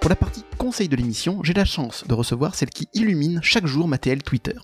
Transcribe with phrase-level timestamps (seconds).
[0.00, 3.66] Pour la partie conseil de l'émission, j'ai la chance de recevoir celle qui illumine chaque
[3.66, 4.54] jour ma Twitter.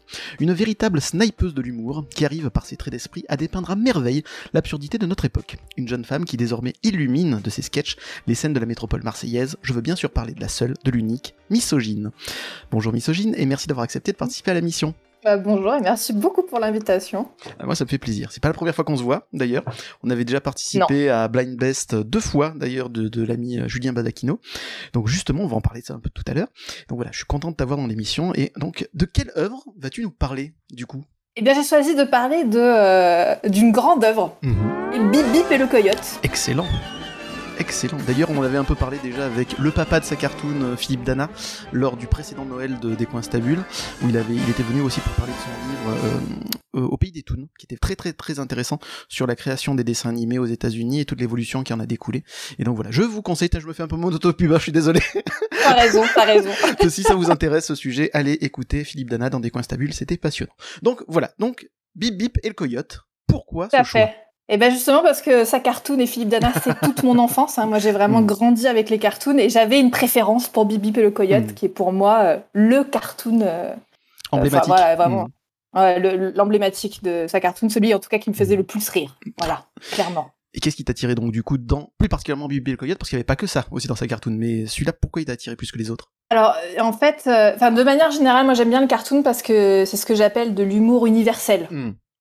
[0.41, 4.23] Une véritable snipeuse de l'humour qui arrive par ses traits d'esprit à dépeindre à merveille
[4.55, 5.57] l'absurdité de notre époque.
[5.77, 7.97] Une jeune femme qui désormais illumine de ses sketchs
[8.27, 9.57] les scènes de la métropole marseillaise.
[9.63, 12.11] Je veux bien sûr parler de la seule, de l'unique, Misogyne.
[12.71, 14.95] Bonjour Misogyne et merci d'avoir accepté de participer à la mission.
[15.27, 17.27] Bah, bonjour et merci beaucoup pour l'invitation.
[17.59, 18.31] Ah, moi, ça me fait plaisir.
[18.31, 19.65] C'est pas la première fois qu'on se voit, d'ailleurs.
[20.05, 23.93] On avait déjà participé à Blind Best deux fois, d'ailleurs, de, de l'ami euh, Julien
[23.93, 24.39] Badakino.
[24.93, 26.47] Donc, justement, on va en parler de ça un peu tout à l'heure.
[26.89, 28.33] Donc voilà, je suis content de t'avoir dans l'émission.
[28.37, 31.05] Et donc, de quelle œuvre vas-tu nous parler, du coup?
[31.35, 35.11] Eh bien, j'ai choisi de parler de euh, d'une grande œuvre, Mhm.
[35.11, 36.21] Bip Bip et le Coyote.
[36.23, 36.67] Excellent.
[37.59, 37.99] Excellent.
[38.07, 40.77] D'ailleurs, on en avait un peu parlé déjà avec le papa de sa cartoon, euh,
[40.77, 41.31] Philippe Dana,
[41.73, 43.65] lors du précédent Noël de Des Coins Stables,
[44.03, 46.07] où il avait, il était venu aussi pour parler de son livre
[46.77, 49.75] euh, euh, Au pays des toons, qui était très très très intéressant sur la création
[49.75, 52.25] des dessins animés aux États-Unis et toute l'évolution qui en a découlé.
[52.59, 54.73] Et donc voilà, je vous conseille, je me fais un peu mon autopub, je suis
[54.73, 55.01] désolé.
[55.63, 56.51] T'as raison, t'as raison.
[56.81, 59.93] que si ça vous intéresse ce sujet, allez écouter Philippe Dana dans Des Coins Stables,
[59.93, 60.53] c'était passionnant.
[60.83, 63.01] Donc voilà, donc Bip Bip et le Coyote.
[63.27, 64.11] Pourquoi ce à choix?
[64.49, 67.59] Et ben justement parce que sa cartoon et Philippe Dana, c'est toute mon enfance.
[67.59, 67.67] hein.
[67.67, 68.27] Moi, j'ai vraiment Mm.
[68.27, 71.55] grandi avec les cartoons et j'avais une préférence pour Bip et le Coyote, Mm.
[71.55, 73.75] qui est pour moi euh, le cartoon euh,
[74.31, 74.69] Emblématique.
[74.69, 75.25] voilà, vraiment.
[75.75, 75.79] Mm.
[75.79, 78.89] ouais, le- l'emblématique de sa cartoon, celui en tout cas qui me faisait le plus
[78.89, 79.19] rire.
[79.39, 80.31] Voilà, clairement.
[80.55, 82.97] Et qu'est-ce qui t'a tiré donc du coup dans plus particulièrement Bibi et le Coyote
[82.99, 85.27] parce qu'il n'y avait pas que ça aussi dans sa cartoon mais celui-là pourquoi il
[85.27, 86.13] t'a attiré plus que les autres?
[86.31, 89.85] Alors, euh, en fait, euh, de manière générale, moi j'aime bien le cartoon parce que
[89.85, 91.69] c'est ce que j'appelle de l'humour universel.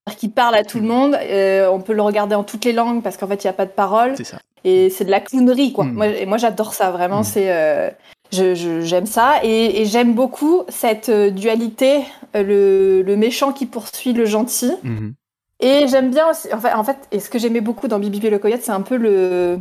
[0.08, 2.74] C'est-à-dire qu'il parle à tout le monde, euh, on peut le regarder en toutes les
[2.74, 4.38] langues parce qu'en fait il n'y a pas de parole, C'est ça.
[4.64, 5.86] et c'est de la clownerie quoi.
[5.86, 5.94] Mm.
[5.94, 7.24] Moi, et moi j'adore ça, vraiment, Mm.
[7.24, 7.52] c'est.
[7.52, 7.90] euh,
[8.32, 12.02] je- je- J'aime ça et, et j'aime beaucoup cette euh, dualité,
[12.36, 14.72] le, le méchant qui poursuit le gentil.
[15.62, 18.28] Et j'aime bien aussi, en fait, en fait, et ce que j'aimais beaucoup dans Bibi
[18.28, 19.58] et le Coyote, c'est un peu le.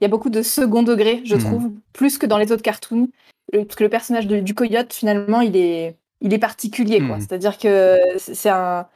[0.00, 3.08] Il y a beaucoup de second degré, je trouve, plus que dans les autres cartoons.
[3.52, 7.16] Le- Parce que le personnage de- du coyote, finalement, il est, il est particulier, quoi.
[7.18, 8.86] C'est-à-dire que c'est un,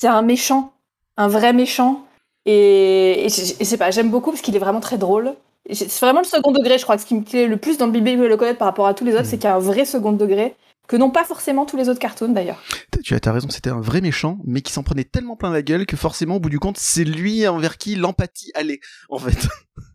[0.00, 0.72] c'est un méchant,
[1.16, 2.04] un vrai méchant.
[2.46, 5.34] Et, et je sais pas, j'aime beaucoup parce qu'il est vraiment très drôle.
[5.70, 6.96] C'est vraiment le second degré, je crois.
[6.96, 9.04] que Ce qui me plaît le plus dans Bibi et le par rapport à tous
[9.04, 9.28] les autres, Mhm.
[9.28, 10.56] c'est qu'il y a un vrai second degré,
[10.88, 12.60] que n'ont pas forcément tous les autres cartoons d'ailleurs.
[13.04, 15.62] Tu as, t'as raison, c'était un vrai méchant mais qui s'en prenait tellement plein la
[15.62, 19.46] gueule que forcément au bout du compte c'est lui envers qui l'empathie allait en fait.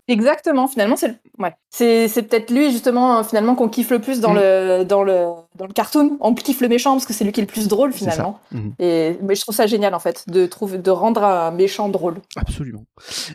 [0.08, 1.54] Exactement, finalement, c'est ouais.
[1.70, 4.38] c'est c'est peut-être lui justement finalement qu'on kiffe le plus dans Mm.
[4.38, 6.18] le dans le dans le cartoon.
[6.20, 8.40] On kiffe le méchant parce que c'est lui qui est le plus drôle finalement.
[8.52, 8.74] Mhm.
[8.80, 12.16] Et mais je trouve ça génial en fait de trouver de rendre un méchant drôle.
[12.36, 12.86] Absolument.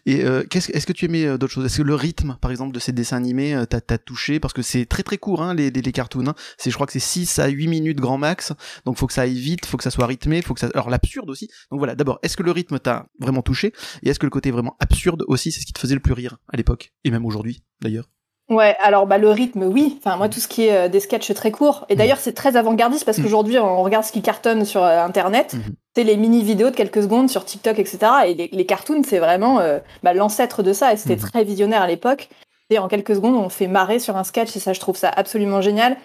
[0.06, 1.64] Et euh, qu'est-ce, est-ce que tu aimais euh, d'autres choses?
[1.66, 4.38] Est-ce que le rythme, par exemple, de ces dessins animés euh, t'a, touché?
[4.38, 6.26] Parce que c'est très très court, hein, les, les, les cartoons.
[6.28, 6.34] hein.
[6.59, 8.53] C'est, je crois que c'est 6 à 8 minutes grand max.
[8.84, 10.69] Donc faut que ça aille vite, faut que ça soit rythmé, faut que ça...
[10.75, 11.48] Alors l'absurde aussi.
[11.70, 13.72] Donc voilà, d'abord, est-ce que le rythme t'a vraiment touché?
[14.03, 16.12] Et est-ce que le côté vraiment absurde aussi, c'est ce qui te faisait le plus
[16.12, 18.06] rire à l'époque Et même aujourd'hui, d'ailleurs
[18.48, 19.97] Ouais, alors bah le rythme oui.
[19.98, 21.87] Enfin moi tout ce qui est euh, des sketchs très courts.
[21.88, 23.22] Et d'ailleurs c'est très avant-gardiste parce Mm.
[23.22, 25.54] qu'aujourd'hui on regarde ce qui cartonne sur euh, internet.
[25.54, 25.75] Mhm.
[25.94, 27.98] C'est les mini vidéos de quelques secondes sur TikTok etc.
[28.26, 31.21] Et les, les cartoons c'est vraiment euh, bah, l'ancêtre de ça et c'était Mhm.
[31.31, 32.28] très visionnaire à l'époque.
[32.71, 35.10] Et en quelques secondes on fait marrer sur un sketch et ça je trouve ça
[35.15, 35.97] absolument génial.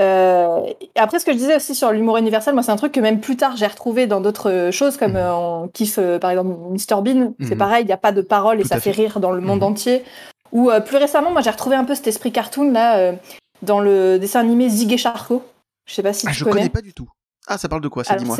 [0.00, 0.60] Euh,
[0.96, 3.20] après, ce que je disais aussi sur l'humour universel, moi, c'est un truc que même
[3.20, 5.16] plus tard j'ai retrouvé dans d'autres choses, comme Mhm.
[5.18, 7.34] euh, on kiffe euh, par exemple Mr Bean.
[7.40, 7.58] C'est Mhm.
[7.58, 9.02] pareil, il n'y a pas de parole et Tout ça fait fait.
[9.02, 9.68] rire dans le monde Mhm.
[9.68, 10.04] entier.
[10.52, 13.12] Ou euh, plus récemment, moi, j'ai retrouvé un peu cet esprit cartoon là
[13.62, 15.42] dans le dessin animé Zig et Charcot.
[15.86, 16.56] Je sais pas si Ah, tu je connais.
[16.56, 17.08] connais pas du tout.
[17.46, 18.36] Ah, ça parle de quoi ça, Alors, dis-moi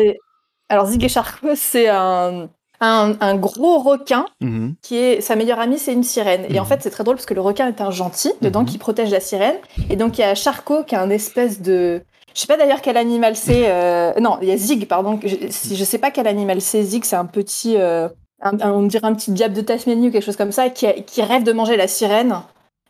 [0.69, 2.49] Alors Zig et Charcot, c'est un,
[2.81, 4.75] un, un gros requin Mhm.
[4.83, 6.45] qui est sa meilleure amie, c'est une sirène.
[6.51, 6.69] Et en Mhm.
[6.69, 8.67] fait, c'est très drôle parce que le requin est un gentil dedans Mhm.
[8.67, 9.57] qui protège la sirène.
[9.91, 12.03] Et donc il y a Charcot qui a un espèce de
[12.35, 13.65] je sais pas d'ailleurs quel animal c'est.
[13.69, 15.21] euh, Non, il y a Zig, pardon.
[15.23, 16.83] Je, si- je sais pas quel animal c'est.
[16.83, 18.09] Zig, c'est un petit, euh,
[18.43, 20.87] un- un- on dirait un petit diable de Tasmanie ou quelque chose comme ça, qui,
[20.87, 22.35] a- qui rêve de manger la sirène.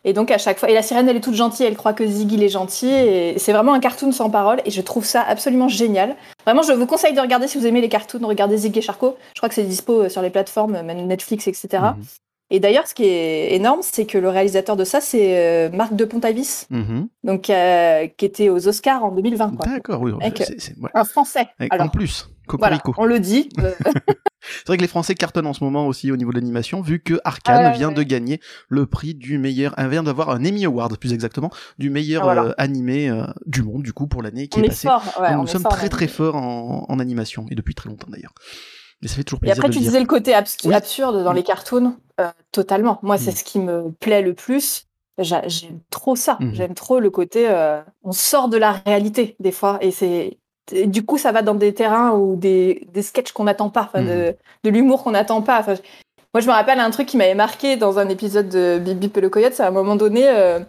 [0.04, 2.06] Et donc à chaque fois, et la sirène elle est toute gentille, elle croit que
[2.06, 5.22] Zig il est gentil, et c'est vraiment un cartoon sans parole, et je trouve ça
[5.26, 6.14] absolument génial.
[6.44, 9.16] Vraiment, je vous conseille de regarder si vous aimez les cartoons, regardez Zig et Charcot.
[9.34, 11.68] Je crois que c'est dispo euh, sur les plateformes, même Netflix, etc.
[11.96, 12.04] Mhm.
[12.50, 15.94] Et d'ailleurs, ce qui est énorme, c'est que le réalisateur de ça, c'est euh, Marc
[15.96, 17.08] de Pontavis, Mhm.
[17.24, 19.66] donc euh, qui était aux Oscars en 2020, quoi.
[19.66, 20.12] D'accord, oui.
[20.20, 20.90] Avec, ouais.
[20.92, 21.46] Un Français.
[21.58, 23.02] Avec- Alors, en plus, voilà, Cocorico.
[23.02, 23.48] on le dit.
[24.58, 27.00] C'est vrai que les Français cartonnent en ce moment aussi au niveau de l'animation, vu
[27.00, 27.94] que Arkane Ah ouais, vient ouais.
[27.94, 31.90] de gagner le prix du meilleur, euh, vient d'avoir un Emmy Award plus exactement, du
[31.90, 32.44] meilleur voilà.
[32.44, 34.88] euh, animé euh, du monde du coup pour l'année qui on est est passée.
[34.88, 35.02] fort.
[35.20, 37.74] ouais, Donc, on nous est sommes fort, très très forts en, en animation et depuis
[37.74, 38.34] très longtemps d'ailleurs.
[39.02, 40.74] Mais ça fait toujours Et plaisir après, de tu le disais le côté abs- Oui.
[40.74, 41.96] absurde dans les cartoons.
[42.20, 43.00] euh, totalement.
[43.02, 43.36] Moi, c'est Mm.
[43.36, 44.86] ce qui me plaît le plus.
[45.18, 46.36] J'a- J'aime trop ça.
[46.40, 46.54] Mm.
[46.54, 47.48] J'aime trop le côté.
[48.04, 50.38] on sort de la réalité des fois, et c'est
[50.72, 54.00] du coup, ça va dans des terrains ou des, des sketchs qu'on n'attend pas, de,
[54.00, 54.34] mhm.
[54.64, 55.64] de l'humour qu'on n'attend pas.
[56.32, 59.16] moi, je me rappelle un truc qui m'avait marqué dans un épisode de Bip Bip
[59.16, 60.60] et le coyote, c'est à un moment donné, euh,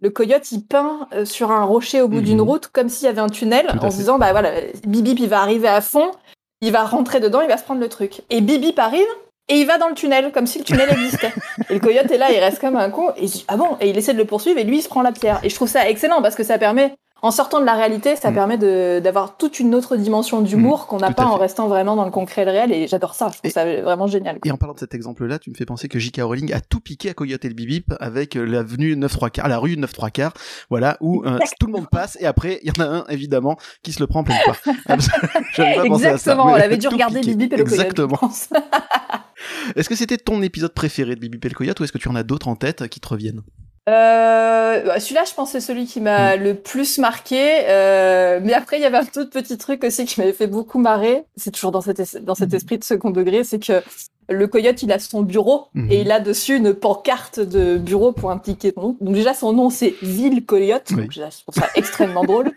[0.00, 2.48] le coyote, il peint euh, sur un rocher au bout d'une mhm.
[2.48, 4.52] route comme s'il y avait un tunnel en se disant, bah voilà,
[4.86, 6.12] Bip Bip, il va arriver à fond,
[6.60, 8.22] il va rentrer dedans, il va se prendre le truc.
[8.30, 9.08] Et Bip Bip arrive,
[9.48, 11.32] et il va dans le tunnel, comme si le tunnel existait.
[11.68, 13.76] et le coyote est là, il reste comme un con, et il dit, ah bon,
[13.80, 15.40] et il essaie de le poursuivre, et lui, il se prend la pierre.
[15.42, 18.30] Et je trouve ça excellent, parce que ça permet en sortant de la réalité, ça
[18.30, 18.34] mm.
[18.34, 18.58] permet
[19.00, 20.86] d'avoir toute une autre dimension d'humour mm.
[20.86, 22.72] qu'on n'a pas en restant vraiment dans le concret et le réel.
[22.72, 23.30] Et j'adore ça.
[23.32, 24.38] Je trouve ça vraiment génial.
[24.44, 26.22] Et en parlant de cet exemple-là, tu me fais penser que J.K.
[26.22, 29.48] Rowling a tout piqué à Coyote et le Bibip avec euh, l'avenue 9 3 quarts,
[29.48, 30.32] la rue 9 3 quarts,
[30.70, 33.56] voilà, où euh, tout le monde passe et après, il y en a un, évidemment,
[33.82, 34.56] qui se le prend en pleine poire.
[35.84, 36.46] Exactement.
[36.46, 37.80] On avait dû regarder Bibip et le Coyote.
[37.80, 38.18] Exactement.
[39.76, 42.08] est-ce que c'était ton épisode préféré de Bibip et le Coyote ou est-ce que tu
[42.08, 43.42] en as d'autres en tête qui te reviennent?
[43.88, 46.42] Euh, bah, celui-là, je pense, c'est celui qui m'a mm.
[46.42, 47.60] le plus marqué.
[47.68, 50.78] Euh, mais après, il y avait un autre petit truc aussi qui m'avait fait beaucoup
[50.78, 51.24] marrer.
[51.36, 52.56] C'est toujours dans cet, dans cet mm.
[52.56, 53.82] esprit de second degré, c'est que
[54.28, 58.30] le coyote, il a son bureau et il a dessus une pancarte de bureau pour
[58.30, 58.96] impliquer son nom.
[59.00, 60.92] Donc déjà, son nom, c'est Ville Coyote.
[60.92, 62.52] Donc déjà, je trouve ça extrêmement drôle.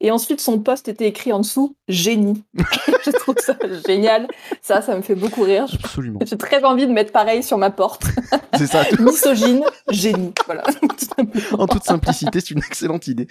[0.00, 2.44] Et ensuite, son poste était écrit en dessous génie.
[3.04, 3.56] je trouve ça
[3.86, 4.28] génial.
[4.60, 5.66] Ça, ça me fait beaucoup rire.
[5.82, 6.18] Absolument.
[6.24, 8.04] J'ai très envie de mettre pareil sur ma porte.
[8.58, 8.84] C'est ça.
[8.98, 10.32] Misogyne, génie.
[10.44, 10.64] Voilà.
[11.58, 13.26] en toute simplicité, c'est une excellente idée.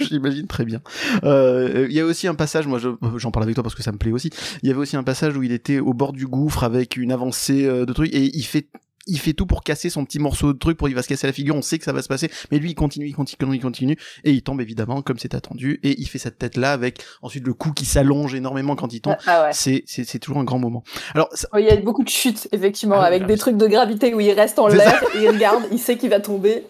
[0.00, 0.80] J'imagine très bien.
[1.24, 3.92] Euh, il y a aussi un passage, moi j'en parle avec toi parce que ça
[3.92, 4.30] me plaît aussi.
[4.62, 7.12] Il y avait aussi un passage où il était au bord du gouffre avec une
[7.12, 8.68] avancée euh, de trucs et il fait
[9.06, 11.26] il fait tout pour casser son petit morceau de truc pour il va se casser
[11.26, 13.54] la figure, on sait que ça va se passer, mais lui il continue, il continue,
[13.54, 16.72] il continue, et il tombe évidemment comme c'est attendu, et il fait cette tête là
[16.72, 19.16] avec ensuite le cou qui s'allonge énormément quand il tombe.
[19.26, 20.82] Ah, c'est c'est toujours un grand moment.
[21.14, 24.20] Alors il y a beaucoup de chutes effectivement ah, avec des trucs de gravité où
[24.20, 26.64] il reste en l'air, il regarde, il sait qu'il va tomber.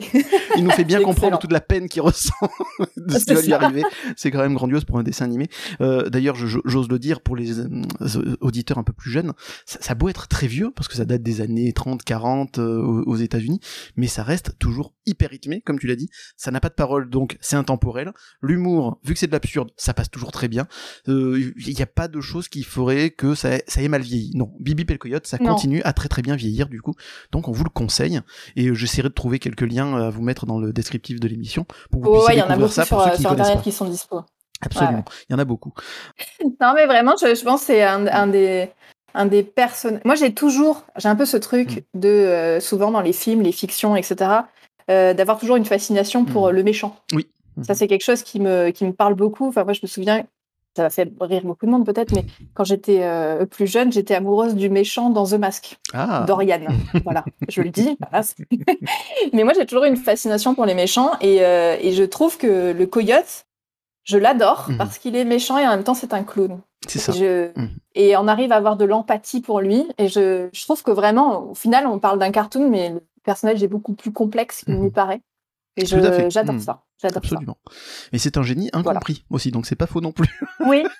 [0.57, 2.35] il nous fait bien comprendre toute la peine qu'il ressent
[2.97, 3.83] de ce qui va lui arriver.
[4.17, 5.49] C'est quand même grandiose pour un dessin animé.
[5.81, 9.33] Euh, D'ailleurs, j'ose le dire pour les euh, auditeurs un peu plus jeunes,
[9.65, 12.26] ça, ça beau être très vieux parce que ça date des années 30, 40
[12.59, 13.61] euh, aux États-Unis,
[13.97, 16.09] mais ça reste toujours hyper rythmé, comme tu l'as dit.
[16.37, 18.13] Ça n'a pas de parole, donc c'est intemporel.
[18.41, 20.67] L'humour, vu que c'est de l'absurde, ça passe toujours très bien.
[21.07, 24.33] Il euh, n'y a pas de choses qui feraient que ça, ça ait mal vieilli.
[24.35, 26.95] Non, Bibi et le Coyote, ça continue à très très bien vieillir du coup.
[27.33, 28.21] Donc on vous le conseille
[28.57, 31.67] et euh, j'essaierai de trouver quelques liens à vous mettre dans le descriptif de l'émission
[31.91, 34.23] pour que vous puissiez découvrir ça pour ceux qui sur Internet qui sont dispo.
[34.63, 35.73] Absolument, il y en a beaucoup.
[36.61, 38.71] Non mais vraiment, je, pense que c'est un, des
[39.17, 40.03] un des personnages.
[40.05, 42.01] Moi, j'ai toujours, j'ai un peu ce truc mm.
[42.01, 44.31] de, euh, souvent dans les films, les fictions, etc.,
[44.91, 46.51] euh, d'avoir toujours une fascination pour mm.
[46.51, 46.97] le méchant.
[47.13, 47.27] Oui.
[47.63, 49.49] Ça, c'est quelque chose qui me, qui me parle beaucoup.
[49.49, 50.25] Enfin, moi, je me souviens,
[50.77, 54.15] ça va faire rire beaucoup de monde peut-être, mais quand j'étais euh, plus jeune, j'étais
[54.15, 56.25] amoureuse du méchant dans The Mask, ah.
[56.27, 56.61] Dorian.
[57.05, 57.97] voilà, je le dis.
[59.33, 62.87] mais moi, j'ai toujours une fascination pour les méchants et, et je trouve que le
[62.87, 63.47] coyote,
[64.07, 64.79] je l'adore mm.
[64.79, 66.61] parce qu'il est méchant et en même temps, c'est un clown.
[66.87, 67.13] C'est ça.
[67.13, 67.69] Mm.
[67.95, 69.87] Et on arrive à avoir de l'empathie pour lui.
[69.99, 73.63] Et je, je, trouve que vraiment, au final, on parle d'un cartoon, mais le personnage
[73.63, 74.93] est beaucoup plus complexe qu'il mm.
[74.93, 75.21] paraît.
[75.77, 76.85] Et j'adore ça.
[77.03, 77.59] J'adore Absolument.
[78.13, 80.41] Et c'est un génie incompris aussi, donc c'est pas faux non plus.
[80.61, 80.85] Oui.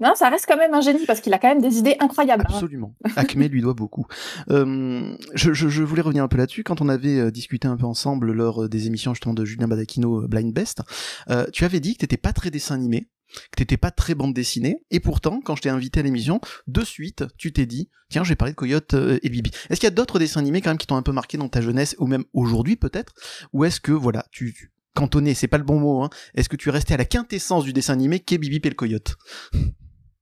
[0.00, 2.44] Non, ça reste quand même un génie parce qu'il a quand même des idées incroyables.
[2.48, 2.52] Hein.
[2.54, 2.94] Absolument.
[3.16, 4.06] Acme lui doit beaucoup.
[4.50, 6.62] Euh, je, je, je, voulais revenir un peu là-dessus.
[6.62, 10.22] Quand on avait euh, discuté un peu ensemble lors des émissions justement de Julien Badakino
[10.22, 10.82] euh, Blind Best,
[11.30, 13.08] euh, tu avais dit que t'étais pas très dessin animé
[13.50, 16.82] que t'étais pas très bande dessinée, et pourtant, quand je t'ai invité à l'émission, de
[16.82, 19.50] suite, tu t'es dit, tiens, j'ai parlé de Coyote euh, et Bibi.
[19.68, 21.48] Est-ce qu'il y a d'autres dessins animés quand même qui t'ont un peu marqué dans
[21.48, 23.14] ta jeunesse, ou même aujourd'hui peut-être,
[23.52, 26.68] ou est-ce que, voilà, tu, cantonné, c'est pas le bon mot, hein, est-ce que tu
[26.68, 29.16] es resté à la quintessence du dessin animé qu'est Bibi et le Coyote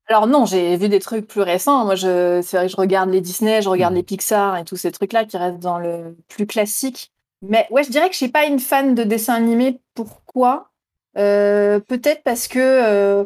[0.09, 1.85] alors non, j'ai vu des trucs plus récents.
[1.85, 3.97] Moi, je, c'est vrai que je regarde les Disney, je regarde mmh.
[3.97, 7.11] les Pixar et tous ces trucs-là qui restent dans le plus classique.
[7.43, 9.81] Mais ouais, je dirais que je suis pas une fan de dessins animés.
[9.95, 10.71] Pourquoi?
[11.19, 13.25] Euh, peut-être parce que euh,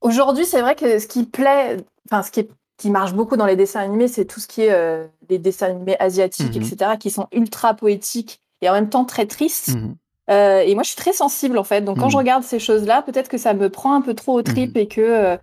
[0.00, 1.78] aujourd'hui, c'est vrai que ce qui plaît,
[2.10, 4.72] enfin, ce qui, qui marche beaucoup dans les dessins animés, c'est tout ce qui est
[4.72, 6.62] euh, des dessins animés asiatiques, mhm.
[6.62, 9.74] etc., qui sont ultra poétiques et en même temps très tristes.
[9.74, 9.96] Mhm.
[10.28, 11.80] et moi, je suis très sensible, en fait.
[11.82, 12.20] Donc, quand je mhm.
[12.20, 15.38] regarde ces choses-là, peut-être que ça me prend un peu trop au trip et que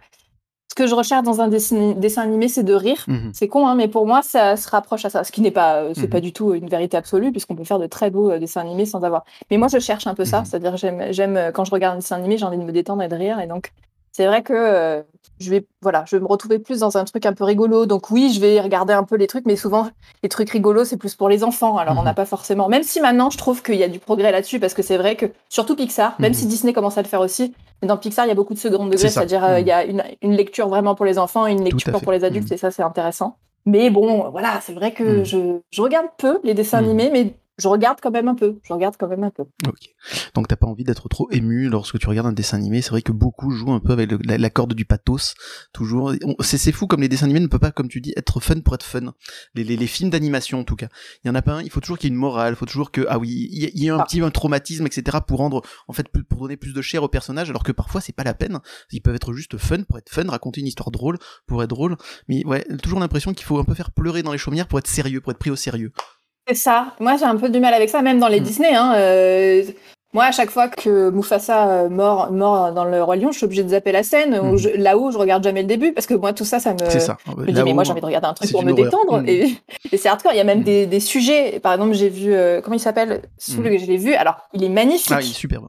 [0.79, 3.03] que je recherche dans un dessin, dessin animé, c'est de rire.
[3.07, 3.31] Mhm.
[3.33, 5.25] C'est con, hein, mais pour moi, ça se rapproche à ça.
[5.25, 6.09] Ce qui n'est pas, euh, c'est mhm.
[6.09, 8.86] pas du tout une vérité absolue, puisqu'on peut faire de très beaux euh, dessins animés
[8.86, 9.25] sans avoir.
[9.51, 10.39] Mais moi, je cherche un peu ça.
[10.39, 10.45] Mhm.
[10.45, 13.03] C'est-à-dire, j'aime, j'aime euh, quand je regarde un dessin animé, j'ai envie de me détendre
[13.03, 13.41] et de rire.
[13.41, 13.74] Et donc,
[14.12, 15.01] c'est vrai que euh,
[15.39, 17.86] je vais voilà, je vais me retrouver plus dans un truc un peu rigolo.
[17.86, 19.89] Donc oui, je vais regarder un peu les trucs, mais souvent
[20.24, 21.78] les trucs rigolos, c'est plus pour les enfants.
[21.78, 22.16] Alors on n'a mhm.
[22.16, 22.68] pas forcément.
[22.68, 25.16] Même si maintenant je trouve qu'il y a du progrès là-dessus, parce que c'est vrai
[25.16, 26.51] que surtout Pixar, même si mhm.
[26.51, 28.86] Disney commence à le faire aussi, mais dans Pixar il y a beaucoup de second
[28.86, 30.01] degré, c'est-à-dire euh, il y a mhm.
[30.22, 32.84] une, lecture vraiment pour les enfants et une lecture pour les adultes, et ça c'est
[32.84, 33.38] intéressant.
[33.66, 37.68] Mais bon, voilà, c'est vrai que je, je, regarde peu les dessins animés, mais je
[37.68, 38.60] regarde quand même un peu.
[38.63, 39.44] Je regarde quand même un peu.
[39.68, 39.89] Ok.
[40.34, 42.82] Donc t'as pas envie d'être trop ému lorsque tu regardes un dessin animé.
[42.82, 45.36] C'est vrai que beaucoup jouent un peu avec la, corde du pathos.
[45.74, 46.13] Toujours.
[46.42, 48.75] C'est fou comme les dessins animés ne peuvent pas, comme tu dis, être fun pour
[48.75, 49.13] être fun.
[49.56, 50.88] Les, les, les films d'animation en tout cas.
[51.24, 51.62] Il y en a pas un.
[51.62, 52.54] Il faut toujours qu'il y ait une morale.
[52.54, 54.04] Il faut toujours que ah oui, il y, ait un ah.
[54.04, 55.18] petit un traumatisme, etc.
[55.25, 57.50] pour rendre en fait pour donner plus de chair au personnage.
[57.50, 58.60] Alors que parfois c'est pas la peine.
[58.92, 61.98] Ils peuvent être juste fun pour être fun, raconter une histoire drôle pour être drôle.
[62.28, 64.88] Mais ouais, toujours l'impression qu'il faut un peu faire pleurer dans les chaumières pour être
[64.88, 65.92] sérieux, pour être pris au sérieux.
[66.50, 66.96] C'est ça.
[67.00, 68.44] Moi, j'ai un peu du mal avec ça, même dans les mm.
[68.44, 68.74] Disney.
[68.74, 69.63] Hein, euh,
[70.12, 73.46] moi, à chaque fois que Mufasa euh, mort, mort dans le Roi Lion, je suis
[73.46, 74.41] obligée de zapper la scène.
[74.41, 74.58] Mhm.
[74.77, 76.79] Là-haut, je regarde jamais le début parce que moi, tout ça, ça me.
[76.89, 77.18] C'est ça.
[77.46, 79.22] Je dis, mais moi, j'ai envie de regarder un truc pour me détendre.
[79.22, 79.27] Mhm.
[79.27, 79.58] Et,
[79.98, 80.34] c'est hardcore.
[80.34, 80.63] Il y a même mhm.
[80.63, 81.60] des, des, sujets.
[81.60, 82.34] Par exemple, j'ai vu.
[82.34, 83.22] Euh, comment il s'appelle?
[83.38, 84.15] Que je l'ai vu.
[84.15, 85.12] Alors, il est magnifique.
[85.13, 85.62] Ah, il est super.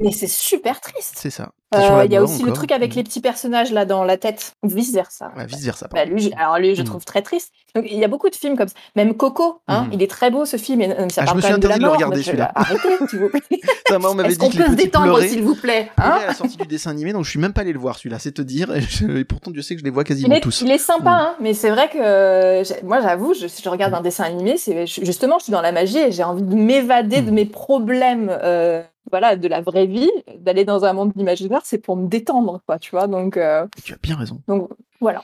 [0.00, 1.14] Mais c'est super triste.
[1.16, 1.52] C'est ça.
[1.72, 4.56] Euh, il y a aussi le truc avec les petits personnages là dans la tête,
[4.64, 5.30] vice versa.
[5.36, 5.86] Ouais, vice versa.
[5.92, 7.52] Bah, lui, alors lui, je trouve très triste.
[7.76, 8.74] Donc il y a beaucoup de films comme ça.
[8.96, 10.80] Même Coco, hein, il est très beau ce film.
[10.80, 11.78] Et, ça ah, parle je me suis de la mort.
[11.78, 12.50] De le regarder celui-là.
[12.56, 13.42] Arrêtez, s'il vous plaît.
[13.92, 15.90] on m'avait dit peut se détendre, s'il vous plaît.
[15.96, 17.72] Hein il est à la sortie du dessin animé, donc je suis même pas allé
[17.72, 18.74] le voir celui-là, c'est te dire.
[18.74, 20.62] Et, pourtant, Dieu sait que je les vois quasiment tous.
[20.62, 24.24] Il est sympa, hein, mais c'est vrai que moi, j'avoue, si je regarde un dessin
[24.24, 27.44] animé, c'est justement, je suis dans la magie et j'ai envie de m'évader de mes
[27.44, 28.36] problèmes.
[28.42, 32.60] Euh, voilà, de la vraie vie, d'aller dans un monde imaginaire, c'est pour me détendre,
[32.66, 33.06] quoi, tu vois.
[33.06, 34.42] Donc, euh, tu as bien raison.
[34.48, 35.22] Donc, voilà.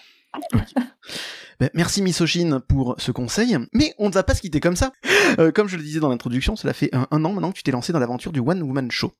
[1.58, 4.92] Ben, merci Misochine pour ce conseil, mais on ne va pas se quitter comme ça.
[5.38, 7.70] Euh, comme je le disais dans l'introduction, cela fait un, an maintenant que tu t'es
[7.70, 9.12] lancé dans l'aventure du One Woman Show.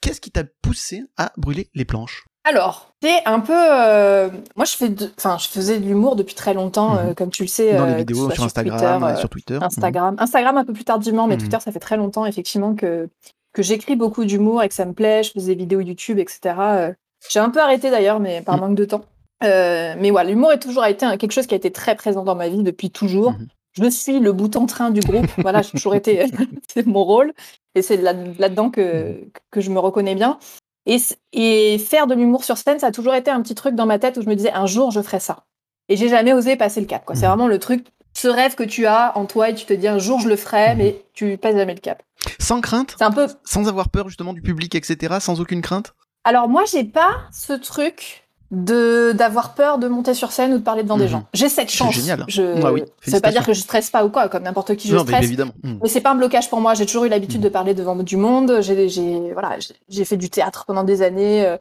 [0.00, 2.24] Qu'est-ce qui t'a poussé à brûler les planches?
[2.42, 3.54] Alors, c'est un peu.
[3.56, 7.14] Euh, moi, je fais, enfin, je faisais de l'humour depuis très longtemps, mhm.
[7.14, 7.76] comme tu le sais.
[7.76, 9.58] Dans les vidéos sur, Instagram, sur Twitter.
[9.62, 11.42] Instagram, Instagram un peu plus tardivement, mais mhm.
[11.42, 13.08] Twitter, ça fait très longtemps effectivement que
[13.54, 16.54] que j'écris beaucoup d'humour et que ça me plaît, je fais des vidéos YouTube, etc.
[16.58, 16.92] Euh,
[17.30, 18.60] j'ai un peu arrêté d'ailleurs, mais par mm.
[18.60, 19.04] manque de temps.
[19.42, 22.34] Euh, mais voilà, l'humour est toujours été quelque chose qui a été très présent dans
[22.34, 23.32] ma vie depuis toujours.
[23.32, 23.48] Mm-hmm.
[23.72, 25.26] Je suis le bout en train du groupe.
[25.38, 26.26] voilà, j'ai toujours été,
[26.72, 27.32] c'est mon rôle.
[27.74, 29.30] Et c'est là-dedans que, mm.
[29.50, 30.38] que je me reconnais bien.
[30.86, 30.98] Et,
[31.32, 33.98] et faire de l'humour sur scène, ça a toujours été un petit truc dans ma
[33.98, 35.44] tête où je me disais un jour je ferai ça.
[35.88, 37.04] Et j'ai jamais osé passer le cap.
[37.14, 37.28] C'est mm.
[37.28, 39.98] vraiment le truc, ce rêve que tu as en toi et tu te dis un
[39.98, 42.02] jour je le ferai, mais tu passes jamais le cap.
[42.38, 43.28] Sans crainte un peu...
[43.44, 45.16] Sans avoir peur justement du public, etc.
[45.20, 50.30] Sans aucune crainte Alors moi, j'ai pas ce truc de d'avoir peur de monter sur
[50.32, 51.10] scène ou de parler devant des mhm.
[51.10, 51.26] gens.
[51.32, 51.94] J'ai cette chance.
[51.94, 52.24] Génial.
[52.28, 52.62] Je...
[52.62, 54.88] Ah oui, ça veut pas dire que je stresse pas ou quoi, comme n'importe qui
[54.88, 55.20] je stresse.
[55.20, 55.54] Mais, évidemment.
[55.62, 55.78] Mhm.
[55.82, 56.74] mais c'est pas un blocage pour moi.
[56.74, 58.60] J'ai toujours eu l'habitude de parler devant du monde.
[58.60, 59.56] J'ai voilà,
[59.88, 61.44] j'ai fait du théâtre pendant des années.
[61.44, 61.56] Euh,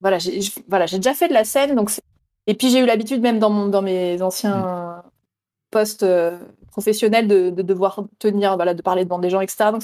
[0.00, 1.90] voilà, j'ai voilà, j'ai déjà fait de la scène, donc
[2.46, 5.02] et puis j'ai eu l'habitude même dans mon dans mes anciens
[5.70, 6.38] postes euh,
[6.70, 9.70] professionnel de, devoir tenir, voilà, de parler devant des gens, etc.
[9.72, 9.82] Donc,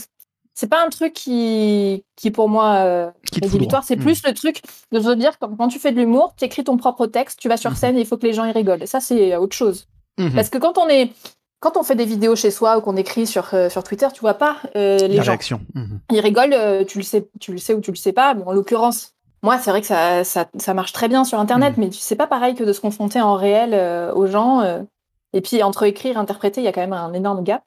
[0.55, 3.11] c'est pas un truc qui, qui pour moi, euh,
[3.43, 3.47] est
[3.85, 4.00] C'est hmm.
[4.00, 6.78] plus le truc de se dire, quand, quand tu fais de l'humour, tu écris ton
[6.78, 7.76] propre texte, tu vas sur hmm.
[7.76, 8.83] scène et il faut que les gens y rigolent.
[8.83, 9.87] Et ça, c'est autre chose.
[10.16, 10.31] Hmm.
[10.35, 11.12] Parce que quand on est,
[11.61, 14.21] quand on fait des vidéos chez soi ou qu'on écrit sur, euh, sur Twitter, tu
[14.21, 15.33] vois pas euh, les La gens.
[15.33, 15.61] réaction.
[16.11, 18.33] Ils rigolent, tu le sais, tu le sais ou tu le sais pas.
[18.33, 19.12] Bon, en l'occurrence,
[19.43, 22.26] moi, c'est vrai que ça, ça, ça, marche très bien sur Internet, mais sais pas
[22.26, 23.75] pareil que de se confronter en réel
[24.14, 24.62] aux gens.
[25.37, 27.62] Et puis entre écrire et interpréter, il y a quand même un énorme gap.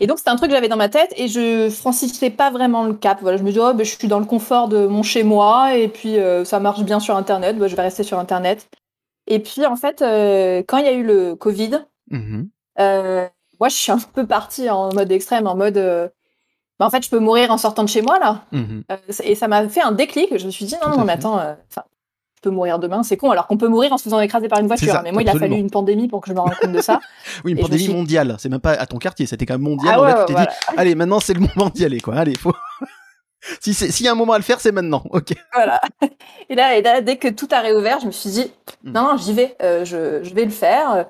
[0.00, 2.82] Et donc c'était un truc que j'avais dans ma tête et je franchissais pas vraiment
[2.82, 3.18] le cap.
[3.20, 5.76] Voilà, je me dis oh, ben, je suis dans le confort de mon chez moi
[5.76, 8.68] et puis euh, ça marche bien sur internet, ben, je vais rester sur internet.
[9.28, 11.78] Et puis en fait euh, quand il y a eu le Covid,
[12.10, 12.48] mm-hmm.
[12.80, 13.28] euh,
[13.60, 17.10] moi je suis un peu partie en mode extrême, en mode ben, en fait je
[17.10, 18.42] peux mourir en sortant de chez moi là.
[18.52, 19.22] Mm-hmm.
[19.22, 20.36] et ça m'a fait un déclic.
[20.36, 21.38] Je me suis dit non non mais attends,
[22.40, 24.66] peut mourir demain, c'est con, alors qu'on peut mourir en se faisant écraser par une
[24.66, 25.00] voiture.
[25.02, 27.00] mais moi, il a fallu une pandémie pour que je me rende compte de ça.
[27.44, 28.36] oui, une pandémie mondiale.
[28.38, 29.96] C'est même pas à ton quartier, c'était quand même mondial.
[29.98, 32.16] Ah là, tu t'es dit, allez, maintenant, c'est le moment d'y aller, quoi.
[32.16, 32.54] Allez, faut.
[33.60, 35.02] si s'il y a un moment à le faire, c'est maintenant.
[35.10, 35.32] Ok.
[35.54, 35.80] Voilà.
[36.48, 38.52] Et là, dès que tout a réouvert, je me suis dit,
[38.84, 38.92] hmm.
[38.92, 41.06] non, j'y vais, euh, je, je, vais le faire.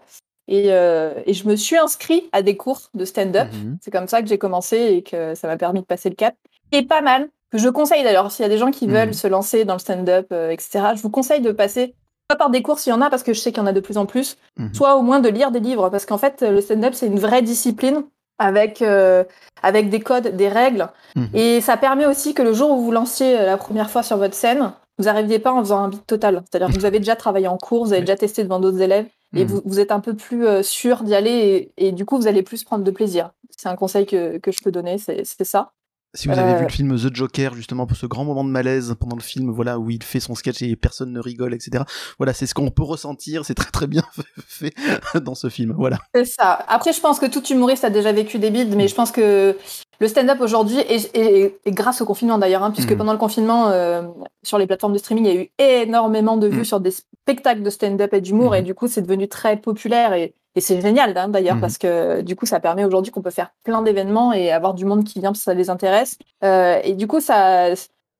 [0.49, 3.49] Et, euh, et, je me suis inscrit à des cours de stand-up.
[3.53, 3.77] Hmm.
[3.81, 6.35] C'est comme ça que j'ai commencé et que ça m'a permis de passer le cap.
[6.73, 9.15] Et pas mal, que je conseille d'ailleurs, s'il y a des gens qui veulent mhm.
[9.15, 11.95] se lancer dans le stand-up, euh, etc., je vous conseille de passer
[12.31, 13.67] soit par des cours s'il y en a, parce que je sais qu'il y en
[13.67, 14.73] a de plus en plus, mhm.
[14.73, 17.43] soit au moins de lire des livres, parce qu'en fait, le stand-up, c'est une vraie
[17.43, 18.05] discipline
[18.39, 19.25] avec, euh,
[19.63, 20.89] avec des codes, des règles.
[21.17, 21.29] Mhm.
[21.35, 24.17] Et ça permet aussi que le jour où vous lanciez euh, la première fois sur
[24.17, 26.43] votre scène, vous n'arriviez pas en faisant un beat total.
[26.49, 29.07] C'est-à-dire que vous avez déjà travaillé en cours, vous avez déjà testé devant d'autres élèves,
[29.35, 32.27] et vous, vous, êtes un peu plus sûr d'y aller, et, et, du coup, vous
[32.27, 33.31] allez plus prendre de plaisir.
[33.57, 35.71] C'est un conseil que, que je peux donner, c'est ça.
[36.13, 36.69] Si vous avez vu le euh.
[36.69, 39.91] film The Joker, justement, pour ce grand moment de malaise pendant le film, voilà, où
[39.91, 41.85] il fait son sketch et personne ne rigole, etc.
[42.19, 44.03] Voilà, c'est ce qu'on peut ressentir, c'est très très bien
[44.47, 44.75] fait
[45.23, 45.99] dans ce film, voilà.
[46.15, 46.65] C'est ça.
[46.67, 49.57] Après, je pense que tout humoriste a déjà vécu des bides, mais je pense que
[50.01, 52.99] le stand-up aujourd'hui, et, grâce au confinement d'ailleurs, hein, puisque mhm.
[52.99, 54.03] pendant le confinement, euh,
[54.43, 56.65] sur les plateformes de streaming, il y a eu énormément de vues mhm.
[56.65, 58.67] sur des spectacles de stand-up et d'humour, et mhm.
[58.67, 60.15] du coup, c'est devenu très populaire.
[60.15, 63.51] Et, c'est génial hein, d'ailleurs, parce que du coup, ça permet aujourd'hui qu'on peut faire
[63.65, 66.19] plein d'événements et avoir du monde qui vient parce que ça les intéresse.
[66.45, 67.69] Euh, et du coup, ça,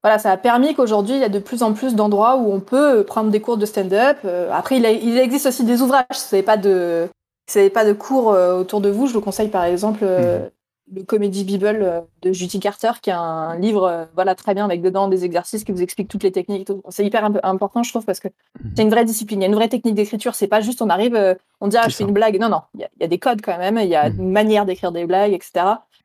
[0.03, 2.61] voilà, ça a permis qu'aujourd'hui, il y a de plus en plus d'endroits où on
[2.61, 4.19] peut prendre des cours de stand-up.
[4.25, 6.05] Euh, après, il, il, existe aussi des ouvrages.
[6.13, 7.09] Si vous pas de,
[7.51, 10.07] si pas de cours autour de vous, je vous conseille par exemple
[10.95, 14.65] le Comedy Bible euh, de Judy Carter, qui est un livre euh, voilà très bien
[14.65, 16.69] avec dedans des exercices qui vous expliquent toutes les techniques.
[16.89, 18.73] C'est hyper important, je trouve, parce que mhm.
[18.77, 19.41] c'est une vraie discipline.
[19.41, 20.35] Il y a une vraie technique d'écriture.
[20.35, 22.39] C'est pas juste on arrive, euh, on dit ah, je fais une blague.
[22.41, 23.79] Non, non, il y, a des codes quand même.
[23.79, 24.21] Il y a mhm.
[24.21, 25.65] une manière d'écrire des blagues, etc.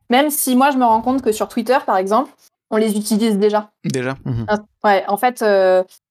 [0.09, 2.31] Même si moi je me rends compte que sur Twitter, par exemple,
[2.69, 3.71] on les utilise déjà.
[3.83, 4.15] Déjà.
[4.25, 4.45] Mhm.
[4.83, 5.43] Ouais, en fait,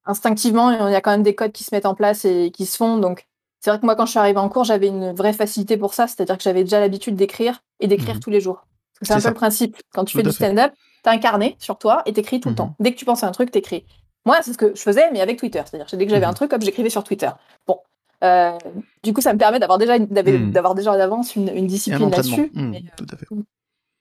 [0.04, 2.66] instinctivement, il y a quand même des codes qui se mettent en place et qui
[2.66, 2.98] se font.
[2.98, 3.26] Donc
[3.64, 5.94] c'est vrai que moi, quand je suis arrivée en cours, j'avais une vraie facilité pour
[5.94, 8.20] ça, c'est-à-dire que j'avais déjà l'habitude d'écrire et d'écrire mhm.
[8.20, 8.66] tous les jours.
[9.00, 9.78] C'est un peu le principe.
[9.94, 12.52] Quand tu fais du stand-up, tu as un carnet sur toi et t'écris tout le
[12.52, 12.58] mhm.
[12.58, 12.76] temps.
[12.78, 13.86] Dès que tu penses à un truc, t'écris.
[14.26, 15.62] Moi, c'est ce que je faisais, mais avec Twitter.
[15.64, 16.32] C'est-à-dire dès que j'avais mhm.
[16.32, 17.30] un truc, hop, j'écrivais sur Twitter.
[17.66, 17.78] Bon.
[18.22, 18.58] Euh,
[19.02, 22.50] du coup, ça me permet d'avoir déjà, d'avoir déjà d'avance une, une, discipline là-dessus.
[22.52, 22.82] mais,
[23.18, 23.26] fait.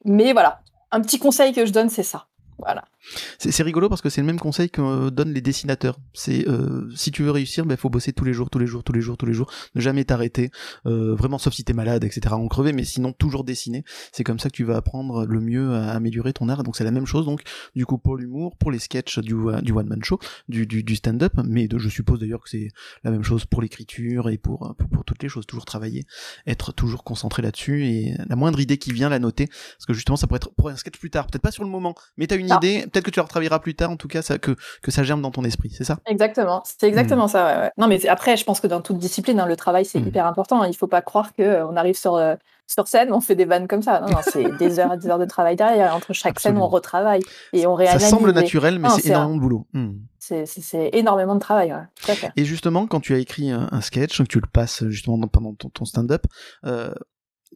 [0.04, 0.60] mais voilà,
[0.92, 2.28] un petit conseil que je donne, c'est ça.
[2.58, 2.84] Voilà.
[3.38, 6.00] C'est rigolo parce que c'est le même conseil que euh, donnent les dessinateurs.
[6.14, 8.68] C'est euh, si tu veux réussir, il ben, faut bosser tous les jours, tous les
[8.68, 10.52] jours, tous les jours, tous les jours, ne jamais t'arrêter.
[10.86, 12.34] Euh, vraiment, sauf si t'es malade, etc.
[12.34, 13.84] En crever, mais sinon toujours dessiner.
[14.12, 16.64] C'est comme ça que tu vas apprendre le mieux à améliorer ton art.
[16.64, 17.26] Donc c'est la même chose.
[17.26, 17.42] Donc
[17.76, 20.96] du coup pour l'humour, pour les sketchs du, du one man show, du, du, du
[20.96, 22.70] stand-up, mais de, je suppose d'ailleurs que c'est
[23.04, 25.46] la même chose pour l'écriture et pour, pour, pour toutes les choses.
[25.46, 26.06] Toujours travailler,
[26.48, 30.16] être toujours concentré là-dessus et la moindre idée qui vient la noter parce que justement
[30.16, 32.38] ça pourrait être pour un sketch plus tard, peut-être pas sur le moment, mais t'as
[32.38, 35.04] une idée, peut-être que tu retravailleras plus tard, en tout cas, ça, que, que ça
[35.04, 35.98] germe dans ton esprit, c'est ça?
[36.06, 37.30] Exactement, c'est exactement hmm.
[37.30, 37.62] ça.
[37.62, 40.08] Ouais, Non, mais après, je pense que dans toute discipline, hein, le travail, c'est hmm.
[40.08, 40.62] hyper important.
[40.62, 40.68] Hein.
[40.68, 42.36] Il faut pas croire qu'on euh, arrive sur, euh,
[42.68, 44.02] sur scène, on fait des vannes comme ça.
[44.02, 45.96] Non, non c'est des heures et des heures de travail derrière.
[45.96, 47.22] Entre chaque scène, on retravaille
[47.52, 48.02] et on réalise.
[48.02, 49.68] Ça semble naturel, mais c'est énormément de boulot.
[49.74, 49.94] Hmm.
[50.20, 51.76] C'est énormément de travail,
[52.38, 55.86] Et justement, quand tu as écrit un, sketch, que tu le passes justement pendant ton,
[55.86, 56.26] stand-up,
[56.66, 56.94] euh,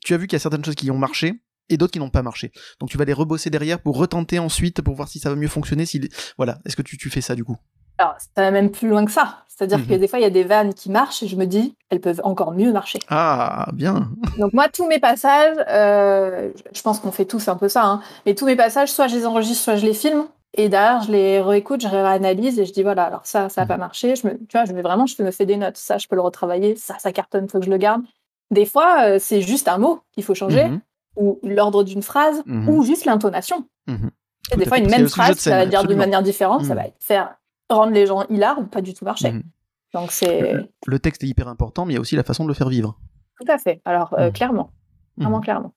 [0.03, 1.39] tu as vu qu'il y a certaines choses qui ont marché,
[1.69, 2.51] et d'autres qui n'ont pas marché.
[2.79, 5.47] Donc tu vas les rebosser derrière pour retenter ensuite pour voir si ça va mieux
[5.47, 5.85] fonctionner.
[5.85, 6.01] Si
[6.37, 7.57] voilà, est-ce que tu, tu fais ça du coup?
[7.97, 9.43] Alors ça va même plus loin que ça.
[9.47, 9.99] C'est-à-dire que mhm.
[9.99, 12.21] des fois il y a des vannes qui marchent et je me dis elles peuvent
[12.23, 12.99] encore mieux marcher.
[13.09, 14.11] Ah bien.
[14.37, 18.01] Donc moi tous mes passages, euh, je pense qu'on fait tous un peu ça, hein,
[18.25, 20.25] mais tous mes passages soit je les enregistre soit je les filme.
[20.59, 23.67] Et derrière, je les réécoute, je réanalyse et je dis voilà, alors ça, ça n'a
[23.67, 23.81] pas mhm.
[23.81, 24.15] marché.
[24.15, 25.77] Je me, tu vois, je vais vraiment, je me fais des notes.
[25.77, 26.75] Ça, je peux le retravailler.
[26.75, 28.01] Ça, ça cartonne, faut que je le garde.
[28.49, 30.65] Des fois, euh, c'est juste un mot qu'il faut changer.
[30.65, 30.81] Mhm
[31.17, 32.69] ou l'ordre d'une phrase, mhm.
[32.69, 33.67] ou juste l'intonation.
[33.87, 34.11] Mhm.
[34.55, 36.81] Des fois, une même phrase, ça va dire d'une manière différente, ça mhm.
[36.81, 37.35] va faire
[37.69, 39.33] rendre les gens hilar ou pas du tout marcher.
[39.93, 40.53] Donc c'est
[40.85, 42.69] le, texte est hyper important, mais il y a aussi la façon de le faire
[42.69, 42.99] vivre.
[43.39, 43.81] Tout à fait.
[43.85, 44.71] Alors euh, clairement,
[45.17, 45.73] vraiment clairement.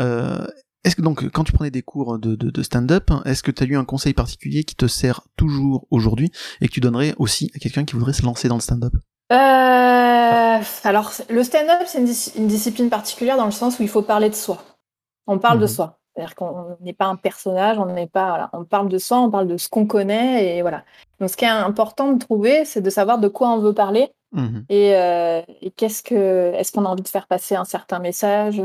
[0.00, 0.46] Euh,
[0.84, 3.66] est-ce que donc quand tu prenais des cours de, de, stand-up, est-ce que tu as
[3.66, 7.58] eu un conseil particulier qui te sert toujours aujourd'hui et que tu donnerais aussi à
[7.58, 8.94] quelqu'un qui voudrait se lancer dans le stand-up?
[9.32, 11.98] Euh, alors, le stand-up, c'est
[12.36, 14.58] une, discipline particulière dans le sens où il faut parler de soi.
[15.26, 15.68] On parle de mhm.
[15.68, 15.98] soi.
[16.14, 18.28] C'est-à-dire qu'on n'est pas un personnage, on n'est pas.
[18.28, 20.84] Voilà, on parle de soi, on parle de ce qu'on connaît, et voilà.
[21.18, 24.12] Donc, ce qui est important de trouver, c'est de savoir de quoi on veut parler
[24.32, 24.66] mhm.
[24.70, 26.52] euh, et, qu'est-ce que.
[26.54, 28.62] Est-ce qu'on a envie de faire passer un certain message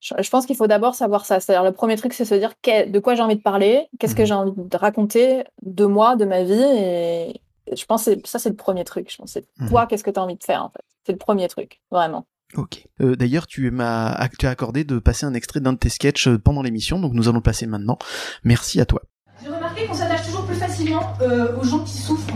[0.00, 1.40] je, pense qu'il faut d'abord savoir ça.
[1.40, 4.22] C'est-à-dire, le premier truc, c'est se dire de quoi j'ai envie de parler, qu'est-ce que
[4.22, 4.26] mhm.
[4.26, 7.40] j'ai envie de raconter de moi, de ma vie, et,
[7.76, 9.10] je pense que ça, c'est le premier truc.
[9.10, 9.68] Je pense c'est mhm.
[9.68, 10.84] toi, qu'est-ce que tu as envie de faire, en fait?
[11.04, 12.26] C'est le premier truc, vraiment.
[12.54, 12.86] Ok.
[13.00, 16.28] Euh, D'ailleurs, tu m'as tu as accordé de passer un extrait d'un de tes sketchs
[16.28, 17.98] euh, pendant l'émission, donc nous allons le passer maintenant.
[18.44, 19.02] Merci à toi.
[19.42, 22.34] J'ai remarqué qu'on s'attache toujours plus facilement euh, aux gens qui souffrent.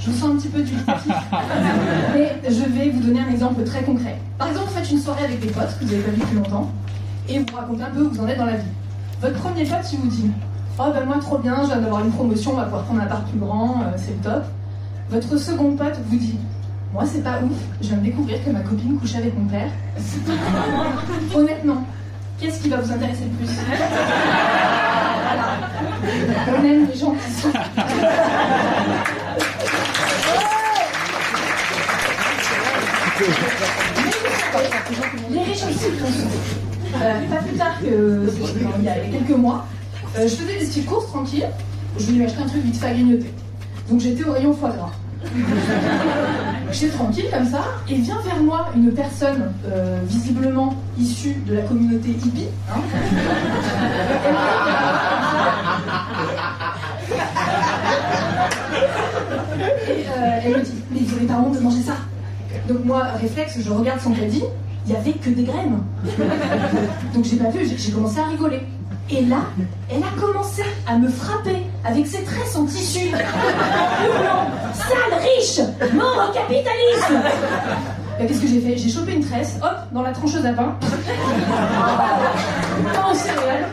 [0.00, 0.72] Je vous sens un petit peu du
[2.14, 4.18] Mais je vais vous donner un exemple très concret.
[4.38, 6.36] Par exemple, vous faites une soirée avec des potes que vous n'avez pas vu depuis
[6.36, 6.72] longtemps
[7.28, 8.68] et vous racontez un peu où vous en êtes dans la vie.
[9.20, 10.30] Votre premier pote, il vous dit
[10.80, 13.04] Oh ben moi trop bien, je viens d'avoir une promotion, on va pouvoir prendre un
[13.04, 14.44] appart plus grand, euh, c'est le top.
[15.10, 16.38] Votre second pote vous dit
[16.92, 19.70] Moi c'est pas ouf, je viens de découvrir que ma copine couche avec mon père.
[21.34, 21.82] Honnêtement,
[22.38, 23.48] qu'est-ce qui va vous intéresser le plus?
[26.56, 27.48] On aime les gens qui sont.
[35.30, 35.86] Les riches aussi
[37.00, 38.30] euh, pas plus tard que
[38.78, 39.66] il y a quelques mois,
[40.16, 41.48] euh, je faisais des petites courses tranquilles.
[41.98, 43.32] Je voulais m'acheter un truc vite fait à grignoter.
[43.90, 44.92] Donc j'étais au rayon foie gras.
[46.70, 51.62] J'étais tranquille comme ça, et vient vers moi une personne euh, visiblement issue de la
[51.62, 52.48] communauté hippie.
[52.70, 52.80] Hein.
[59.58, 61.96] et euh, elle me dit Mais vous n'avez pas honte de manger ça?
[62.68, 64.44] Donc moi, réflexe, je regarde son caddie,
[64.86, 65.82] il y avait que des graines.
[67.14, 68.60] Donc j'ai pas vu, j'ai commencé à rigoler.
[69.10, 69.38] Et là,
[69.90, 75.60] elle a commencé à me frapper avec ses tresses en tissu, en Sale riche
[75.94, 77.22] Mort au capitalisme
[78.18, 78.76] Qu'est-ce que j'ai fait?
[78.76, 80.76] J'ai chopé une tresse, hop, dans la trancheuse à pain.
[82.92, 83.68] Pain aux céréales.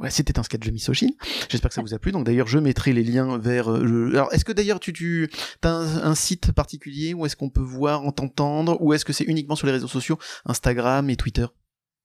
[0.00, 1.12] Ouais, c'était un sketch de misogyne.
[1.48, 2.12] J'espère que ça vous a plu.
[2.12, 3.70] Donc d'ailleurs, je mettrai les liens vers.
[3.70, 5.30] euh, je- Alors, est-ce que d'ailleurs tu tu
[5.62, 9.12] as un, un site particulier où est-ce qu'on peut voir, en t'entendre, ou est-ce que
[9.12, 11.46] c'est uniquement sur les réseaux sociaux, Instagram et Twitter?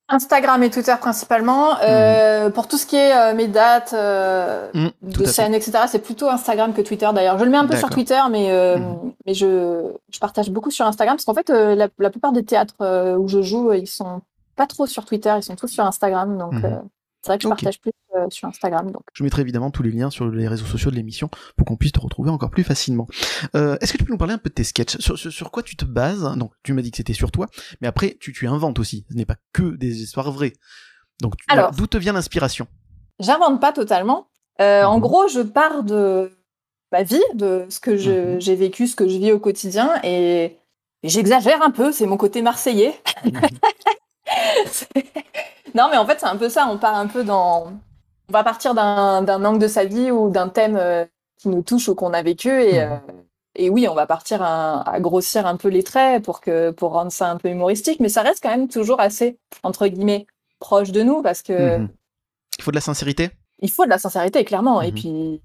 [0.09, 1.77] Instagram et Twitter principalement.
[1.83, 5.99] Euh, Pour tout ce qui est euh, mes dates euh, Mhm, de scène, etc., c'est
[6.03, 7.37] plutôt Instagram que Twitter d'ailleurs.
[7.39, 7.89] Je le mets un peu sur.
[7.89, 9.13] Twitter, mais, Mhm.
[9.25, 12.75] mais je, je partage beaucoup sur Instagram parce qu'en fait, la, la plupart des théâtres
[13.17, 14.21] où je joue, ils sont
[14.57, 16.37] pas trop sur Twitter, ils sont tous sur Instagram.
[16.37, 16.81] Donc, Mhm.
[17.21, 18.91] C'est vrai que je partage plus euh, sur Instagram.
[18.91, 19.03] Donc.
[19.13, 21.91] Je mettrai évidemment tous les liens sur les réseaux sociaux de l'émission pour qu'on puisse
[21.91, 23.07] te retrouver encore plus facilement.
[23.55, 24.97] Euh, Est-ce que tu peux nous parler un peu de tes sketchs?
[24.99, 26.23] Sur, sur, sur quoi tu te bases?
[26.37, 27.47] Donc, tu m'as dit que c'était sur toi,
[27.81, 29.05] mais après, tu, tu inventes aussi.
[29.09, 30.53] Ce n'est pas que des histoires vraies.
[31.21, 31.33] Donc,
[31.77, 32.67] d'où te vient l'inspiration?
[33.19, 34.27] J'invente pas totalement.
[34.59, 35.01] Euh, En Mhm.
[35.01, 36.31] gros, je pars de
[36.91, 38.41] ma vie, de ce que Mhm.
[38.41, 40.57] j'ai vécu, ce que je vis au quotidien, et
[41.03, 41.91] et j'exagère un peu.
[41.91, 42.93] C'est mon côté marseillais.
[44.67, 44.87] C'est-
[45.75, 46.67] non, mais en fait, c'est un peu ça.
[46.69, 47.71] On part un peu dans.
[48.29, 51.05] On va partir d'un angle de sa vie ou d'un thème euh,
[51.37, 52.49] qui nous touche ou qu'on a vécu.
[52.49, 52.91] Et, Mhm.
[52.91, 52.97] euh,
[53.55, 56.93] et oui, on va partir à, à grossir un peu les traits pour, que, pour
[56.93, 57.99] rendre ça un peu humoristique.
[57.99, 60.25] Mais ça reste quand même toujours assez, entre guillemets,
[60.59, 61.89] proche de nous parce que Mhm.
[62.57, 63.31] Il faut de la sincérité?
[63.59, 64.81] Il faut de la sincérité, clairement.
[64.81, 64.95] Et Mhm.
[64.95, 65.41] puis,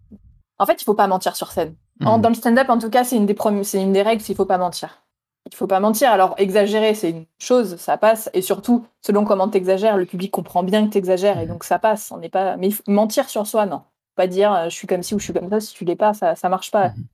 [0.59, 1.75] en fait, il faut pas mentir sur scène.
[2.05, 3.37] En- dans le stand-up, en tout cas, c'est une des
[3.75, 5.03] une des règles, il faut pas mentir.
[5.49, 6.11] Il faut pas mentir.
[6.11, 8.29] Alors, exagérer, c'est une chose, ça passe.
[8.35, 11.53] Et surtout, selon comment t'exagères, le public comprend bien que t'exagères, et Mhm.
[11.53, 12.11] donc ça passe.
[12.11, 12.57] On n'est pas.
[12.57, 13.83] Mais mentir sur soi, non.
[14.17, 15.61] Pas dire euh, je suis comme ci ou je suis comme ça.
[15.61, 16.89] Si tu l'es pas, ça, ça marche pas.
[16.89, 17.05] Mhm.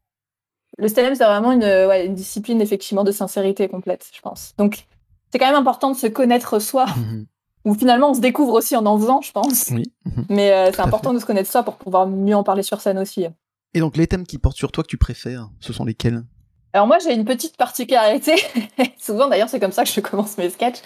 [0.79, 4.55] Le stand-up, c'est vraiment une, ouais, une discipline effectivement de sincérité complète, je pense.
[4.57, 4.87] Donc,
[5.31, 6.87] c'est quand même important de se connaître soi.
[6.97, 7.27] Mhm.
[7.67, 9.69] Ou finalement, on se découvre aussi en en faisant, je pense.
[9.71, 9.93] Oui.
[10.31, 12.99] Mais euh, c'est important de se connaître soi pour pouvoir mieux en parler sur scène
[12.99, 13.27] aussi.
[13.75, 16.25] Et donc, les thèmes qui portent sur toi que tu préfères, ce sont lesquels?
[16.73, 18.35] Alors moi, j'ai une petite particularité.
[18.99, 20.81] Souvent, d'ailleurs, c'est comme ça que je commence mes sketchs.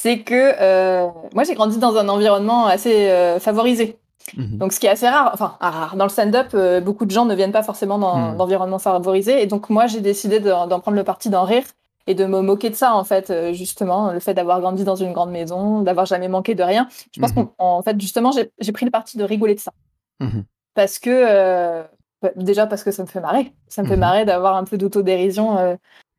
[0.00, 3.98] C'est que euh, moi, j'ai grandi dans un environnement assez euh, favorisé.
[4.36, 4.58] Mhm.
[4.58, 5.30] Donc, ce qui est assez rare.
[5.34, 5.96] Enfin, ah, rare.
[5.96, 8.36] Dans le stand-up, euh, beaucoup de gens ne viennent pas forcément dans Mm.
[8.38, 9.42] d'environnements favorisés.
[9.42, 11.64] Et donc, moi, j'ai décidé d'en prendre le parti d'en rire
[12.06, 15.12] et de me moquer de ça, en fait, justement, le fait d'avoir grandi dans une
[15.12, 16.88] grande maison, d'avoir jamais manqué de rien.
[17.14, 17.48] Je pense Mhm.
[17.58, 19.72] qu'en fait, justement, j'ai pris le parti de rigoler de ça.
[20.20, 20.44] Mhm.
[20.74, 21.82] parce que
[22.22, 23.52] bah, déjà parce que ça me fait marrer.
[23.68, 24.00] Ça me fait Mhm.
[24.00, 25.74] marrer d'avoir un peu d'autodérision euh,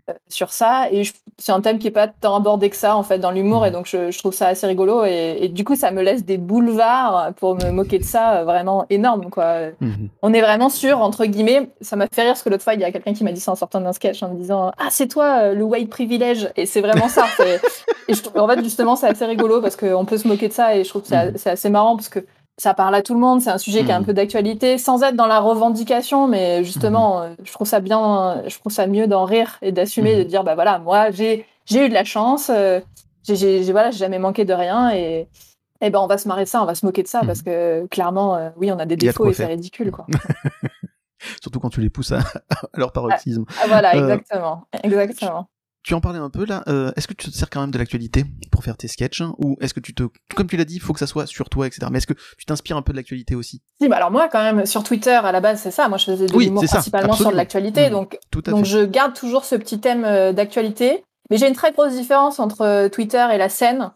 [0.09, 0.87] euh, sur ça.
[0.91, 1.03] Et
[1.37, 3.61] c'est un thème qui est pas tant abordé que ça en fait dans l'humour.
[3.61, 3.67] Mhm.
[3.67, 5.05] et donc je, je trouve ça assez rigolo.
[5.05, 8.43] Et, et du coup ça me laisse des boulevards pour me moquer de ça euh,
[8.45, 9.67] vraiment énorme quoi.
[9.79, 10.09] Mhm.
[10.23, 11.69] on est vraiment sûr entre guillemets.
[11.81, 13.39] Ça m'a fait rire parce que l'autre fois il y a quelqu'un qui m'a dit
[13.39, 16.65] ça en sortant d'un sketch en me disant ah c'est toi le white privilege et
[16.65, 17.25] c'est vraiment ça.
[18.07, 20.75] Et je en fait justement c'est assez rigolo parce qu'on peut se moquer de ça.
[20.75, 22.19] Et je trouve que c'est assez marrant parce que
[22.57, 24.05] ça parle à tout le monde, c'est un sujet qui a un Mhm.
[24.05, 28.57] peu d'actualité, sans être dans la revendication, mais justement, euh, je trouve ça bien, je
[28.59, 30.19] trouve ça mieux d'en rire et d'assumer, Mhm.
[30.19, 32.79] de dire, bah voilà, moi, j'ai j'ai eu de la chance, euh,
[33.27, 35.27] j'ai voilà, j'ai jamais manqué de rien, et,
[35.81, 37.27] et ben on va se marrer de ça, on va se moquer de ça, Mhm.
[37.27, 40.05] parce que clairement, euh, oui, on a des défauts et c'est ridicule, quoi.
[41.41, 43.45] Surtout quand tu les pousses à, à leur paroxysme.
[43.61, 45.47] Ah, voilà, Euh, exactement, exactement.
[45.83, 46.63] Tu en parlais un peu là.
[46.67, 49.57] euh, est-ce que tu te sers quand même de l'actualité pour faire tes sketchs Ou
[49.61, 50.03] est-ce que tu te.
[50.35, 51.87] Comme tu l'as dit, il faut que ça soit sur toi, etc.
[51.91, 53.61] Mais est-ce que tu t'inspires un peu de l'actualité aussi?
[53.81, 56.05] Si, bah alors moi, quand même, sur Twitter, à la base, c'est ça, moi, je
[56.05, 57.91] faisais de Oui, l'humour principalement sur de l'actualité, Mhm.
[57.91, 58.71] donc Donc fait.
[58.71, 62.61] je garde toujours ce petit thème euh, d'actualité, mais j'ai une très grosse différence entre
[62.61, 63.91] euh, Twitter et la scène.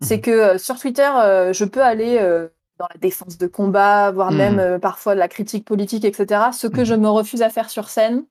[0.00, 0.22] C'est Mhm.
[0.22, 1.08] que sur Twitter,
[1.52, 2.18] je peux aller
[2.78, 4.36] dans la défense de combat, voire Mhm.
[4.38, 6.40] même parfois de la critique politique, etc.
[6.52, 6.84] Ce que Mhm.
[6.86, 8.24] je me refuse à faire sur scène,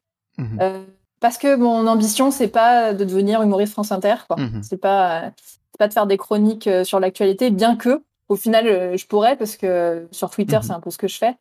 [0.62, 0.84] euh,
[1.26, 4.14] parce que mon ambition, c'est pas de devenir humoriste France Inter.
[4.28, 4.38] quoi.
[4.38, 4.62] Mhm.
[4.62, 8.68] C'est pas, c'est pas de faire des chroniques euh, sur l'actualité, bien que au final,
[8.68, 10.62] euh, je pourrais, parce que sur Twitter, Mhm.
[10.62, 11.36] c'est un peu ce que je fais.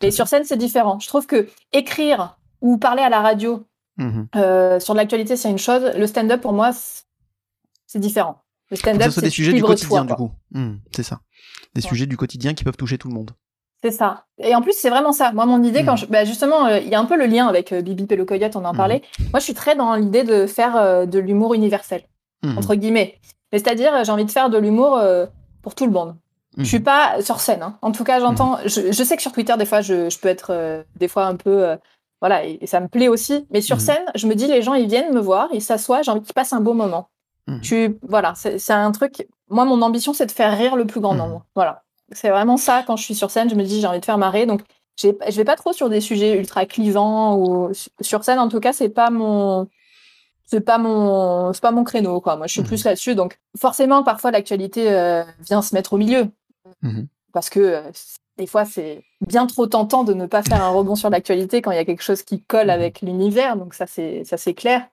[0.00, 0.98] Et sur scène, c'est différent.
[1.00, 3.62] Je trouve que écrire ou parler à la radio
[3.98, 4.28] Mhm.
[4.36, 5.82] euh, sur l'actualité, c'est une chose.
[5.94, 8.38] Le stand-up, pour moi, c'est- différent.
[8.70, 10.30] Le stand-up, c'est des sujets du quotidien, toi, du coup.
[10.52, 11.20] Mhm, c'est ça.
[11.74, 11.88] Des Ouais.
[11.88, 13.32] sujets du quotidien qui peuvent toucher tout le monde.
[13.82, 14.24] C'est ça.
[14.38, 15.32] Et en plus, c'est vraiment ça.
[15.32, 15.98] Moi, mon idée, quand Mhm.
[15.98, 16.06] je...
[16.06, 18.24] bah, justement, euh, il y a un peu le lien avec euh, Bibi et le
[18.24, 18.76] Coyote, on en Mhm.
[18.76, 19.02] parlait.
[19.32, 22.02] Moi, je suis très dans l'idée de faire euh, de l'humour universel,
[22.42, 22.58] Mhm.
[22.58, 23.18] entre guillemets.
[23.52, 25.00] Mais c'est-à-dire, j'ai envie de faire de l'humour
[25.62, 26.16] pour tout le monde.
[26.58, 27.62] Je suis pas sur scène.
[27.62, 27.76] hein.
[27.82, 28.58] En tout cas, j'entends.
[28.64, 31.36] Je, je sais que sur Twitter, des fois, je, je peux être des fois un
[31.36, 31.76] peu.
[32.22, 33.46] voilà, et, et ça me plaît aussi.
[33.50, 36.10] Mais sur scène, je me dis, les gens, ils viennent me voir, ils s'assoient, j'ai
[36.10, 37.08] envie qu'ils passent un beau moment.
[37.62, 39.28] Suis- voilà, c'est un truc.
[39.50, 41.44] Moi, mon ambition, c'est de faire rire le plus grand nombre.
[41.54, 41.82] Voilà.
[42.12, 44.18] C'est vraiment ça, quand je suis sur scène, je me dis, j'ai envie de faire
[44.18, 44.46] marrer.
[44.46, 44.62] Donc,
[44.98, 48.72] je vais pas trop sur des sujets ultra clivants ou sur scène en tout cas
[48.72, 49.68] c'est pas mon
[50.46, 52.36] c'est pas mon c'est pas mon créneau quoi.
[52.36, 53.14] Moi je suis mmh plus là-dessus.
[53.14, 56.28] Donc forcément parfois l'actualité euh, vient se mettre au milieu.
[56.82, 57.82] Mmh parce que euh,
[58.38, 61.70] des fois c'est bien trop tentant de ne pas faire un rebond sur l'actualité quand
[61.70, 63.56] il y a quelque chose qui colle mmh avec l'univers.
[63.56, 64.88] Donc ça c'est ça c'est clair.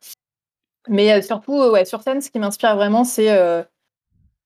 [0.90, 3.30] Mais euh, surtout ouais sur scène ce qui m'inspire vraiment c'est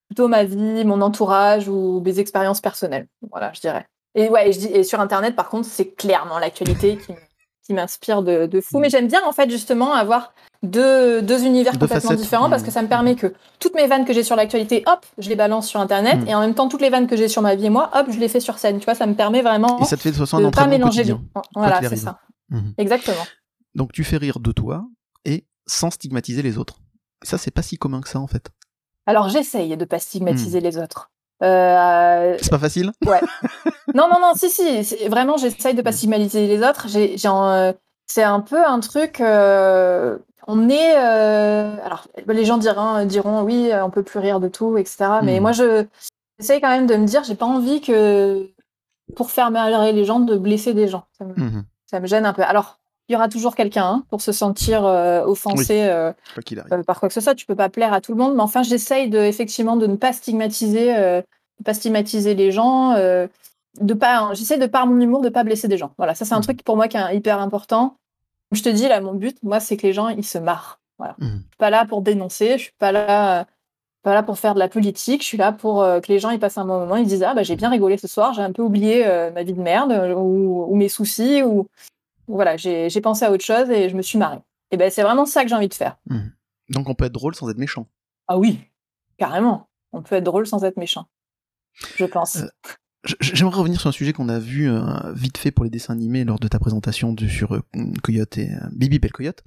[0.08, 4.52] plutôt ma vie mon entourage ou mes expériences personnelles voilà je dirais et ouais, et,
[4.52, 7.13] je dis, et sur Internet, par contre, c'est clairement l'actualité qui,
[7.63, 8.80] qui m'inspire de, de, fou.
[8.80, 12.82] Mais j'aime bien, en fait, justement, avoir deux, deux univers complètement différents parce que ça
[12.82, 15.80] me permet que toutes mes vannes que j'ai sur l'actualité, hop, je les balance sur
[15.80, 16.22] Internet.
[16.22, 16.28] Mm.
[16.30, 18.08] Et en même temps, toutes les vannes que j'ai sur ma vie et moi, hop,
[18.10, 18.80] je les fais sur scène.
[18.80, 21.15] Tu vois, ça me permet vraiment et ça te fait de, de pas mélanger les
[21.54, 22.20] Voilà, c'est ça.
[22.52, 22.74] Mm-hmm.
[22.80, 23.26] Exactement.
[23.76, 24.84] Donc, tu fais rire de toi
[25.26, 26.80] et sans stigmatiser les autres.
[27.22, 28.50] Ça, c'est pas si commun que ça, en fait.
[29.08, 30.63] Alors, j'essaye de pas stigmatiser mm.
[30.63, 31.10] les autres.
[31.43, 32.91] Euh, c'est pas facile?
[33.06, 33.22] Ouais.
[33.96, 35.08] non, non, non, si, si.
[35.08, 36.88] Vraiment, j'essaye de pas stigmatiser les autres.
[36.88, 37.74] J'ai, euh,
[38.06, 39.22] c'est un peu un truc.
[39.22, 40.17] Euh,
[40.48, 40.96] on est.
[40.96, 45.20] alors, les gens diront, diront oui, on peut plus rire de tout, etc.
[45.24, 45.41] Mais hmm.
[45.41, 45.86] moi, je
[46.39, 48.50] j'essaye quand même de me dire, j'ai pas envie que
[49.15, 51.06] pour faire mal les gens, de blesser des gens.
[51.17, 51.63] Ça me, hmm.
[51.86, 52.43] ça me gêne un peu.
[52.43, 55.89] Alors, il y aura toujours quelqu'un hein, pour se sentir offensé
[56.86, 57.36] par quoi que ce soit.
[57.36, 59.96] Tu peux pas plaire à tout le monde, mais enfin, j'essaye de, effectivement de ne
[59.96, 61.24] pas stigmatiser, de
[61.63, 64.32] pas stigmatiser les gens, de pas.
[64.34, 65.91] J'essaie de par mon humour de pas blesser des gens.
[65.98, 66.43] Voilà, ça c'est un mmh.
[66.43, 67.96] truc pour moi qui est hyper important.
[68.52, 70.80] Je te dis là, mon but, moi, c'est que les gens ils se marrent.
[70.98, 71.15] Voilà.
[71.20, 71.26] Mmh.
[71.26, 73.46] Je suis pas là pour dénoncer, je suis pas là.
[74.04, 76.39] Pas là pour faire de la politique, je suis là pour que les gens ils
[76.39, 78.54] passent un bon moment, ils disent ah bah j'ai bien rigolé ce soir, j'ai un
[78.54, 81.67] peu oublié ma vie de merde ou, ou mes soucis ou
[82.28, 84.40] voilà, j'ai pensé à autre chose et je me suis marrée.
[84.72, 85.98] Et ben c'est vraiment ça que j'ai envie de faire.
[86.08, 86.20] Mmh.
[86.70, 87.88] Donc on peut être drôle sans être méchant.
[88.28, 88.60] Ah oui,
[89.18, 89.70] carrément.
[89.94, 91.06] On peut être drôle sans être méchant.
[91.96, 92.38] Je pense.
[92.38, 92.50] Euh,
[93.20, 94.82] J'aimerais revenir sur un sujet qu'on a vu euh,
[95.13, 97.62] vite fait pour les dessins animés lors de ta présentation sur euh,
[98.04, 99.43] Coyote et euh, Bibi Belle Coyote.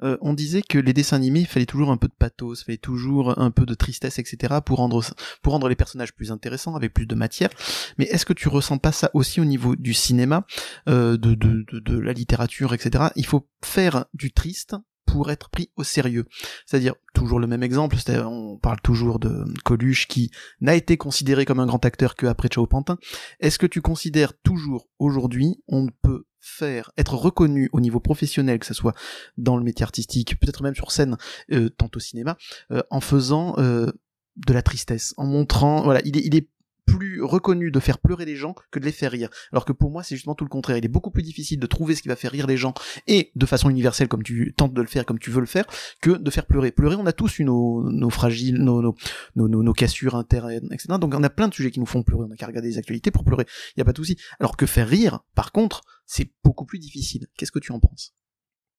[0.00, 2.78] on disait que les dessins animés, il fallait toujours un peu de pathos, il fallait
[2.78, 4.60] toujours un peu de tristesse, etc.
[4.64, 5.02] pour rendre
[5.42, 7.50] pour rendre les personnages plus intéressants, avec plus de matière.
[7.98, 10.46] Mais est-ce que tu ressens pas ça aussi au niveau du cinéma,
[10.86, 13.04] de, de, de la littérature, etc.
[13.16, 14.76] Il faut faire du triste
[15.10, 16.26] pour être pris au sérieux.
[16.66, 21.60] C'est-à-dire, toujours le même exemple, on parle toujours de Coluche qui n'a été considéré comme
[21.60, 22.98] un grand acteur que après Chao Pantin.
[23.40, 28.58] Est-ce que tu considères toujours aujourd'hui, on ne peut faire, être reconnu au niveau professionnel,
[28.58, 28.94] que ce soit
[29.36, 31.16] dans le métier artistique, peut-être même sur scène,
[31.52, 32.36] euh, tant au cinéma,
[32.70, 33.90] euh, en faisant euh,
[34.36, 36.48] de la tristesse, en montrant, voilà, il est, il est
[36.90, 39.28] plus reconnu de faire pleurer les gens que de les faire rire.
[39.52, 40.76] Alors que pour moi, c'est justement tout le contraire.
[40.76, 42.74] Il est beaucoup plus difficile de trouver ce qui va faire rire les gens
[43.06, 45.64] et de façon universelle comme tu tentes de le faire, comme tu veux le faire,
[46.00, 46.70] que de faire pleurer.
[46.70, 48.94] Pleurer, on a tous eu nos, fragiles, nos, nos,
[49.36, 50.88] nos, nos, cassures internes, etc.
[51.00, 52.26] Donc on a plein de sujets qui nous font pleurer.
[52.28, 53.46] On a qu'à regarder les actualités pour pleurer.
[53.70, 54.16] Il n'y a pas de souci.
[54.38, 57.26] Alors que faire rire, par contre, c'est beaucoup plus difficile.
[57.36, 58.14] Qu'est-ce que tu en penses?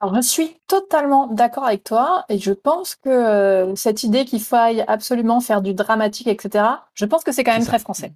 [0.01, 4.41] Alors, je suis totalement d'accord avec toi et je pense que euh, cette idée qu'il
[4.41, 8.13] faille absolument faire du dramatique, etc., je pense que c'est quand même très français.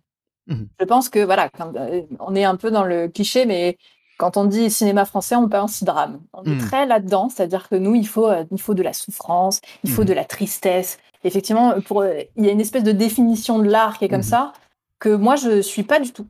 [0.48, 3.78] Mmh je pense que, voilà, euh, on est un peu dans le cliché, mais
[4.18, 6.22] quand on dit cinéma français, on pense drame.
[6.34, 6.68] On est mmh.
[6.68, 10.02] très là-dedans, c'est-à-dire que nous, il faut, euh, il faut de la souffrance, il faut
[10.02, 10.98] mmh de la tristesse.
[11.24, 14.54] Effectivement, pour, il y a une espèce de définition de l'art qui est comme ça
[15.00, 16.28] que moi, je suis pas du tout.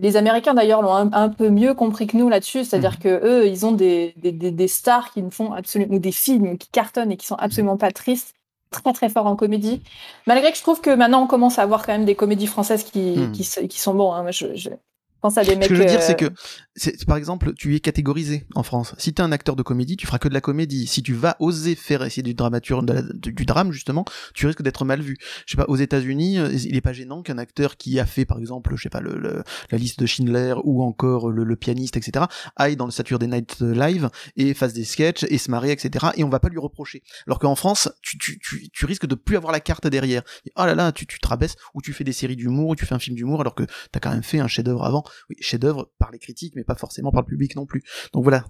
[0.00, 3.02] Les Américains d'ailleurs l'ont un, peu mieux compris que nous là-dessus, c'est-à-dire mmh.
[3.02, 6.56] que eux, ils ont des, des, des, stars qui ne font absolument ou des films
[6.56, 8.34] qui cartonnent et qui sont absolument pas tristes,
[8.70, 9.82] très très forts en comédie.
[10.26, 12.84] Malgré que je trouve que maintenant on commence à avoir quand même des comédies françaises
[12.84, 13.32] qui, mmh.
[13.32, 14.12] qui, qui, sont bons.
[14.12, 14.30] Hein.
[14.30, 14.70] je,
[15.20, 15.64] pense à des mecs.
[15.64, 16.30] Ce que je veux dire, c'est que,
[17.06, 18.94] par exemple, tu es catégorisé en France.
[18.98, 20.86] Si tu es un acteur de comédie, tu feras que de la comédie.
[20.86, 24.04] Si tu vas oser faire essayer du dramature, du drame justement,
[24.34, 25.16] tu risques d'être mal vu.
[25.46, 28.24] Je sais pas, aux États-Unis, euh, il est pas gênant qu'un acteur qui a fait,
[28.24, 32.26] par exemple, je sais pas, le, la liste de Schindler ou encore le, pianiste, etc.,
[32.56, 36.06] aille dans le Saturday Night Live et fasse des sketchs et se marrer, etc.
[36.16, 37.02] Et on va pas lui reprocher.
[37.26, 40.22] Alors qu'en France, tu, tu, tu, tu, risques de plus avoir la carte derrière.
[40.56, 42.86] oh là là, tu, tu te rabaisses ou tu fais des séries d'humour ou tu
[42.86, 45.90] fais un film d'humour alors que t'as quand même fait un chef-d'œuvre avant oui, chef-d'œuvre
[45.98, 47.82] par les critiques, mais pas forcément par le public non plus.
[48.12, 48.44] Donc voilà.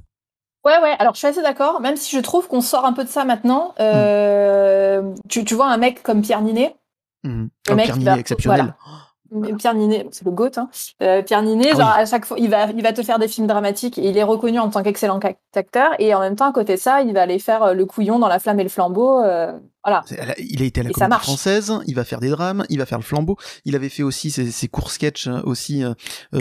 [0.65, 3.05] Ouais, ouais, alors je suis assez d'accord, même si je trouve qu'on sort un peu
[3.05, 3.75] de ça maintenant.
[3.81, 6.77] Euh, tu, tu, vois un mec comme Pierre Ninet.
[7.25, 7.47] Mmh.
[7.71, 8.75] mec Pierre Ninet, exceptionnel.
[9.59, 10.51] Pierre Ninet, c'est le GOAT.
[10.57, 10.69] Hein.
[11.03, 13.29] Euh, Pierre Ninet, ah genre, à chaque fois, il va, il va te faire des
[13.29, 15.21] films dramatiques et il est reconnu en tant qu'excellent
[15.55, 15.91] acteur.
[15.99, 18.19] Et en même temps, à côté de ça, il va aller faire euh, le couillon
[18.19, 19.23] dans La Flamme et le Flambeau.
[19.23, 20.05] Euh, voilà.
[20.39, 22.99] Il a été à la comédie française, il va faire des drames, il va faire
[22.99, 23.37] le flambeau.
[23.65, 25.83] Il avait fait aussi ses, ses courts sketchs aussi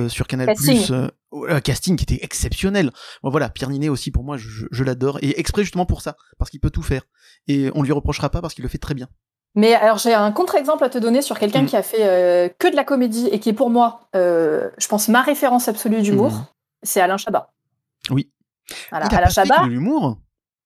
[0.09, 0.47] sur Canal+.
[0.47, 1.09] Casting.
[1.47, 2.91] un casting qui était exceptionnel.
[3.23, 6.17] Bon, voilà, Pierre Ninet aussi pour moi, je, je l'adore et exprès justement pour ça,
[6.37, 7.03] parce qu'il peut tout faire
[7.47, 9.07] et on lui reprochera pas parce qu'il le fait très bien.
[9.57, 11.65] Mais alors j'ai un contre-exemple à te donner sur quelqu'un Mm.
[11.65, 14.87] qui a fait euh, que de la comédie et qui est pour moi, euh, je
[14.87, 16.31] pense, ma référence absolue d'humour.
[16.31, 16.45] Mhm.
[16.83, 17.49] C'est Alain Chabat.
[18.11, 18.29] Oui.
[18.91, 20.17] Voilà, il a Alain pas fait Chabat, que de l'humour?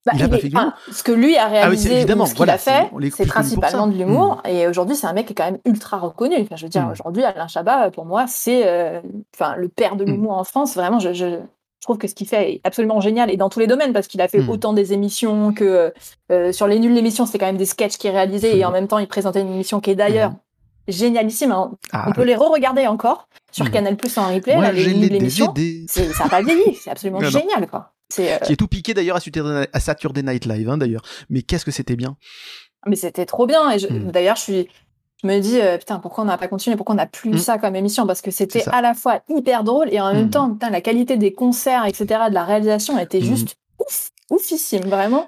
[0.05, 2.25] bah, il a il est- fait enfin, ce que lui a Ah oui, réalisé, ou
[2.25, 4.41] ce qu'il voilà, a fait, c'est- principalement de l'humour.
[4.43, 4.49] Mm.
[4.49, 6.35] Et aujourd'hui, c'est un mec qui est quand même ultra reconnu.
[6.41, 6.91] Enfin, je veux dire, Mm.
[6.91, 8.99] aujourd'hui, Alain Chabat, pour moi, c'est euh,
[9.35, 10.07] enfin, le père de Mm.
[10.07, 10.75] l'humour en France.
[10.75, 11.39] Vraiment, je, je,
[11.81, 14.07] je trouve que ce qu'il fait est absolument génial et dans tous les domaines parce
[14.07, 14.49] qu'il a fait Mm.
[14.49, 15.91] autant des émissions que
[16.31, 18.67] euh, sur les nuls l'émission, c'était quand même des sketchs qu'il réalisait et Mm.
[18.67, 20.37] en même temps, il présentait une émission qui est d'ailleurs Mm.
[20.89, 21.51] génialissime.
[21.51, 21.71] hein.
[21.91, 23.69] Ah, On peut les re-regarder encore sur Mm.
[23.71, 24.53] Canal Plus en replay.
[24.55, 25.53] Moi, là, les nuls l'émission.
[25.55, 27.93] C'est- Ça n'a pas vieilli, c'est absolument génial, quoi.
[28.09, 29.17] C'est, euh, Qui est tout piqué d'ailleurs
[29.73, 31.01] à Saturday Night Live, hein, d'ailleurs.
[31.29, 32.15] Mais qu'est-ce que c'était bien.
[32.85, 33.71] Mais c'était trop bien.
[33.71, 33.77] Et
[34.11, 34.67] d'ailleurs, je suis,
[35.23, 37.37] je me dis, euh, putain, pourquoi on n'a pas continué Pourquoi on n'a plus Mm.
[37.37, 38.07] ça comme émission?
[38.07, 40.31] Parce que c'était à la fois hyper drôle et en même Mm.
[40.31, 43.23] temps, putain, la qualité des concerts, etc., de la réalisation était Mm.
[43.23, 45.27] juste ouf, oufissime, vraiment.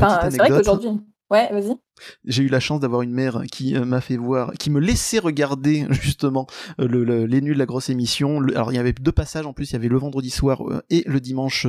[0.00, 0.90] Enfin, c'est vrai qu'aujourd'hui.
[1.30, 1.76] Ouais, vas-y.
[2.24, 5.18] J'ai eu la chance d'avoir une mère qui euh, m'a fait voir, qui me laissait
[5.18, 6.46] regarder justement
[6.80, 8.40] euh, le, le- les nuls de la grosse émission.
[8.40, 10.62] Le- alors il y avait deux passages en plus, il y avait le vendredi soir
[10.68, 11.66] euh, et le dimanche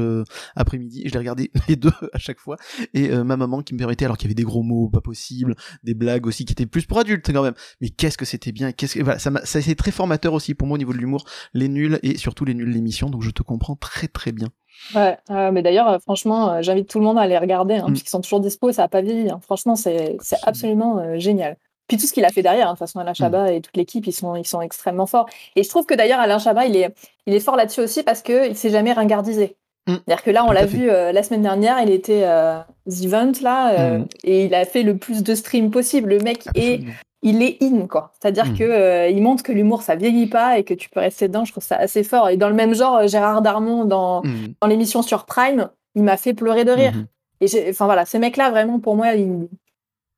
[0.56, 1.02] après-midi.
[1.06, 2.58] Et je les regardais les deux à chaque fois.
[2.94, 5.02] Et euh, ma maman qui me permettait, alors qu'il y avait des gros mots pas
[5.02, 7.56] possibles, des blagues aussi qui étaient plus pour adultes quand même.
[7.82, 10.54] Mais qu'est-ce que c'était bien, qu'est-ce que voilà, ça ça a été très formateur aussi
[10.56, 13.10] pour moi au niveau de l'humour, les nuls et surtout les nuls de l'émission.
[13.10, 14.50] Donc je te comprends très très bien.
[14.96, 17.88] Ouais, euh, mais d'ailleurs, euh, franchement, euh, j'invite tout le monde à les regarder, hein,
[17.88, 17.92] Mm.
[17.92, 19.30] puisqu'ils sont toujours dispo ça n'a pas vieilli.
[19.30, 19.40] hein.
[19.44, 21.58] Franchement, c'est c'est absolument euh, génial.
[21.88, 23.76] Puis tout ce qu'il a fait derrière, hein, de toute façon, Alain Chabat et toute
[23.76, 25.28] l'équipe, ils sont, ils sont extrêmement forts.
[25.56, 26.94] Et je trouve que d'ailleurs, Alain Chabat, il est,
[27.26, 29.56] il est fort là-dessus aussi parce qu'il s'est jamais ringardisé.
[29.88, 29.94] Mm.
[30.06, 33.32] C'est-à-dire que là, on l'a vu euh, la semaine dernière, il était euh, The Event,
[33.42, 34.06] là, Mm.
[34.24, 36.10] et il a fait le plus de streams possible.
[36.10, 36.82] Le mec est
[37.22, 38.14] il est in quoi.
[38.22, 38.58] C'est-à-dire Mm.
[38.58, 41.44] que euh, il montre que l'humour ça vieillit pas et que tu peux rester dedans.
[41.44, 42.30] Je trouve ça assez fort.
[42.30, 44.22] Et dans le même genre, Gérard Darmon dans,
[44.62, 46.94] dans l'émission sur Prime, il m'a fait pleurer de rire.
[46.94, 47.08] Mhm.
[47.42, 49.50] Et enfin voilà, ces mecs-là vraiment pour moi, ils-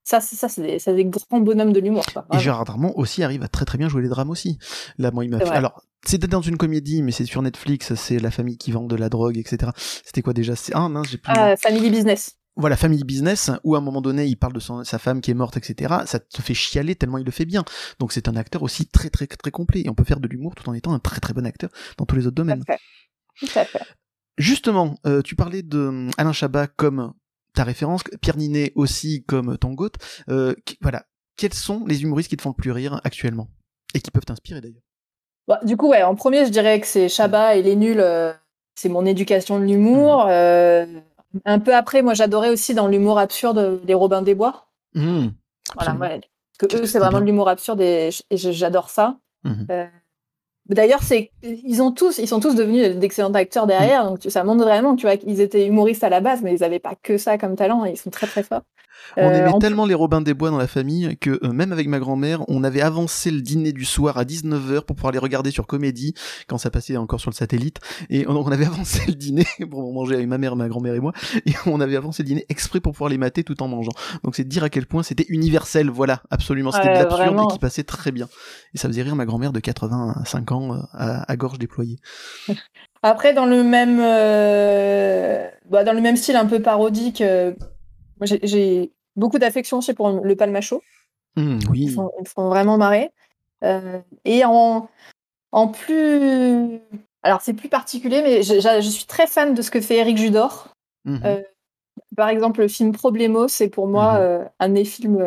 [0.04, 2.04] ça c'est ça c'est des, des grands bonhommes de l'humour.
[2.34, 2.40] Et.
[2.40, 4.58] Gérard Darmon aussi arrive à très très bien jouer les drames aussi.
[4.98, 5.50] Là, moi, il m'a fait.
[5.50, 7.94] Alors, c'était dans une comédie, mais c'est sur Netflix.
[7.96, 9.72] C'est la famille qui vend de la drogue, etc.
[9.78, 10.56] C'était quoi déjà?
[10.56, 11.32] C'est ah mince, j'ai plus.
[11.36, 12.38] Ah, Family Business.
[12.58, 15.32] Voilà, family business, où à un moment donné, il parle de son- sa femme qui
[15.32, 15.96] est morte, etc.
[16.06, 17.64] Ça te fait chialer tellement il le fait bien.
[17.98, 19.84] Donc c'est un acteur aussi très très très complet.
[19.86, 22.06] Et on peut faire de l'humour tout en étant un très très bon acteur dans
[22.06, 22.64] tous les autres Tout à domaines.
[22.68, 22.78] fait.
[23.40, 23.80] Tout à fait.
[24.38, 27.14] Justement, euh, tu parlais de euh, Alain Chabat comme
[27.54, 29.92] ta référence, Pierre Ninet aussi comme ton goat.
[30.30, 31.06] Euh, voilà,
[31.38, 33.50] quels sont les humoristes qui te font le plus rire actuellement
[33.94, 34.84] et qui peuvent t'inspirer d'ailleurs?
[35.48, 38.00] Bon, du coup, ouais, en premier, je dirais que c'est Chabat et les nuls.
[38.00, 38.32] euh,
[38.76, 40.26] c'est mon éducation de l'humour.
[40.28, 40.86] Euh,
[41.46, 44.68] un peu après, moi, j'adorais aussi dans l'humour absurde les Robins des Bois.
[44.96, 45.28] Mmh,
[45.76, 46.22] Voilà, ouais.
[46.58, 49.18] Parce que eux, c'est vraiment de l'humour absurde et, j'adore ça.
[49.44, 49.68] Mhm.
[50.70, 54.44] D'ailleurs, c'est ils ont tous, ils sont tous devenus d'excellents acteurs derrière, donc tu- ça
[54.44, 57.18] montre vraiment, tu vois, qu'ils étaient humoristes à la base, mais ils n'avaient pas que
[57.18, 58.62] ça comme talent et ils sont très très forts.
[59.18, 61.72] On Euh, aimait en- tellement les Robins des Bois dans la famille que euh, même
[61.72, 65.20] avec ma grand-mère, on avait avancé le dîner du soir à 19h pour pouvoir les
[65.20, 66.14] regarder sur Comédie
[66.48, 67.80] quand ça passait encore sur le satellite.
[68.10, 71.00] Et on, on avait avancé le dîner pour manger avec ma mère, ma grand-mère et
[71.00, 71.14] moi.
[71.46, 73.92] Et on avait avancé le dîner exprès pour pouvoir les mater tout en mangeant.
[74.24, 75.90] Donc c'est dire à quel point c'était universel.
[75.90, 76.72] Voilà, absolument.
[76.72, 78.28] C'était Ouais, de l'absurde et qui passait très bien.
[78.74, 81.98] Et ça faisait rire ma grand-mère de 85 ans euh, à, à gorge déployée.
[83.04, 87.54] Après, dans le même, euh, bah, dans le même style un peu parodique, euh,
[88.26, 90.82] j'ai- beaucoup d'affection aussi pour le Palmacho.
[91.38, 91.60] Oui.
[91.76, 93.12] Ils font, ils font vraiment marrer.
[93.64, 94.90] Euh, et en,
[95.52, 96.80] en plus,
[97.24, 99.98] alors c'est plus particulier, mais je, je- je suis très fan de ce que fait
[99.98, 100.70] Eric Judor.
[101.06, 101.22] Mhm.
[101.26, 101.42] euh,
[102.16, 104.20] Par exemple, le film Problemo, c'est pour moi Mhm.
[104.20, 105.22] euh, un de mes films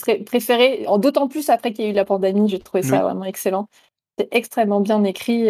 [0.00, 0.86] pré- préférés.
[0.98, 3.68] D'autant plus après qu'il y a eu la pandémie, j'ai trouvé ça vraiment excellent.
[4.18, 5.48] C'est extrêmement bien écrit.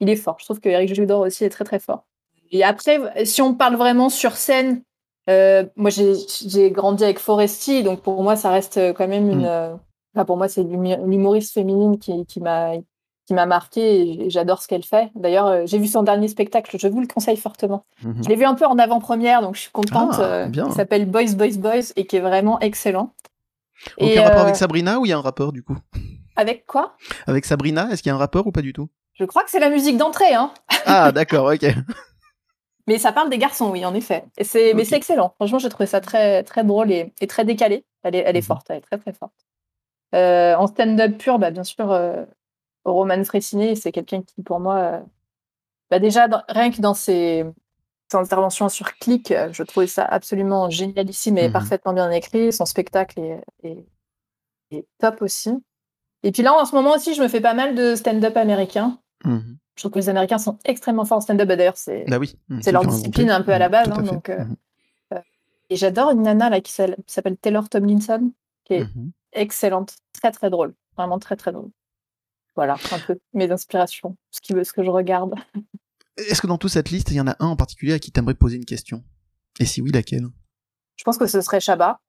[0.00, 0.36] il est fort.
[0.38, 2.04] Je trouve que Eric Judor aussi est très très fort.
[2.52, 4.82] Et après, si on parle vraiment sur scène,
[5.30, 9.42] euh, moi j'ai grandi avec Foresti, donc pour moi ça reste quand même une.
[9.42, 9.46] Mm.
[9.46, 9.74] euh,
[10.14, 12.74] enfin, pour moi, c'est l'humoriste féminine qui, qui m'a
[13.26, 15.10] qui m'a marqué et j'adore ce qu'elle fait.
[15.14, 17.86] D'ailleurs, euh, j'ai vu son dernier spectacle, je vous le conseille fortement.
[18.02, 18.22] Mhm.
[18.22, 20.16] Je l'ai vu un peu en avant-première, donc je suis contente.
[20.18, 20.66] Ah, euh, bien.
[20.68, 23.14] Il s'appelle Boys, Boys, Boys et qui est vraiment excellent.
[23.98, 25.76] Aucun Et, rapport euh, avec Sabrina ou il y a un rapport du coup?
[26.36, 26.96] Avec quoi?
[27.26, 28.88] Avec Sabrina, est-ce qu'il y a un rapport ou pas du tout?
[29.14, 30.52] Je crois que c'est la musique d'entrée, hein.
[30.84, 31.64] Ah d'accord, ok.
[32.86, 34.24] Mais ça parle des garçons, oui, en effet.
[34.36, 35.30] Et c'est, mais c'est excellent.
[35.36, 37.84] Franchement, j'ai trouvé ça très, très drôle et, et très décalé.
[38.02, 38.46] Elle est, elle est Mhm.
[38.46, 39.32] forte, elle est très, très forte.
[40.14, 42.24] Euh, en stand-up pur, bah, bien sûr, euh,
[42.84, 45.00] Roman c'est quelqu'un qui, pour moi, euh,
[45.90, 47.44] bah, déjà, dans- rien que dans ses,
[48.10, 51.52] ses interventions sur Click, je trouvais ça absolument génialissime et Mhm.
[51.52, 52.52] parfaitement bien écrit.
[52.52, 53.86] Son spectacle est, est-
[54.72, 55.52] est top aussi.
[56.22, 58.98] Et puis là, en ce moment aussi, je me fais pas mal de stand-up américain.
[59.24, 59.58] Mhm.
[59.76, 61.48] Je trouve que les Américains sont extrêmement forts en stand-up.
[61.48, 62.36] D'ailleurs, c'est Bah oui.
[62.48, 64.56] Mhm, leur discipline un peu à la Mhm, base, tout à hein, donc, euh, Mhm.
[65.70, 68.32] Et j'adore une nana là qui s'appelle- Taylor Tomlinson.
[68.64, 68.86] qui est
[69.32, 71.70] excellente, très très drôle, vraiment très très drôle.
[72.56, 75.34] Voilà, un peu mes inspirations, ce, qui, ce que je regarde.
[76.16, 78.10] Est-ce que dans toute cette liste, il y en a un en particulier à qui
[78.12, 79.04] t'aimerais poser une question?
[79.60, 80.26] Et si oui, laquelle?
[80.96, 82.00] Je pense que ce serait Chabat,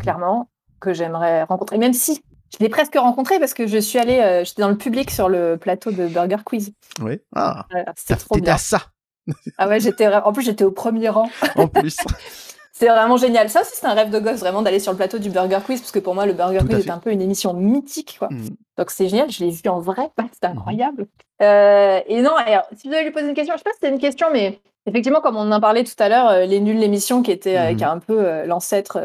[0.00, 0.48] clairement,
[0.80, 2.22] que j'aimerais rencontrer, même si
[2.52, 5.28] je l'ai presque rencontré parce que je suis allée, euh, j'étais dans le public sur
[5.28, 6.72] le plateau de Burger Quiz.
[7.00, 7.20] Oui.
[7.34, 7.66] Ah.
[7.96, 8.54] c'était trop bien.
[8.54, 8.82] à ça.
[9.58, 10.06] ah ouais, j'étais.
[10.08, 11.30] En plus, j'étais au premier rang.
[11.56, 11.96] En plus.
[12.72, 13.50] c'est vraiment génial.
[13.50, 15.80] Ça aussi, c'est un rêve de gosse, vraiment, d'aller sur le plateau du Burger Quiz,
[15.80, 18.28] parce que pour moi, le Burger Quiz est un peu une émission mythique, quoi.
[18.30, 18.48] Mm.
[18.78, 19.30] Donc c'est génial.
[19.30, 20.10] Je l'ai vu en vrai.
[20.18, 20.52] C'est mm.
[20.52, 21.06] incroyable.
[21.42, 23.78] Euh, et non, alors, si vous devez lui poser une question, je sais pas si
[23.80, 26.78] c'était une question, mais effectivement, comme on en parlait tout à l'heure, euh, les nuls
[26.78, 27.76] l'émission qui était, mm.
[27.76, 28.98] qui a un peu l'ancêtre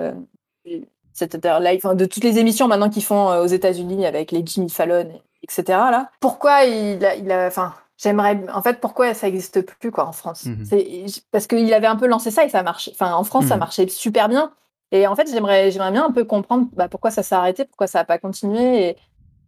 [1.22, 5.10] Live, de toutes les émissions maintenant qu'ils font euh, aux États-Unis avec les Jimmy Fallon,
[5.44, 5.64] etc.
[5.68, 10.08] Là, pourquoi il a, il a, enfin, j'aimerais, en fait, pourquoi ça n'existe plus quoi
[10.08, 10.46] en France?
[10.46, 10.66] Mhm.
[10.66, 12.92] C'est parce qu'il avait un peu lancé ça et ça marchait.
[12.92, 13.60] Enfin, en France, ça mhm.
[13.60, 14.52] marchait super bien.
[14.92, 17.88] Et en fait, j'aimerais, j'aimerais bien un peu comprendre bah, pourquoi ça s'est arrêté, pourquoi
[17.88, 18.98] ça n'a pas continué, et,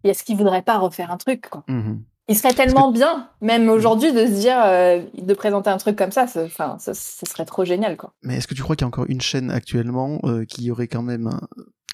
[0.04, 1.64] est-ce qu'il voudrait pas refaire un truc quoi?
[1.68, 5.96] Mhm il serait tellement bien, même aujourd'hui, de se dire, euh, de présenter un truc
[5.96, 8.14] comme ça, enfin, ce serait trop génial, quoi.
[8.22, 10.90] Mais est-ce que tu crois qu'il y a encore une chaîne actuellement euh, qui aurait
[10.90, 11.30] quand même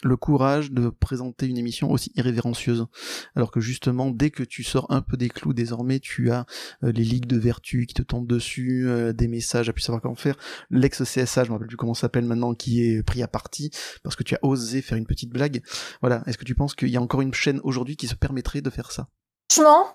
[0.01, 2.87] le courage de présenter une émission aussi irrévérencieuse?
[3.35, 6.47] Alors que justement, dès que tu sors un peu des clous, désormais, tu as
[6.83, 10.15] euh, les ligues de vertu qui te tombent dessus, des messages à plus savoir comment
[10.15, 10.35] faire,
[10.71, 13.69] l'ex-CSA, je me rappelle plus comment ça s'appelle maintenant, qui est pris à partie
[14.01, 15.61] parce que tu as osé faire une petite blague.
[16.01, 16.23] Voilà.
[16.25, 18.71] Est-ce que tu penses qu'il y a encore une chaîne aujourd'hui qui se permettrait de
[18.71, 19.09] faire ça?
[19.51, 19.85] Franchement,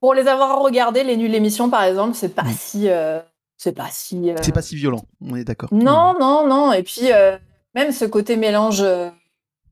[0.00, 2.54] pour les avoir regardés, les nuls émissions par exemple, c'est pas mm.
[2.58, 2.88] si.
[2.88, 3.20] Euh,
[3.56, 4.30] c'est pas si.
[4.30, 5.68] Euh, c'est pas si violent, on est d'accord.
[5.72, 6.20] Non, mm.
[6.20, 6.72] non, non.
[6.72, 7.36] Et puis, euh,
[7.74, 8.84] même ce côté mélange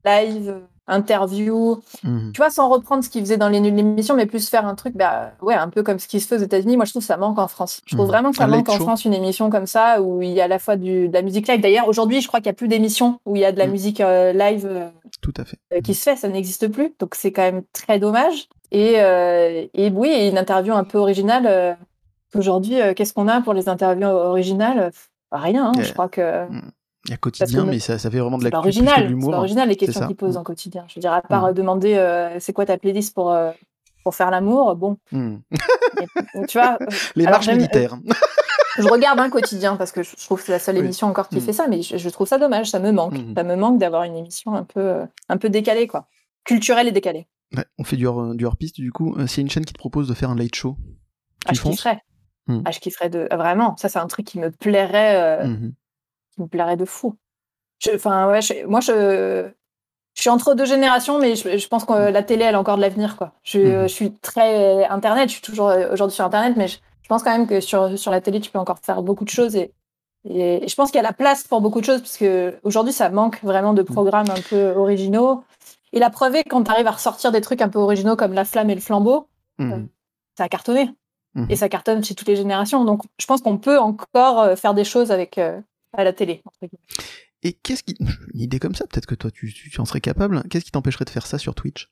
[0.05, 2.31] live, interview, mm.
[2.31, 4.75] tu vois, sans reprendre ce qu'ils faisaient dans les nuls émissions, mais plus faire un
[4.75, 6.77] truc, bah, ouais, un peu comme ce qui se fait aux États-Unis.
[6.77, 7.81] Moi, je trouve que ça manque en France.
[7.85, 10.41] Je trouve vraiment que ça manque en France une émission comme ça où il y
[10.41, 11.61] a à la fois du, de la musique live.
[11.61, 13.67] D'ailleurs, aujourd'hui, je crois qu'il n'y a plus d'émissions où il y a de la
[13.67, 14.91] musique live.
[15.21, 15.57] Tout à fait.
[15.83, 16.93] qui se fait, ça n'existe plus.
[16.99, 18.47] Donc, c'est quand même très dommage.
[18.71, 21.45] Et, euh, et oui, une interview un peu originale.
[21.45, 21.73] Euh,
[22.35, 24.91] aujourd'hui, euh, qu'est-ce qu'on a pour les interviews originales?
[25.31, 26.47] Rien, hein, je crois que.
[26.47, 26.71] Hmm.
[27.05, 29.75] Il y a quotidien, mais ça, ça fait vraiment de la original, C'est original les
[29.75, 30.85] questions qu'ils posent en quotidien.
[30.87, 31.53] Je veux dire, à part hmm.
[31.53, 33.35] demander c'est quoi ta playlist pour,
[34.03, 34.97] pour faire l'amour, bon.
[35.11, 36.77] tu vois.
[37.15, 37.97] Les marches militaires.
[38.77, 41.41] je regarde un quotidien parce que je trouve que c'est la seule émission encore qui
[41.41, 43.15] fait ça, mais je, trouve ça dommage, ça me manque.
[43.35, 44.97] Ça me manque d'avoir une émission un peu,
[45.27, 46.05] un peu décalée, quoi.
[46.43, 47.27] Culturelle et décalée
[47.77, 49.15] on fait du hors, du piste du coup.
[49.17, 50.77] Euh, s'il y a une chaîne qui te propose de faire un late show,
[51.45, 51.99] ah, je kifferais.
[52.47, 52.61] Hmm.
[52.65, 53.75] Ah, je kifferais de vraiment.
[53.77, 55.73] Ça, c'est un truc qui me plairait, euh, mmh
[56.33, 57.17] qui me plairait de fou.
[57.93, 59.49] Enfin ouais, moi je,
[60.13, 62.81] je suis entre deux générations, mais je, pense que la télé, elle a encore de
[62.81, 63.33] l'avenir quoi.
[63.43, 65.27] Je, mmh je, suis très internet.
[65.27, 66.77] Je suis toujours euh, aujourd'hui sur internet, mais je,
[67.09, 69.57] pense quand même que sur sur la télé, tu peux encore faire beaucoup de choses
[69.57, 69.73] et
[70.29, 72.93] et je pense qu'il y a la place pour beaucoup de choses, parce que aujourd'hui,
[72.93, 73.85] ça manque vraiment de mmh.
[73.85, 75.43] programmes un peu originaux.
[75.93, 78.33] Et la preuve est quand tu arrives à ressortir des trucs un peu originaux comme
[78.33, 79.71] La Flamme et le Flambeau, mmh.
[79.71, 79.79] euh,
[80.37, 80.89] ça a cartonné.
[81.33, 81.45] Mmh.
[81.49, 82.83] Et ça cartonne chez toutes les générations.
[82.85, 85.59] Donc je pense qu'on peut encore euh, faire des choses avec euh,
[85.93, 86.43] à la télé.
[87.43, 87.95] Et qu'est-ce qui.
[88.33, 90.43] Une idée comme ça, peut-être que toi tu, tu en serais capable.
[90.49, 91.89] Qu'est-ce qui t'empêcherait de faire ça sur Twitch?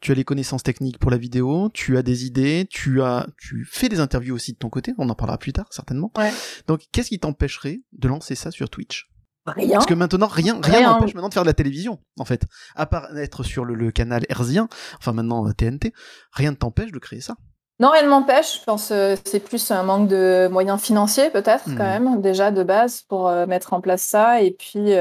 [0.00, 3.66] Tu as les connaissances techniques pour la vidéo, tu as des idées, tu as, tu
[3.70, 6.12] fais des interviews aussi de ton côté, on en parlera plus tard certainement.
[6.16, 6.32] Ouais.
[6.66, 9.10] Donc, qu'est-ce qui t'empêcherait de lancer ça sur Twitch?
[9.46, 9.74] Rien.
[9.74, 12.42] Parce que maintenant, rien, rien n'empêche maintenant de faire de la télévision, en fait.
[12.74, 14.68] À part être sur le, canal herzien,
[14.98, 15.90] enfin maintenant TNT, euh,
[16.32, 17.34] rien ne t'empêche de créer ça.
[17.78, 18.60] Non, rien ne m'empêche.
[18.60, 22.04] Je pense que euh, c'est plus un manque de moyens financiers, peut-être, quand hmm.
[22.04, 24.42] même, déjà de base, pour euh, mettre en place ça.
[24.42, 24.92] Et puis,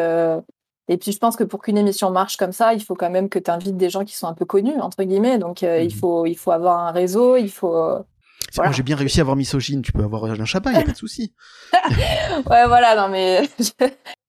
[0.88, 3.30] et puis, je pense que pour qu'une émission marche comme ça, il faut quand même
[3.30, 5.39] que tu invites des gens qui sont un peu connus, entre guillemets.
[5.39, 5.89] Donc, il, hmm.
[5.89, 8.06] faut, il faut avoir un réseau, il faut.
[8.58, 10.86] Moi, j'ai bien réussi à avoir misogyne, tu peux avoir un Chapin, il n'y a
[10.86, 11.34] pas de souci.
[11.74, 13.50] ouais, voilà, non, mais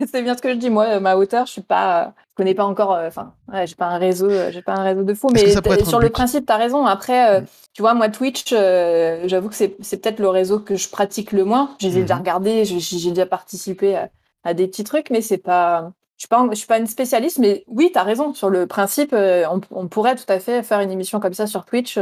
[0.12, 0.70] c'est bien ce que je dis.
[0.70, 2.92] Moi, ma hauteur, je suis pas, je connais pas encore.
[2.92, 5.28] Euh, enfin, ouais, j'ai pas un réseau, euh, j'ai pas un réseau de fou.
[5.32, 5.50] Mais
[5.84, 6.86] sur le principe, tu as raison.
[6.86, 7.46] Après, euh, mm.
[7.72, 11.74] tu vois, moi, Twitch, j'avoue que c'est peut-être le réseau que je pratique le moins.
[11.78, 12.18] J'ai déjà mm-hmm.
[12.18, 13.98] regardé, j'ai déjà participé
[14.44, 15.92] à, des petits trucs, mais c'est pas.
[16.18, 18.32] Je suis pas, je suis pas une spécialiste, mais oui, tu as raison.
[18.32, 21.66] Sur le principe, on, on, pourrait tout à fait faire une émission comme ça sur
[21.66, 21.98] Twitch.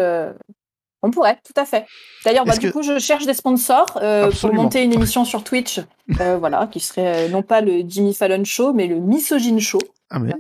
[1.05, 1.85] On pourrait, tout à fait.
[2.25, 5.81] D'ailleurs, bah, du coup, je cherche des sponsors euh, pour monter une émission sur Twitch,
[6.19, 9.81] euh, voilà, qui serait euh, non pas le Jimmy Fallon Show, mais le Misogyne Show.
[10.09, 10.33] Ah mais,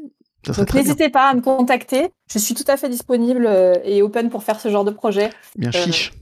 [0.46, 2.08] Donc n'hésitez pas à me contacter.
[2.32, 3.46] Je suis tout à fait disponible
[3.84, 5.28] et open pour faire ce genre de projet.
[5.56, 6.12] Bien chiche.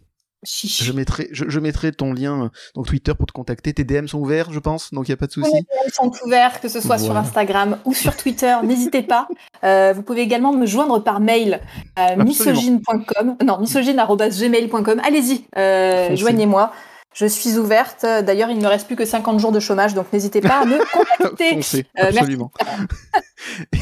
[0.45, 3.73] Je mettrai, je, mettrai ton lien, euh, donc Twitter pour te contacter.
[3.73, 5.53] Tes DM sont ouverts, je pense, donc il n'y a pas de souci.
[5.53, 8.57] les DM sont ouverts, que ce soit sur Instagram ou sur Twitter.
[8.65, 9.29] N'hésitez pas.
[9.63, 11.61] Euh, vous pouvez également me joindre par mail
[11.95, 13.37] à misogyne.com.
[13.45, 15.01] Non, misogyne.gmail.com.
[15.05, 16.73] Allez-y, euh, joignez-moi.
[17.15, 18.03] Je suis ouverte.
[18.03, 20.65] D'ailleurs, il ne me reste plus que 50 jours de chômage, donc n'hésitez pas à
[20.65, 21.85] me contacter.
[21.95, 22.51] absolument.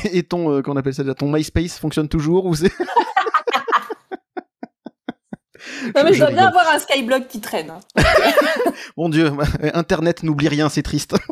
[0.12, 2.72] Et ton, euh, qu'on appelle ça déjà, ton MySpace fonctionne toujours ou c'est
[5.94, 7.70] Non, mais je, Je dois bien avoir un skyblock qui traîne.
[7.70, 7.80] hein.
[8.96, 9.30] Mon Dieu,
[9.74, 11.14] Internet n'oublie rien, c'est triste.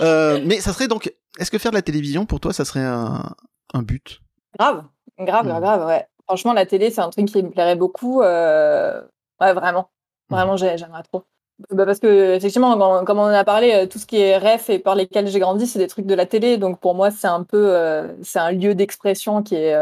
[0.00, 2.80] Euh, mais ça serait donc, est-ce que faire de la télévision pour toi, ça serait
[2.84, 3.34] un,
[3.74, 4.20] un but?
[4.58, 4.84] Grave,
[5.18, 6.06] grave, grave, grave, ouais.
[6.26, 8.22] Franchement, la télé, c'est un truc qui me plairait beaucoup.
[8.22, 9.02] euh,
[9.40, 9.90] Ouais, vraiment.
[10.30, 10.34] Mm.
[10.34, 11.24] Vraiment, j'ai- j'aimerais trop.
[11.70, 14.38] Bah, parce que, effectivement, quand- comme on en a parlé, euh, tout ce qui est
[14.38, 16.56] ref et par lesquels j'ai grandi, c'est des trucs de la télé.
[16.56, 17.74] Donc, pour moi, c'est un peu.
[17.74, 19.74] euh, c'est un lieu d'expression qui est.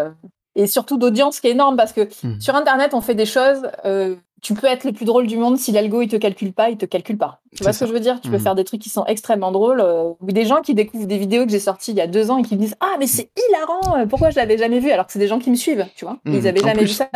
[0.59, 2.41] Et surtout d'audience qui est énorme parce que Mm.
[2.41, 3.63] sur Internet, on fait des choses.
[3.85, 5.57] euh, Tu peux être le plus drôle du monde.
[5.59, 7.41] Si l'algo, il te calcule pas, il te calcule pas.
[7.57, 8.21] Tu vois ce que je veux dire?
[8.21, 8.41] Tu peux Mm.
[8.41, 9.81] faire des trucs qui sont extrêmement drôles.
[9.81, 12.31] euh, Ou des gens qui découvrent des vidéos que j'ai sorties il y a deux
[12.31, 14.93] ans et qui me disent Ah, mais c'est hilarant euh, Pourquoi je l'avais jamais vu?
[14.93, 16.19] Alors que c'est des gens qui me suivent, tu vois.
[16.27, 16.47] Ils Mm.
[16.47, 17.09] avaient En jamais plus, vu ça.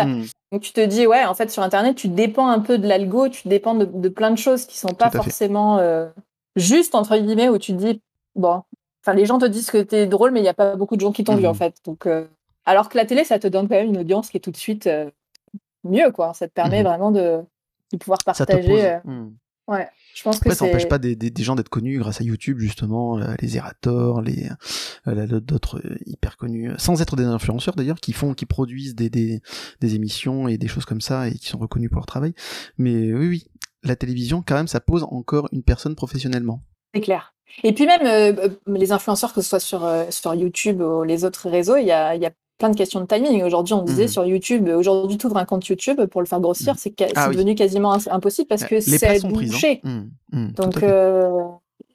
[0.50, 3.28] Donc tu te dis, ouais, en fait, sur Internet, tu dépends un peu de l'algo,
[3.28, 6.08] tu dépends de, de plein de choses qui sont pas forcément euh,
[6.56, 8.00] justes, entre guillemets, où tu te dis,
[8.34, 8.62] bon,
[9.04, 11.00] enfin, les gens te disent que t'es drôle, mais il n'y a pas beaucoup de
[11.02, 11.50] gens qui t'ont vu, Mhm.
[11.50, 11.76] en fait.
[11.86, 12.06] Donc,
[12.66, 14.56] alors que la télé, ça te donne quand même une audience qui est tout de
[14.56, 15.10] suite euh,
[15.84, 16.32] mieux, quoi.
[16.34, 16.88] Ça te permet Mhm.
[16.88, 17.40] vraiment de,
[17.92, 18.86] de pouvoir partager.
[18.86, 19.34] euh, mm.
[19.68, 22.24] ouais, je pense que ça n'empêche pas des, des, des gens d'être connus grâce à
[22.24, 24.48] YouTube, justement, euh, les Erator, les
[25.40, 29.40] d'autres hyper connus, sans être des influenceurs d'ailleurs, qui font, qui produisent des, des,
[29.80, 32.34] des émissions et des choses comme ça et qui sont reconnus pour leur travail.
[32.78, 33.46] Mais oui, oui,
[33.82, 36.60] la télévision, quand même, ça pose encore une personne professionnellement.
[36.94, 37.34] C'est clair.
[37.64, 41.24] Et puis même euh, les influenceurs, que ce soit sur, euh, sur YouTube ou les
[41.24, 42.30] autres réseaux, il y a, il y a
[42.62, 43.42] plein de questions de timing.
[43.42, 44.08] Aujourd'hui, on disait Mhm.
[44.08, 47.24] sur YouTube, euh, aujourd'hui, tu ouvres un compte YouTube pour le faire grossir, c'est Ah
[47.24, 47.34] c'est oui.
[47.36, 49.80] devenu quasiment impossible parce que les c'est bouché.
[49.84, 50.06] hein.
[50.32, 51.28] Mm, mm, tout Donc, euh,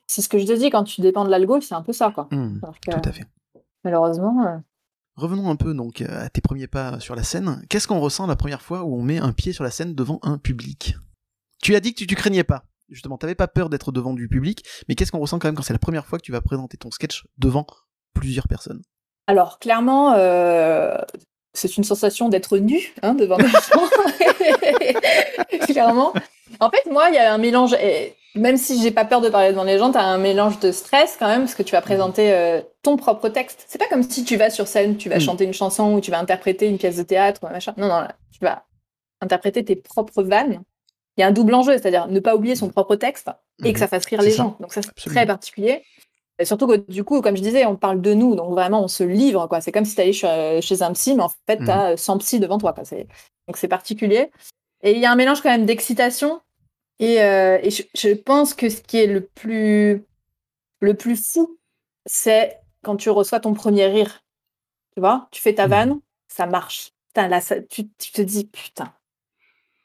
[0.07, 2.11] c'est ce que je te dis, quand tu dépends de l'algo, c'est un peu ça,
[2.13, 2.27] quoi.
[2.29, 3.25] Que, tout à fait.
[3.83, 4.57] malheureusement, euh,
[5.15, 7.63] Revenons un peu donc euh, à tes premiers pas sur la scène.
[7.69, 10.19] Qu'est-ce qu'on ressent la première fois où on met un pied sur la scène devant
[10.21, 10.95] un public?
[11.63, 12.65] Tu as dit que tu, tu craignais pas.
[12.89, 15.63] Justement, t'avais pas peur d'être devant du public, mais qu'est-ce qu'on ressent quand même quand
[15.63, 17.65] c'est la première fois que tu vas présenter ton sketch devant
[18.13, 18.81] plusieurs personnes?
[19.27, 20.97] Alors, clairement, euh,
[21.53, 23.87] c'est une sensation d'être nu hein, devant des gens.
[25.65, 26.13] clairement.
[26.59, 27.73] En fait, moi, il y a un mélange.
[27.73, 30.59] et même si j'ai pas peur de parler devant les gens, tu as un mélange
[30.59, 33.65] de stress quand même, parce que tu vas présenter euh, ton propre texte.
[33.67, 35.21] C'est pas comme si tu vas sur scène, tu vas Mm.
[35.21, 37.73] chanter une chanson ou tu vas interpréter une pièce de théâtre ou machin.
[37.77, 38.63] Non, non, là, tu vas
[39.21, 40.61] interpréter tes propres vannes.
[41.17, 43.29] Il y a un double enjeu, c'est-à-dire ne pas oublier son propre texte
[43.65, 43.81] et que Mhm.
[43.83, 44.37] ça fasse rire les ça.
[44.37, 44.55] gens.
[44.59, 45.83] Donc ça, c'est très particulier.
[46.39, 48.87] Et surtout que du coup, comme je disais, on parle de nous, donc vraiment on
[48.87, 49.47] se livre.
[49.47, 49.59] quoi.
[49.61, 52.17] C'est comme si tu allais chez, chez un psy, mais en fait, tu as 100
[52.19, 52.73] psys devant toi.
[52.73, 52.85] Quoi.
[52.85, 53.07] C'est-
[53.47, 54.31] Donc c'est particulier.
[54.83, 56.41] Et il y a un mélange quand même d'excitation.
[56.99, 60.03] Et, euh, et je, je pense que ce qui est le plus,
[60.79, 61.57] le plus fou,
[62.05, 64.23] c'est quand tu reçois ton premier rire.
[64.93, 65.69] Tu vois, tu fais ta Mhm.
[65.71, 66.91] vanne, ça marche.
[67.07, 68.93] Putain, là, ça- tu, tu te dis, putain,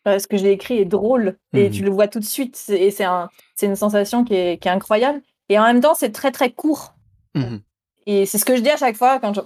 [0.07, 1.36] euh, ce que j'ai écrit est drôle.
[1.55, 1.70] Et Mhm.
[1.74, 2.62] tu le vois tout de suite.
[2.68, 5.22] Et c'est un, c'est une sensation qui est, qui est incroyable.
[5.49, 6.95] Et en même temps, c'est très, très court.
[7.34, 7.61] Mhm.
[8.07, 9.40] Et c'est ce que je dis à chaque fois quand je,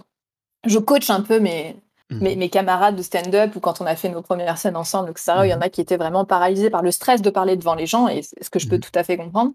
[0.66, 1.76] je coach un peu mes,
[2.10, 2.20] Mhm.
[2.22, 5.32] mes, mes camarades de stand-up ou quand on a fait nos premières scènes ensemble, etc.
[5.44, 5.62] Il y en Mhm.
[5.62, 8.44] a qui étaient vraiment paralysés par le stress de parler devant les gens et c'est
[8.44, 9.52] ce que je peux tout à fait comprendre.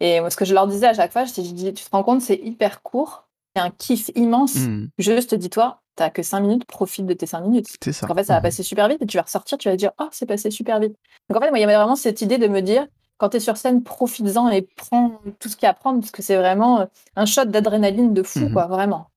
[0.00, 1.90] Et moi, ce que je leur disais à chaque fois, je je dis, tu te
[1.90, 3.24] rends compte, c'est hyper court.
[3.56, 4.54] C'est un kiff immense.
[4.98, 7.66] Juste dis-toi, t'as que 5 minutes, profite de tes 5 minutes.
[7.82, 8.06] C'est ça.
[8.06, 10.06] Qu'en fait, ça va passer super vite et tu vas ressortir, tu vas dire, oh,
[10.12, 10.94] c'est passé super vite.
[11.28, 12.86] Donc en fait, moi, il y avait vraiment cette idée de me dire,
[13.18, 16.00] quand tu es sur scène, profites-en et prends tout ce qu'il y a à prendre
[16.00, 18.52] parce que c'est vraiment euh, un shot d'adrénaline de fou, Mhm.
[18.52, 19.10] quoi, vraiment.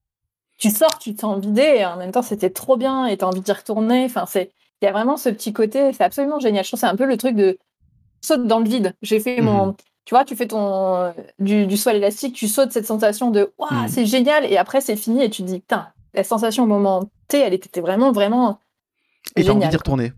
[0.57, 3.23] Tu sors, tu te sens vidé et en même temps, c'était trop bien et tu
[3.23, 4.05] as envie d'y retourner.
[4.05, 6.63] Enfin, c'est, il y a vraiment ce petit côté, c'est absolument génial.
[6.63, 7.57] Je trouve que c'est un peu le truc de
[8.21, 8.93] saute dans le vide.
[9.01, 9.45] J'ai fait Mhm.
[9.45, 9.75] mon.
[10.05, 13.71] Tu vois, tu fais ton euh, du, du l'élastique, tu sautes cette sensation de waouh,
[13.83, 13.87] Mhm.
[13.87, 17.03] c'est génial, et après c'est fini et tu te dis putain, la sensation au moment
[17.27, 18.59] T, elle était vraiment vraiment
[19.35, 20.11] Et t'as envie d'y retourner.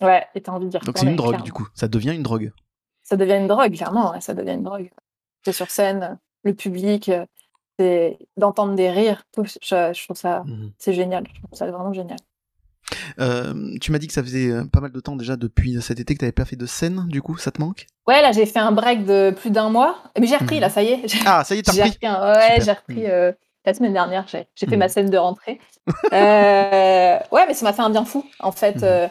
[0.00, 0.80] Ouais, et t'as envie de dire.
[0.84, 1.66] Donc c'est une drogue du coup.
[1.74, 2.52] Ça devient une drogue.
[3.10, 4.12] Ça devient une drogue, clairement.
[4.12, 4.90] ouais, ça devient une drogue.
[5.44, 7.26] C'est sur scène, le public, euh,
[7.78, 9.24] c'est d'entendre des rires.
[9.32, 10.70] Tout, je, je trouve ça, Mhm.
[10.78, 11.24] c'est génial.
[11.26, 12.18] Je trouve ça vraiment génial.
[13.18, 16.00] Euh, tu m'as dit que ça faisait euh, pas mal de temps déjà depuis cet
[16.00, 17.06] été que t'avais pas fait de scène.
[17.08, 17.86] Du coup, ça te manque?
[18.06, 20.60] Ouais, là j'ai fait un break de plus d'un mois, mais j'ai repris Mhm.
[20.62, 21.02] là, ça y est.
[21.26, 21.90] Ah, ça y est, t'as repris.
[21.90, 23.06] repris, un- ouais, j'ai repris Mhm.
[23.10, 23.32] euh,
[23.64, 24.26] la semaine dernière.
[24.28, 25.60] J'ai fait ma scène de rentrée.
[26.12, 29.08] Euh, ouais, mais ça m'a fait un bien fou en fait, euh,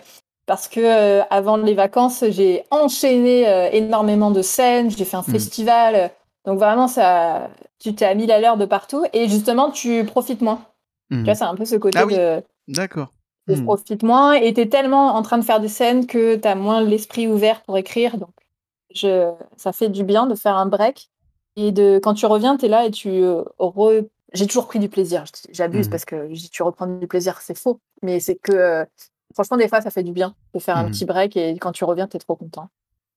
[0.50, 4.92] parce que euh, avant les vacances, j'ai enchaîné euh, énormément de scènes.
[4.92, 5.26] J'ai fait un Mhm.
[5.26, 6.10] festival, euh,
[6.46, 10.42] donc vraiment ça, tu t'es à mille à l'heure de partout et justement tu profites
[10.42, 10.62] moins.
[11.12, 12.16] Tu vois, c'est un peu ce côté Ah oui.
[12.16, 13.14] de D'accord.
[13.48, 13.64] je Mhm.
[13.66, 17.28] profite moins et t'es tellement en train de faire des scènes que t'as moins l'esprit
[17.28, 18.18] ouvert pour écrire.
[18.18, 18.32] Donc,
[18.96, 21.10] je, ça fait du bien de faire un break.
[21.56, 24.90] Et de, quand tu reviens, t'es là et tu euh, re- J'ai toujours pris du
[24.90, 25.26] plaisir.
[25.52, 25.92] J'abuse Mhm.
[25.92, 27.80] parce que je dis tu reprends du plaisir, c'est faux.
[28.04, 28.86] Mais c'est que,
[29.34, 30.92] franchement, des fois, ça fait du bien de faire un Mhm.
[30.92, 32.70] petit break et quand tu reviens, t'es trop content.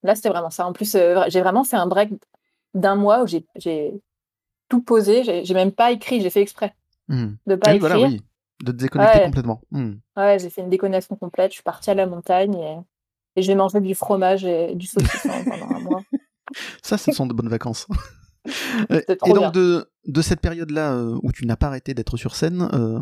[0.03, 0.67] Là, c'était vraiment ça.
[0.67, 2.11] En plus, euh, j'ai vraiment fait un break
[2.75, 3.45] d'un mois où j'ai
[4.69, 5.45] tout posé.
[5.45, 6.75] J'ai même pas écrit, j'ai fait exprès
[7.09, 7.35] Hmm.
[7.47, 7.91] de pas Oui, écrire.
[7.97, 8.21] voilà, oui.
[8.63, 9.25] De te déconnecter Ouais.
[9.27, 9.61] complètement.
[9.73, 9.95] Hmm.
[10.17, 11.51] Ouais, j'ai fait une déconnexion complète.
[11.51, 12.79] Je suis partie à la montagne et,
[13.37, 16.03] et j'ai mangé du fromage et du saucisson pendant un mois.
[16.83, 17.87] Ça, ce sont de bonnes vacances.
[18.91, 19.51] Euh, Et donc, bien.
[19.53, 22.99] de, de cette période-là euh, où tu n'as pas arrêté d'être sur scène, euh,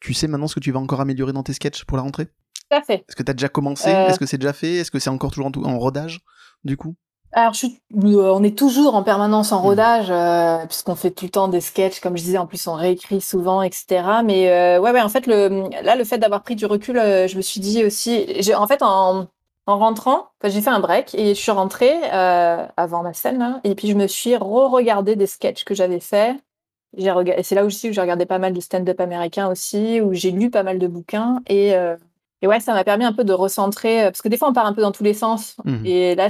[0.00, 2.28] tu sais maintenant ce que tu vas encore améliorer dans tes sketchs pour la rentrée?
[2.70, 3.04] À fait.
[3.08, 3.88] Est-ce que tu as déjà commencé?
[3.90, 4.08] Euh.
[4.08, 4.74] Est-ce que c'est déjà fait?
[4.76, 6.20] Est-ce que c'est encore toujours en, rodage,
[6.64, 6.94] du coup?
[7.32, 9.64] Alors, je suis- euh, on est toujours en permanence en Mm.
[9.64, 12.74] rodage, euh, puisqu'on fait tout le temps des sketchs, comme je disais, en plus on
[12.74, 14.22] réécrit souvent, etc.
[14.24, 17.28] Mais euh, ouais, ouais, en fait, le, là, le fait d'avoir pris du recul, euh,
[17.28, 19.26] je me suis dit aussi, en fait, en,
[19.66, 23.74] en rentrant, j'ai fait un break et je suis rentrée avant ma scène, là, et
[23.74, 26.36] puis je me suis re-regardé des sketchs que j'avais faits.
[26.96, 27.10] Et
[27.42, 30.48] c'est là aussi où j'ai regardé pas mal de stand-up américain aussi, où j'ai lu
[30.50, 31.74] pas mal de bouquins et
[32.42, 34.66] et ouais, ça m'a permis un peu de recentrer, parce que des fois on part
[34.66, 35.56] un peu dans tous les sens.
[35.64, 35.86] Mhm.
[35.86, 36.28] Et là,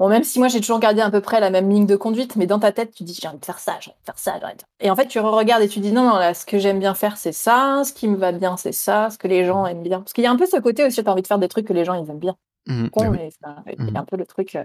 [0.00, 2.36] Bon, même si moi j'ai toujours gardé à peu près la même ligne de conduite,
[2.36, 4.16] mais dans ta tête, tu dis j'ai envie de faire ça, j'ai envie de faire
[4.18, 4.62] ça, j'ai envie de...
[4.78, 6.94] Et en fait, tu re-regardes et tu dis non, non, là, ce que j'aime bien
[6.94, 9.82] faire, c'est ça, ce qui me va bien, c'est ça, ce que les gens aiment
[9.82, 9.98] bien.
[9.98, 11.48] Parce qu'il y a un peu ce côté aussi, tu as envie de faire des
[11.48, 12.36] trucs que les gens ils aiment bien.
[12.68, 12.90] Mhm.
[12.90, 13.16] Con, Eh oui.
[13.18, 14.54] mais c'est un- a un peu le truc.
[14.54, 14.62] euh,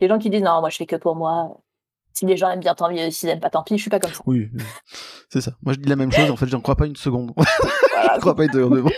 [0.00, 1.56] Les gens qui disent non, moi je fais que pour moi.
[2.12, 3.10] Si les gens aiment bien, tant mieux.
[3.12, 3.76] S'ils aiment pas, tant pis.
[3.76, 4.22] Je suis pas comme ça.
[4.26, 4.62] Oui, oui.
[5.30, 5.52] c'est ça.
[5.62, 6.30] Moi, je dis la même chose.
[6.32, 7.32] En fait, j'en crois pas une seconde.
[8.14, 8.48] Je crois pas mais
[8.82, 8.90] bon.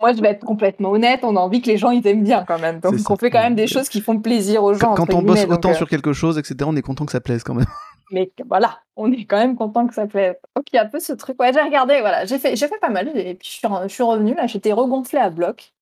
[0.00, 1.20] Moi, je vais être complètement honnête.
[1.24, 2.80] On a envie que les gens ils aiment bien quand même.
[2.80, 4.94] Donc on fait quand même des choses qui font plaisir aux gens.
[4.94, 7.42] Quand on bosse autant euh, sur quelque chose, etc., on est content que ça plaise
[7.42, 7.66] quand même.
[8.10, 10.34] mais voilà, on est quand même content que ça plaise.
[10.56, 11.38] Donc il y a un peu ce truc.
[11.40, 13.88] Ouais, j'ai regardé, voilà, j'ai fait, j'ai fait pas mal, et puis je suis, je
[13.92, 15.72] suis revenue là, j'étais regonflée à bloc.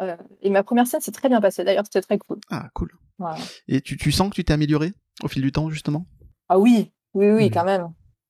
[0.00, 1.64] Euh, et ma première scène s'est très bien passée.
[1.64, 2.38] D'ailleurs, c'était très cool.
[2.50, 2.90] Ah, cool.
[3.18, 3.36] Voilà.
[3.68, 6.06] Et tu, tu sens que tu t'es amélioré au fil du temps, justement?
[6.48, 7.50] Ah oui, oui, oui, Mhm.
[7.50, 7.88] quand même.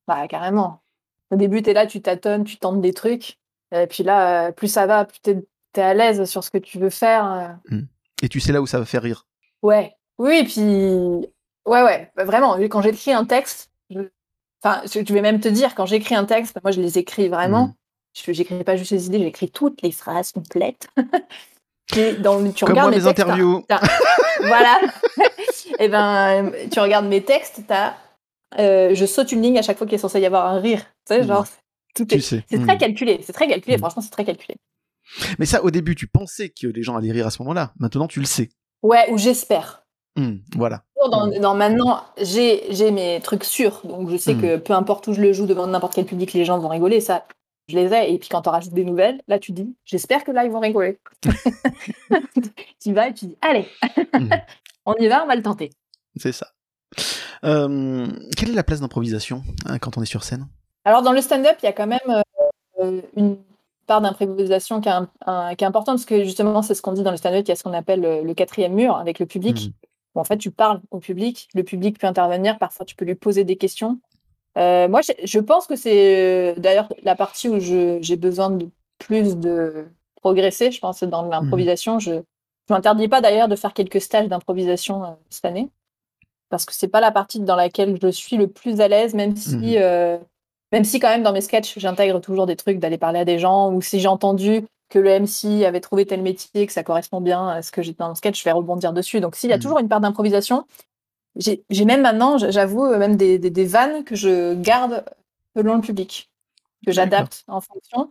[0.08, 0.82] Bah carrément.
[1.30, 3.38] Au début, t'es là, tu tâtonnes, tu tentes des trucs.
[3.72, 5.36] Et puis là, euh, plus ça va, plus t'es
[5.76, 7.58] es à l'aise sur ce que tu veux faire.
[7.70, 7.80] euh.
[8.22, 9.26] Et tu sais là où ça va faire rire.
[9.62, 11.28] Ouais, oui, et puis
[11.66, 12.56] ouais, ouais, bah, vraiment.
[12.68, 14.00] Quand j'écris un texte, je...
[14.62, 17.66] enfin, je vais même te dire, quand j'écris un texte, moi je les écris vraiment.
[17.68, 17.74] Mhm.
[18.26, 20.88] Je j'écris pas juste les idées, j'écris toutes les phrases complètes.
[21.96, 23.32] Et dans, tu Comme regardes moi, mes mes textes, hein.
[23.32, 23.64] interviews.
[24.40, 24.80] voilà.
[25.78, 27.94] et ben, tu regardes mes textes, t'as,
[28.58, 30.80] euh, je saute une ligne à chaque fois qu'il est censé y avoir un rire.
[31.06, 31.26] Tu sais, Mhm.
[31.26, 31.46] genre,
[31.94, 32.20] tout Tu est.
[32.20, 32.44] sais.
[32.48, 33.76] C'est très calculé, c'est très calculé.
[33.76, 33.80] Mhm.
[33.80, 34.56] Franchement, c'est très calculé.
[35.38, 37.72] Mais ça, au début, tu pensais que les gens allaient rire à ce moment-là.
[37.78, 38.50] Maintenant, tu le sais.
[38.82, 39.84] Ouais, ou j'espère.
[40.16, 40.84] Hmm, voilà.
[41.10, 45.14] Dans, dans maintenant, j'ai j'ai mes trucs sûrs, donc je sais que peu importe où
[45.14, 47.00] je le joue devant n'importe quel public, les gens vont rigoler.
[47.00, 47.26] Ça,
[47.68, 48.12] je les ai.
[48.12, 50.60] Et puis quand on rajoute des nouvelles, là tu dis, j'espère que là ils vont
[50.60, 50.98] rigoler.
[52.80, 53.66] tu vas et tu dis, allez,
[54.86, 55.70] on y va, on va le tenter.
[56.16, 56.48] C'est ça.
[57.44, 60.46] Euh, quelle est la place d'improvisation hein, quand on est sur scène?
[60.84, 62.22] Alors dans le stand-up, il y a quand même
[62.80, 63.36] euh, une
[63.86, 67.16] part d'improvisation qui, est qui importante parce que justement c'est ce qu'on dit dans le
[67.16, 69.72] stand-up, il y a ce qu'on appelle le, le quatrième mur avec le public.
[70.14, 73.14] Où en fait tu parles au public, le public peut intervenir, parfois tu peux lui
[73.14, 73.98] poser des questions.
[74.58, 78.68] Euh, moi je, je pense que c'est euh, d'ailleurs la partie où j'ai besoin de
[78.98, 81.98] plus de progresser, je pense dans l'improvisation.
[81.98, 82.22] Je ne
[82.68, 85.70] m'interdis pas d'ailleurs de faire quelques stages d'improvisation euh, cette année
[86.50, 89.34] parce que c'est pas la partie dans laquelle je suis le plus à l'aise, même
[89.34, 90.20] si, Mhm.
[90.72, 93.38] Même si quand même dans mes sketchs, j'intègre toujours des trucs d'aller parler à des
[93.38, 97.20] gens, ou si j'ai entendu que le MC avait trouvé tel métier, que ça correspond
[97.20, 99.20] bien à ce que j'ai dans le sketch, je vais rebondir dessus.
[99.20, 99.62] Donc s'il y a Mhm.
[99.62, 100.66] toujours une part d'improvisation,
[101.36, 105.04] j'ai même maintenant, j'avoue, euh, même des, des, des vannes que je garde
[105.56, 106.30] selon le public,
[106.86, 108.10] que j'adapte en fonction,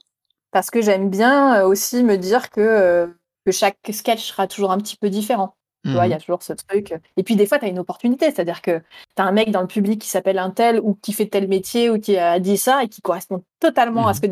[0.51, 3.07] parce que j'aime bien euh, aussi me dire que, euh,
[3.45, 5.55] que chaque sketch sera toujours un petit peu différent.
[5.84, 6.93] Tu vois, il y a toujours ce truc.
[7.17, 8.79] Et puis des fois, tu as une opportunité, c'est-à-dire que
[9.15, 11.47] tu as un mec dans le public qui s'appelle un tel ou qui fait tel
[11.47, 14.27] métier ou qui a dit ça et qui correspond totalement à ce, que,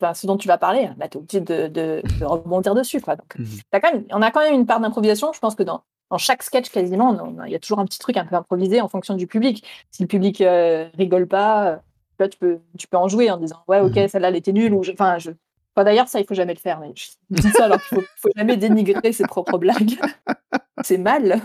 [0.00, 0.88] enfin, ce dont tu vas parler.
[0.96, 3.00] Bah, tu es obligé de, de- de rebondir dessus.
[3.02, 3.16] Quoi.
[3.16, 3.36] Donc,
[3.70, 5.32] t'as quand même, on a quand même une part d'improvisation.
[5.34, 8.16] Je pense que dans, dans chaque sketch, quasiment, il y a toujours un petit truc
[8.16, 9.64] un peu improvisé en fonction du public.
[9.90, 11.78] Si le public euh, rigole pas,
[12.20, 14.72] euh, tu peux, tu peux en jouer en disant Ouais, ok, celle-là, elle était nulle.
[14.72, 15.32] Ou je- Enfin, je.
[15.74, 16.80] Enfin, D'ailleurs, ça, il faut jamais le faire.
[16.80, 19.98] Mais je dis ça alors qu'il faut, faut jamais dénigrer ses propres blagues.
[20.82, 21.40] C'est mal.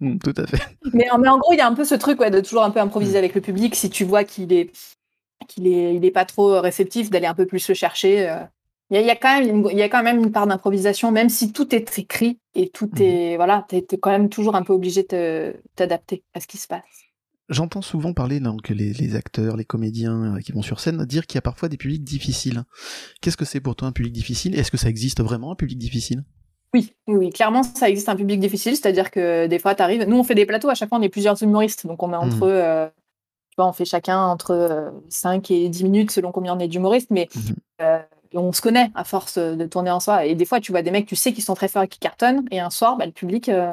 [0.00, 0.60] Hmm, tout à fait.
[0.92, 2.70] Mais, mais en gros, il y a un peu ce truc ouais, de toujours un
[2.70, 3.74] peu improviser avec le public.
[3.74, 4.70] Si tu vois qu'il est,
[5.48, 8.28] qu'il est, il est pas trop réceptif, d'aller un peu plus le chercher.
[8.28, 8.40] euh.
[8.90, 10.30] Il y, a, il y a quand même une, il y a quand même une
[10.30, 13.02] part d'improvisation, même si tout est écrit et tout Mhm.
[13.02, 16.58] est voilà, es quand même toujours un peu obligé de te- t'adapter à ce qui
[16.58, 16.82] se passe.
[17.48, 21.26] J'entends souvent parler donc les, les acteurs, les comédiens euh, qui vont sur scène dire
[21.26, 22.64] qu'il y a parfois des publics difficiles.
[23.22, 24.54] Qu'est-ce que c'est pour toi un public difficile?
[24.58, 26.24] Est-ce que ça existe vraiment un public difficile?
[27.06, 30.02] Oui, clairement, ça existe un public difficile, c'est-à-dire que des fois, tu arrives.
[30.08, 32.16] Nous, on fait des plateaux, à chaque fois, on est plusieurs humoristes, donc on met
[32.16, 32.36] entre.
[32.36, 32.42] Mhm.
[32.44, 32.88] euh,
[33.50, 36.66] tu vois, on fait chacun entre euh, 5 et 10 minutes selon combien on est
[36.68, 37.54] d'humoristes, mais Mhm.
[37.82, 37.98] euh,
[38.34, 40.24] on se connaît à force de tourner en soi.
[40.26, 42.00] Et des fois, tu vois des mecs, tu sais qu'ils sont très forts et qui
[42.00, 43.72] cartonnent, et un soir, bah, le public, euh,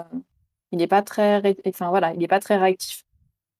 [0.71, 3.03] il n'est pas très, ré- enfin voilà, il est pas très réactif.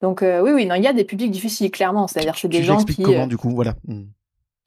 [0.02, 2.08] Donc euh, oui, oui, non, il y a des publics difficiles, clairement.
[2.08, 3.74] C'est-à-dire c'est des tu gens qui, comment euh, du coup Voilà.
[3.88, 4.02] Mm.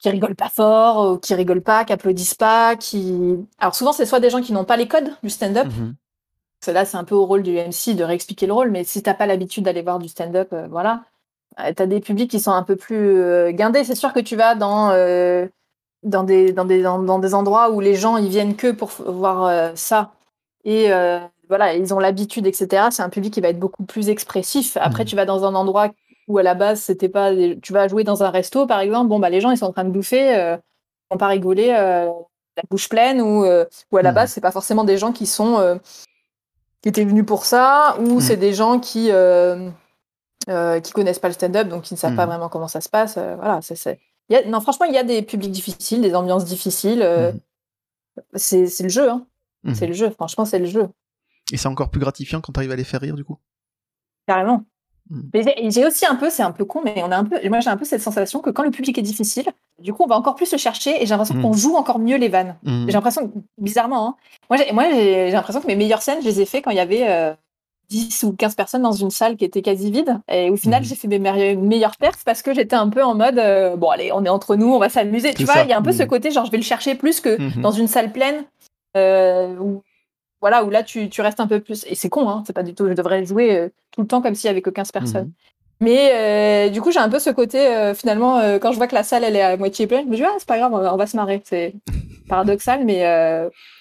[0.04, 3.38] Qui rigolent pas fort, ou qui rigolent pas, qui applaudissent pas, qui.
[3.58, 5.66] Alors souvent, c'est soit des gens qui n'ont pas les codes du stand-up.
[6.60, 9.02] Que Là, c'est un peu au rôle du MC de réexpliquer le rôle, mais si
[9.02, 11.04] t'as pas l'habitude d'aller voir du stand-up, euh, voilà,
[11.60, 13.84] Euh, t'as des publics qui sont un peu plus euh, guindés.
[13.84, 15.46] C'est sûr que tu vas dans euh,
[16.02, 18.90] dans des dans des dans, dans des endroits où les gens ils viennent que pour
[19.06, 20.12] voir euh, ça
[20.64, 22.88] et euh, voilà, ils ont l'habitude, etc.
[22.90, 24.76] C'est un public qui va être beaucoup plus expressif.
[24.80, 25.08] Après, Mhm.
[25.10, 25.88] tu vas dans un endroit
[26.28, 29.08] où à la base c'était pas, des- tu vas jouer dans un resto par exemple.
[29.08, 31.70] Bon bah les gens ils sont en train de bouffer, euh, ils vont pas rigoler
[31.76, 32.06] euh,
[32.56, 34.14] la bouche pleine ou euh, ou à la Mhm.
[34.14, 35.76] base c'est pas forcément des gens qui sont euh,
[36.82, 38.20] qui étaient venus pour ça ou Mhm.
[38.20, 39.10] c'est des gens qui
[40.82, 42.30] qui connaissent pas le stand-up donc qui ne savent pas Mhm.
[42.32, 43.14] vraiment comment ça se passe.
[43.16, 43.98] voilà, c'est
[44.32, 47.02] a- non franchement il y a des publics difficiles, des ambiances difficiles.
[48.34, 49.26] C'est c'est le jeu, hein.
[49.74, 50.10] C'est le jeu.
[50.10, 50.88] Franchement c'est le jeu.
[51.52, 53.38] Et c'est encore plus gratifiant quand tu arrives à les faire rire du coup?
[54.26, 54.62] Carrément.
[55.10, 55.20] Mm.
[55.34, 57.60] Mais j'ai- aussi un peu, c'est un peu con, mais on a un peu, moi
[57.60, 59.44] j'ai un peu cette sensation que quand le public est difficile,
[59.80, 61.42] du coup on va encore plus le chercher et j'ai l'impression Mm.
[61.42, 62.56] qu'on joue encore mieux les vannes.
[62.62, 62.86] Mhm.
[62.86, 64.14] J'ai l'impression, bizarrement, hein,
[64.48, 66.70] moi j'ai moi, j'ai- j'ai l'impression que mes meilleures scènes, je les ai fait quand
[66.70, 67.34] il y avait euh,
[67.90, 70.18] 10 ou 15 personnes dans une salle qui était quasi vide.
[70.32, 73.14] Et au final, j'ai fait mes meilleures, meilleures perfs parce que j'étais un peu en
[73.14, 75.28] mode, euh, bon allez, on est entre nous, on va s'amuser.
[75.28, 76.94] C'est Tu vois, il y a un peu ce côté, genre je vais le chercher
[76.94, 77.60] plus que Mhm.
[77.60, 78.44] dans une salle pleine.
[78.96, 79.82] euh, où,
[80.44, 81.86] voilà, où là tu, tu restes un peu plus.
[81.88, 82.86] Et c'est con, hein, c'est pas du tout.
[82.86, 85.28] Je devrais jouer euh, tout le temps comme s'il y avait que 15 personnes.
[85.28, 85.32] Mhm.
[85.80, 88.94] Mais euh, du coup, j'ai un peu ce côté, euh, finalement, quand je vois que
[88.94, 90.78] la salle elle est à moitié pleine, je me dis, ah, c'est pas grave, on
[90.80, 91.42] va, on va se marrer.
[91.46, 91.72] C'est
[92.28, 93.00] paradoxal, mais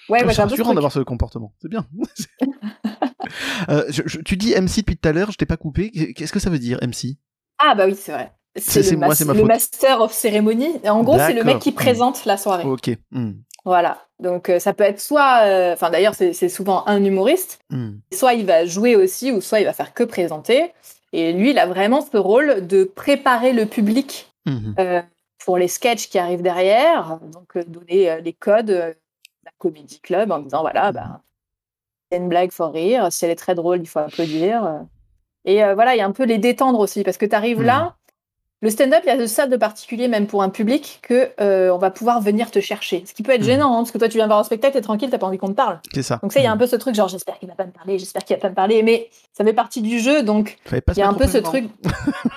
[0.08, 1.52] ouais, ouais, c'est rassurant d'avoir ce comportement.
[1.60, 1.84] C'est bien.
[3.88, 5.90] Je- je- tu dis MC depuis tout à l'heure, je t'ai pas coupé.
[6.14, 7.16] Qu'est-ce que ça veut dire MC
[7.58, 8.32] Ah, bah oui, c'est vrai.
[8.56, 10.68] C'est- le, ma le master of ceremony.
[10.86, 12.64] En gros, c'est le mec qui présente la soirée.
[12.64, 12.90] Ok.
[13.10, 13.42] Mhm.
[13.64, 13.98] Voilà.
[14.24, 18.00] Donc, euh, ça peut être soit, euh, enfin, d'ailleurs, c'est souvent un humoriste, Mhm.
[18.12, 20.72] soit il va jouer aussi, ou soit il va faire que présenter.
[21.12, 24.74] Et lui, il a vraiment ce rôle de préparer le public Mhm.
[24.78, 25.02] euh,
[25.44, 28.66] pour les sketchs qui arrivent derrière, donc donner les codes
[29.44, 31.20] d'un comedy club en disant voilà, ben,
[32.10, 34.84] c'est une blague, faut rire, si elle est très drôle, il faut applaudir.
[35.44, 37.94] Et voilà, il y a un peu les détendre aussi, parce que tu arrives là,
[38.64, 41.70] le stand-up, il y a de ça de particulier, même pour un public, que euh,
[41.70, 43.04] on va pouvoir venir te chercher.
[43.06, 43.46] Ce qui peut être Mhm.
[43.46, 45.38] gênant, hein, parce que toi, tu viens voir un spectacle, t'es tranquille, t'as pas envie
[45.38, 45.78] qu'on te parle.
[45.94, 46.18] C'est ça.
[46.22, 46.60] Donc ça, il y a un Mhm.
[46.60, 48.54] peu ce truc, genre j'espère qu'il va pas me parler, j'espère qu'il va pas me
[48.54, 50.56] parler, mais ça fait partie du jeu, donc
[50.96, 51.64] il y a un peu ce truc.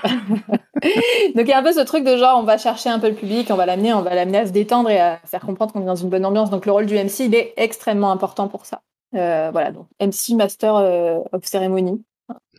[1.36, 3.08] Donc il y a un peu ce truc de genre on va chercher un peu
[3.10, 5.74] le public, on va l'amener, on va l'amener à se détendre et à faire comprendre
[5.74, 6.50] qu'on est dans une bonne ambiance.
[6.50, 8.82] Donc le rôle du MC il est extrêmement important pour ça.
[9.16, 12.04] Euh, voilà donc MC Master euh, of Ceremony.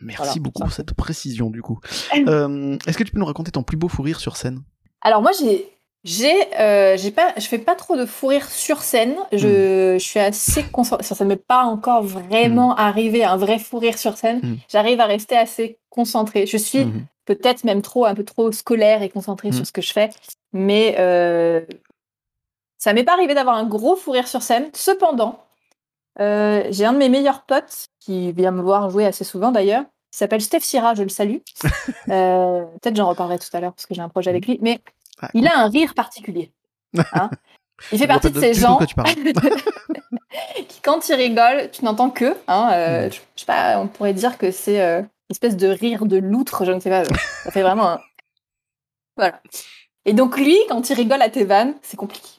[0.01, 1.79] Merci Voilà, beaucoup pour cette précision du coup.
[2.27, 4.61] Euh, Est-ce que tu peux nous raconter ton plus beau fou rire sur scène?
[5.01, 5.69] Alors moi j'ai
[6.03, 9.15] j'ai euh, j'ai pas je fais pas trop de fou rire sur scène.
[9.31, 11.03] Je, je suis assez concentrée.
[11.03, 14.39] Ça, ça m'est pas encore vraiment arrivé un vrai fou rire sur scène.
[14.41, 14.55] Mm.
[14.69, 16.45] J'arrive à rester assez concentrée.
[16.45, 16.85] Je suis
[17.25, 20.09] peut-être même trop un peu trop scolaire et concentrée sur ce que je fais
[20.53, 21.61] mais euh,
[22.77, 25.43] ça m'est pas arrivé d'avoir un gros fou rire sur scène cependant
[26.19, 29.83] euh, j'ai un de mes meilleurs potes qui vient me voir jouer assez souvent d'ailleurs.
[30.13, 31.37] Il s'appelle Steph Syrah je le salue.
[32.09, 34.79] Euh, peut-être j'en reparlerai tout à l'heure parce que j'ai un projet avec lui mais
[35.21, 36.51] Ah, il a un rire particulier
[37.13, 37.29] hein.
[37.91, 38.77] il fait partie de ces gens
[40.67, 43.11] qui quand il rigole tu n'entends que hein, euh, Mm.
[43.11, 46.65] je sais pas on pourrait dire que c'est euh, une espèce de rire de loutre
[46.65, 47.03] je ne sais pas.
[47.43, 47.99] Ça fait vraiment un...
[49.17, 49.39] voilà.
[50.05, 52.29] Et donc lui quand il rigole à tes vannes c'est compliqué.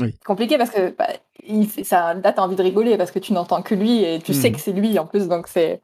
[0.00, 0.14] Oui.
[0.24, 1.08] Compliqué parce que bah,
[1.42, 4.32] il ça là t'as envie de rigoler parce que tu n'entends que lui et tu
[4.34, 4.52] sais Mm.
[4.52, 5.82] que c'est lui en plus donc c'est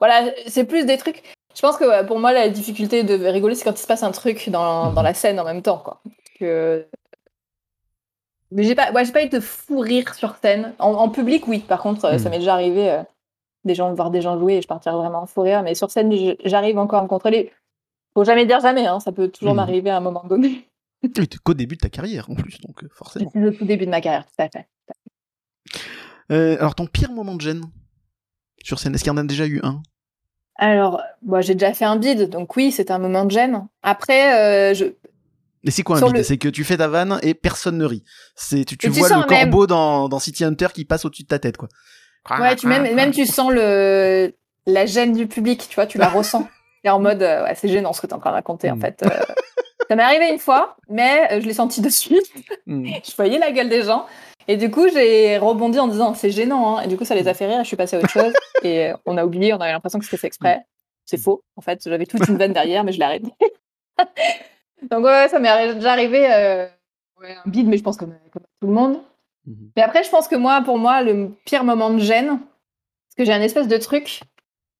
[0.00, 1.22] voilà c'est plus des trucs
[1.54, 4.12] je pense que pour moi la difficulté de rigoler c'est quand il se passe un
[4.12, 6.00] truc dans, dans la scène en même temps quoi
[6.38, 6.86] que
[8.50, 10.72] mais j'ai pas, ouais, j'ai pas eu de fou rire sur scène.
[10.78, 11.58] En, en public, oui.
[11.58, 12.30] Par contre, euh, ça Mhm.
[12.30, 13.02] m'est déjà arrivé euh,
[13.64, 15.62] des gens, voir des gens jouer et je partirais vraiment en fou rire.
[15.62, 16.10] Mais sur scène,
[16.46, 17.52] j'arrive encore à me contrôler.
[18.14, 20.66] Faut jamais dire jamais, hein, ça peut toujours m'arriver à un moment donné.
[21.44, 23.28] Qu'au début de ta carrière en plus, donc euh, forcément.
[23.34, 24.66] C'est le tout début de ma carrière, tout à fait.
[26.30, 27.62] Euh, alors ton pire moment de gêne
[28.62, 29.80] sur scène, est-ce qu'il y en a déjà eu un?
[30.56, 33.68] Alors, moi, j'ai déjà fait un bide, donc oui, c'est un moment de gêne.
[33.82, 34.34] Après,
[34.72, 34.86] euh, je...
[35.64, 36.16] Et c'est quoi un bide?
[36.16, 38.02] le- C'est que tu fais ta vanne et personne ne rit.
[38.34, 41.04] C'est tu, tu Et tu vois le même- corbeau dans, dans City Hunter qui passe
[41.04, 41.68] au-dessus de ta tête, quoi.
[42.40, 44.34] ouais, tu même, même tu sens le
[44.66, 46.46] la gêne du public, tu vois, tu la ressens.
[46.84, 48.76] Et en mode, euh, ouais, c'est gênant ce que t'es en train de raconter, en
[48.76, 48.80] Mm.
[48.80, 49.04] fait.
[49.88, 52.30] Ça m'est arrivé une fois, mais euh, je l'ai senti de suite.
[52.66, 52.86] Hmm.
[52.86, 54.06] je voyais la gueule des gens.
[54.46, 56.76] Et du coup, j'ai rebondi en disant c'est gênant.
[56.78, 56.82] hein.
[56.82, 57.58] Et du coup, ça les a fait rire.
[57.62, 58.32] Je suis passée à autre chose.
[58.62, 60.64] et euh, on a oublié, on avait l'impression que c'était fait exprès.
[61.04, 61.42] C'est faux.
[61.56, 63.30] En fait, j'avais toute une vanne derrière, mais je l'ai arrêté.
[64.90, 66.66] Donc, ouais, ça m'est déjà arrivé euh,
[67.20, 69.00] ouais, un bide, mais je pense comme, comme tout le monde.
[69.46, 69.70] Mhm.
[69.76, 73.24] Mais après, je pense que moi, pour moi, le pire moment de gêne, parce que
[73.24, 74.20] j'ai un espèce de truc.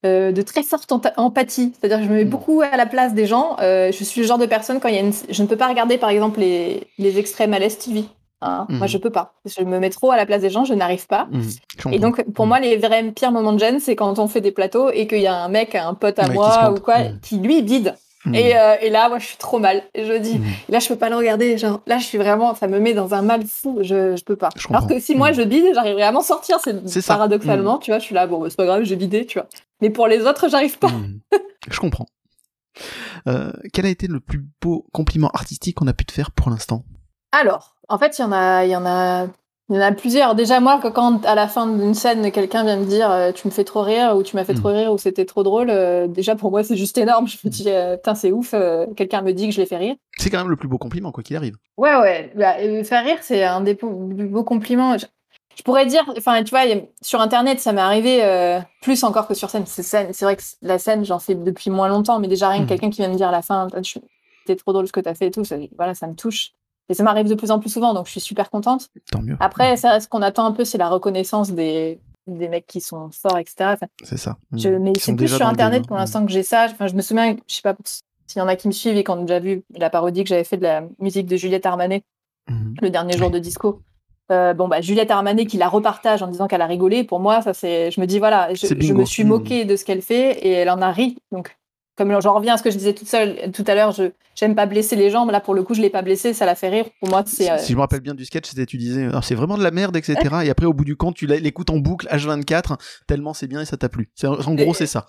[0.06, 1.72] Euh, de très forte empathie.
[1.78, 2.28] C'est-à-dire que je me mets Mm.
[2.30, 3.56] beaucoup à la place des gens.
[3.60, 5.12] Euh, je suis le genre de personne quand il y a une...
[5.28, 8.04] Je ne peux pas regarder, par exemple, les, les extraits Malaise TV.
[8.40, 8.66] Hein.
[8.68, 8.78] Mm.
[8.78, 9.34] Moi, je peux pas.
[9.44, 11.26] Je me mets trop à la place des gens, je n'arrive pas.
[11.32, 12.48] Je Et donc, pour Mm.
[12.48, 15.20] moi, les vrais pires moments de gêne, c'est quand on fait des plateaux et qu'il
[15.20, 17.20] y a un mec, un pote à Ouais, moi ou quoi, Mm.
[17.20, 17.94] qui lui bide.
[18.34, 19.82] Et, euh, et là, moi, je suis trop mal.
[19.94, 21.56] Et je dis, et là, je peux pas le regarder.
[21.58, 23.78] Genre, là, je suis vraiment, ça me met dans un mal fou.
[23.82, 24.50] Je, je peux pas.
[24.56, 25.34] Je Alors que si moi, Mhm.
[25.36, 26.58] je bide, j'arriverai à m'en sortir.
[26.60, 29.38] C'est paradoxalement, tu vois, je suis là, bon, bah, c'est pas grave, j'ai bidé, tu
[29.38, 29.48] vois.
[29.80, 30.90] Mais pour les autres, j'arrive pas.
[31.70, 32.06] Je comprends.
[33.26, 36.50] Euh, quel a été le plus beau compliment artistique qu'on a pu te faire pour
[36.50, 36.84] l'instant?
[37.32, 39.26] Alors, en fait, il y en a, il y en a,
[39.70, 40.34] il y en a plusieurs.
[40.34, 43.52] Déjà, moi, quand à la fin d'une scène, quelqu'un vient me dire euh, tu me
[43.52, 46.36] fais trop rire ou tu m'as fait trop rire ou c'était trop drôle, euh, déjà
[46.36, 47.26] pour moi, c'est juste énorme.
[47.28, 48.54] Je me dis euh, putain, c'est ouf.
[48.54, 49.96] euh, quelqu'un me dit que je l'ai fait rire.
[50.16, 51.56] C'est quand même le plus beau compliment, quoi qu'il arrive.
[51.76, 52.32] Ouais, ouais.
[52.34, 54.96] Bah, euh, faire rire, c'est un des plus beaux compliments.
[54.98, 55.06] Je,
[55.56, 56.60] je pourrais dire, enfin, tu vois,
[57.02, 59.64] sur Internet, ça m'est arrivé plus encore que sur scène.
[59.66, 62.90] C'est vrai que la scène, j'en fais depuis moins longtemps, mais déjà rien que quelqu'un
[62.90, 63.98] qui vient me dire à la fin, tu-
[64.46, 66.52] c'était trop drôle ce que t'as fait et tout, ça, voilà, ça me touche.
[66.88, 68.88] Et ça m'arrive de plus en plus souvent, donc je suis super contente.
[69.12, 69.36] Tant mieux.
[69.40, 73.10] Après, ça, ce qu'on attend un peu, c'est la reconnaissance des, des mecs qui sont
[73.10, 73.70] forts, etc.
[73.74, 74.36] Enfin, C'est ça.
[74.56, 74.78] je, Mhm.
[74.82, 76.66] mais c'est plus sur Internet pour l'instant que j'ai ça.
[76.70, 77.74] Enfin, je me souviens, je sais pas
[78.26, 80.28] s'il y en a qui me suivent et qui ont déjà vu la parodie que
[80.28, 82.02] j'avais fait de la musique de Juliette Armanet
[82.80, 83.82] le dernier jour de disco.
[84.30, 87.40] Euh, bon, bah, Juliette Armanet qui la repartage en disant qu'elle a rigolé, pour moi,
[87.42, 87.90] ça c'est.
[87.90, 90.68] Je me dis, voilà, je, je me suis moquée de ce qu'elle fait et elle
[90.70, 91.16] en a ri.
[91.32, 91.56] Donc,
[91.98, 94.04] comme j'en reviens à ce que je disais toute seule tout à l'heure, je
[94.36, 96.46] j'aime pas blesser les gens, mais là, pour le coup, je l'ai pas blessé, ça
[96.46, 96.86] la fait rire.
[97.00, 97.44] Pour moi, c'est.
[97.44, 99.58] Si, euh, si je me rappelle bien du sketch, c'était tu disais Ah, c'est vraiment
[99.58, 100.16] de la merde, etc.
[100.44, 103.64] et après, au bout du compte, tu l'écoutes en boucle H24, tellement c'est bien et
[103.64, 104.10] ça t'a plu.
[104.24, 105.06] En gros, Et- c'est ça.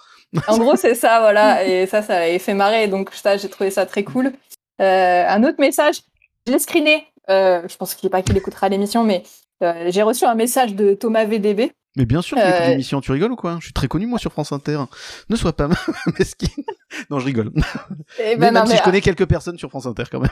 [0.47, 1.63] En gros, c'est ça, voilà.
[1.67, 2.87] Et ça, ça avait fait marrer.
[2.87, 4.31] Donc, ça, j'ai trouvé ça très cool.
[4.81, 6.01] Euh, un autre message,
[6.47, 7.05] je l'ai screené.
[7.29, 9.23] Euh, je pense qu'il n'est pas qu'il écoutera l'émission, mais
[9.63, 11.71] euh, j'ai reçu un message de Thomas VDB.
[11.95, 13.57] Mais bien sûr, Euh, l'émission, tu rigoles ou quoi?
[13.59, 14.79] Je suis très connu, moi, sur France Inter.
[15.29, 15.67] Ne sois pas
[16.19, 16.63] mesquine.
[17.09, 17.51] non, je rigole.
[18.19, 20.29] Et Mais ben, même si je connais quelques personnes sur France Inter, quand même.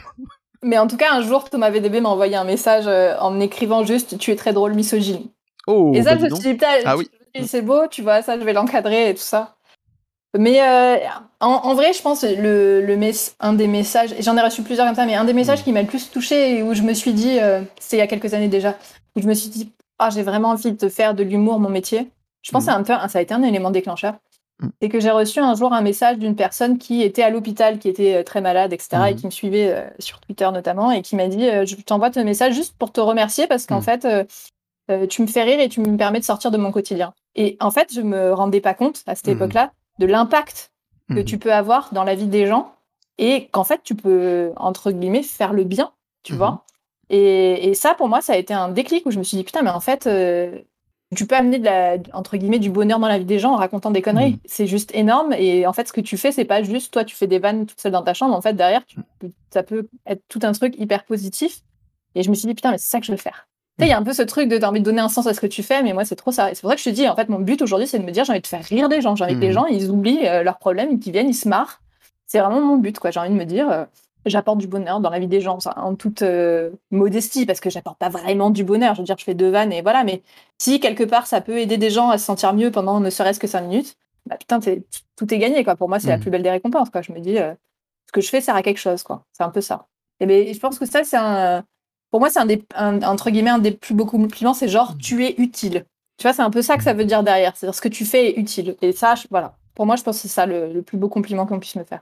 [0.64, 3.84] mais en tout cas, un jour, Thomas VDB m'a envoyé un message euh, en écrivant
[3.86, 5.26] juste Tu es très drôle, misogyne.
[5.68, 7.10] Oh, et ça, bah, je dis me suis dit, putain, Ah je- oui.
[7.36, 9.56] je c'est beau, tu vois, ça, je vais l'encadrer et tout ça.
[10.38, 10.98] Mais euh,
[11.40, 12.86] en, en vrai, je pense le,
[13.40, 15.82] un des messages, j'en ai reçu plusieurs comme ça, mais un des messages qui m'a
[15.82, 18.34] le plus touché et où je me suis dit, euh, c'est il y a quelques
[18.34, 18.78] années déjà,
[19.16, 22.10] où je me suis dit, ah, j'ai vraiment envie de faire de l'humour mon métier.
[22.42, 22.66] Je pense Mm.
[22.68, 24.16] que c'est un peu- ça a été un élément déclencheur.
[24.62, 24.68] Mm.
[24.82, 27.90] C'est que j'ai reçu un jour un message d'une personne qui était à l'hôpital, qui
[27.90, 29.16] était euh, très malade, etc., et Mhm.
[29.20, 32.20] qui me suivait euh, sur Twitter notamment, et qui m'a dit euh, Je t'envoie ce
[32.22, 33.84] message juste pour te remercier parce qu'en Mhm.
[33.84, 37.14] fait, euh, tu me fais rire et tu me permets de sortir de mon quotidien.
[37.36, 40.72] Et en fait, je me rendais pas compte à cette époque-là de l'impact
[41.10, 42.74] que tu peux avoir dans la vie des gens
[43.18, 45.92] et qu'en fait, tu peux, entre guillemets, faire le bien,
[46.24, 46.38] tu Mhm.
[46.40, 46.64] vois.
[47.10, 49.44] Et, et ça, pour moi, ça a été un déclic où je me suis dit
[49.44, 50.08] Putain, mais en fait.
[50.08, 50.60] euh,
[51.16, 53.56] tu peux amener de la, entre guillemets, du bonheur dans la vie des gens en
[53.56, 54.32] racontant des conneries.
[54.32, 54.40] Mhm.
[54.44, 55.32] C'est juste énorme.
[55.32, 57.66] Et en fait, ce que tu fais, c'est pas juste toi, tu fais des vannes
[57.66, 58.36] toute seule dans ta chambre.
[58.36, 61.62] En fait, derrière, tu peux- ça peut être tout un truc hyper positif.
[62.14, 63.48] Et je me suis dit, putain, mais c'est ça que je veux faire.
[63.80, 65.08] Tu sais, il y a un peu ce truc de t'as envie de donner un
[65.08, 66.50] sens à ce que tu fais, mais moi, c'est trop ça.
[66.54, 68.12] C'est pour ça que je te dis, en fait, mon but aujourd'hui, c'est de me
[68.12, 69.16] dire, j'ai envie de faire rire des gens.
[69.16, 71.80] J'ai envie que les gens, ils oublient euh, leurs problèmes, qu'ils viennent, ils se marrent.
[72.26, 73.12] C'est vraiment mon but, quoi.
[73.12, 73.86] J'ai envie de me dire, euh,
[74.30, 77.70] j'apporte du bonheur dans la vie des gens, ça, en toute euh, modestie, parce que
[77.70, 78.96] j'apporte pas vraiment du bonheur.
[78.96, 80.22] Je veux dire, je fais deux vannes et voilà, mais
[80.58, 83.40] si quelque part ça peut aider des gens à se sentir mieux pendant ne serait-ce
[83.40, 85.76] que cinq minutes, bah putain, tout est gagné, quoi.
[85.76, 86.22] Pour moi, c'est la Mhm.
[86.22, 87.02] plus belle des récompenses, quoi.
[87.02, 87.54] Je me dis, euh,
[88.08, 89.24] ce que je fais sert à quelque chose, quoi.
[89.34, 89.88] C'est un peu ça.
[90.20, 91.64] Et ben, je pense que ça, c'est un.
[92.12, 94.98] Pour moi, c'est un des, un- entre guillemets, un des plus beaux compliments, c'est genre,
[94.98, 95.86] tu es utile.
[96.18, 97.56] Tu vois, c'est un peu ça que ça veut dire derrière.
[97.56, 98.76] C'est-à-dire, ce que tu fais est utile.
[98.82, 99.56] Et ça, je- voilà.
[99.76, 101.84] Pour moi, je pense que c'est ça le, le plus beau compliment qu'on puisse me
[101.84, 102.02] faire.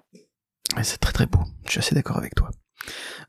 [0.84, 1.39] C'est très très beau.
[1.66, 2.49] Je suis assez d'accord avec toi.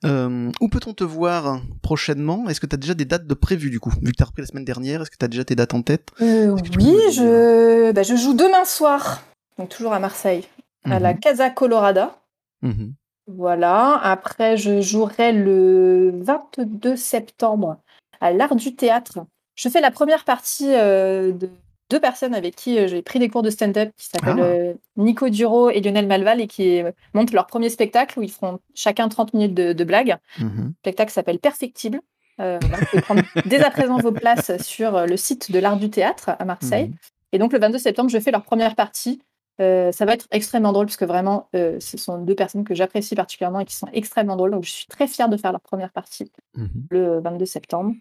[0.04, 2.48] Euh, où peut-on te voir prochainement?
[2.48, 3.90] Est-ce que tu as déjà des dates de prévues du coup?
[4.02, 5.72] Vu que tu as repris la semaine dernière, est-ce que tu as déjà tes dates
[5.74, 6.10] en tête?
[6.20, 7.92] Euh, oui, je...
[7.92, 9.22] Bah, je joue demain soir,
[9.58, 10.44] donc toujours à Marseille,
[10.84, 11.20] à la Mhm.
[11.20, 12.18] Casa Colorada.
[12.62, 12.94] Mhm.
[13.28, 13.98] Voilà.
[14.02, 17.78] Après, je jouerai le 22 septembre
[18.20, 19.20] à l'Art du Théâtre.
[19.54, 21.48] Je fais la première partie euh, de
[21.90, 24.44] deux personnes avec qui euh, j'ai pris des cours de stand-up qui s'appellent Ah.
[24.44, 28.30] euh, Nico Duro et Lionel Malval et qui euh, montent leur premier spectacle où ils
[28.30, 30.16] feront chacun 30 minutes de, de blagues.
[30.38, 30.66] Mhm.
[30.68, 32.00] Le spectacle s'appelle Perfectible.
[32.40, 35.88] Euh, vous pouvez prendre dès à présent vos places sur le site de l'Art du
[35.90, 36.88] Théâtre à Marseille.
[36.88, 36.94] Mhm.
[37.32, 39.20] Et donc le 22 septembre, je fais leur première partie.
[39.60, 42.74] Euh, ça va être extrêmement drôle parce que vraiment, euh, ce sont deux personnes que
[42.74, 44.50] j'apprécie particulièrement et qui sont extrêmement drôles.
[44.50, 46.68] Donc je suis très fière de faire leur première partie Mhm.
[46.90, 47.94] le 22 septembre.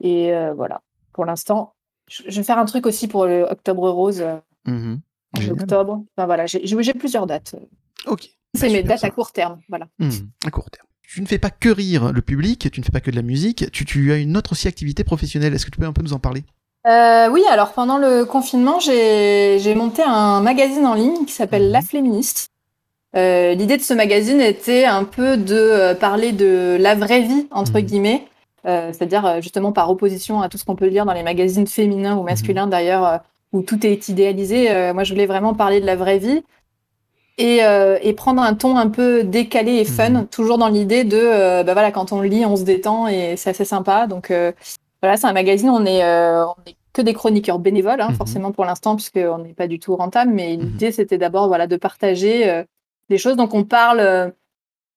[0.00, 0.80] Et euh, voilà,
[1.12, 1.74] pour l'instant,
[2.08, 4.96] je, vais faire un truc aussi pour le Octobre Rose euh,
[5.38, 5.52] Génial.
[5.52, 6.04] octobre.
[6.16, 7.54] Enfin voilà, j'ai plusieurs dates.
[8.06, 8.28] Ok.
[8.54, 9.08] C'est mes dates ça.
[9.08, 9.60] à court terme.
[9.68, 9.88] Voilà.
[9.98, 10.30] Mhm.
[10.46, 10.86] À court terme.
[11.02, 13.22] Tu ne fais pas que rire le public, tu ne fais pas que de la
[13.22, 15.54] musique, tu, tu as une autre aussi activité professionnelle.
[15.54, 16.44] Est-ce que tu peux un peu nous en parler?
[16.86, 21.82] Euh, oui, alors pendant le confinement, j'ai monté un magazine en ligne qui s'appelle La
[21.82, 22.50] Féministe.
[23.16, 27.46] Euh, L'idée de ce magazine était un peu de euh, parler de la vraie vie,
[27.50, 28.26] entre guillemets,
[28.64, 31.66] euh, c'est-à-dire euh, justement par opposition à tout ce qu'on peut lire dans les magazines
[31.66, 33.16] féminins ou masculins d'ailleurs, euh,
[33.52, 34.70] où tout est idéalisé.
[34.70, 36.42] Euh, moi, je voulais vraiment parler de la vraie vie
[37.38, 40.26] et, euh, et prendre un ton un peu décalé et fun, Mhm.
[40.28, 43.64] toujours dans l'idée de, bah voilà, quand on lit, on se détend et c'est assez
[43.64, 44.06] sympa.
[44.06, 44.32] Donc
[45.02, 48.16] voilà, c'est un magazine, on est, on est que des chroniqueurs bénévoles, hein, Mhm.
[48.16, 50.62] forcément pour l'instant, puisqu'on n'est pas du tout rentable, mais Mhm.
[50.62, 52.64] l'idée c'était d'abord voilà, de partager
[53.10, 53.36] des choses.
[53.36, 54.32] Donc on parle,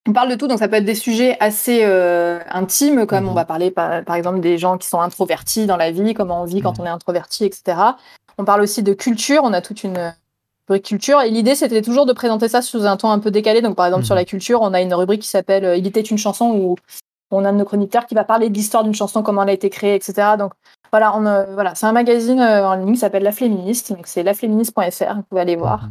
[0.07, 3.29] on parle de tout, donc ça peut être des sujets assez euh, intimes, comme Mhm.
[3.29, 6.41] on va parler par, par exemple des gens qui sont introvertis dans la vie, comment
[6.41, 6.81] on vit quand Mhm.
[6.81, 7.77] on est introverti, etc.
[8.37, 10.13] On parle aussi de culture, on a toute une
[10.67, 13.61] rubrique culture, et l'idée c'était toujours de présenter ça sous un ton un peu décalé.
[13.61, 14.05] Donc par exemple Mhm.
[14.07, 16.75] sur la culture, on a une rubrique qui s'appelle euh, Il était une chanson où
[17.31, 19.49] on a un de nos chroniqueurs qui va parler de l'histoire d'une chanson, comment elle
[19.49, 20.37] a été créée, etc.
[20.37, 20.53] Donc
[20.91, 24.07] voilà, on, euh, voilà, c'est un magazine euh, en ligne qui s'appelle La Féministe, donc
[24.07, 25.89] c'est laféministe.fr, vous pouvez aller voir.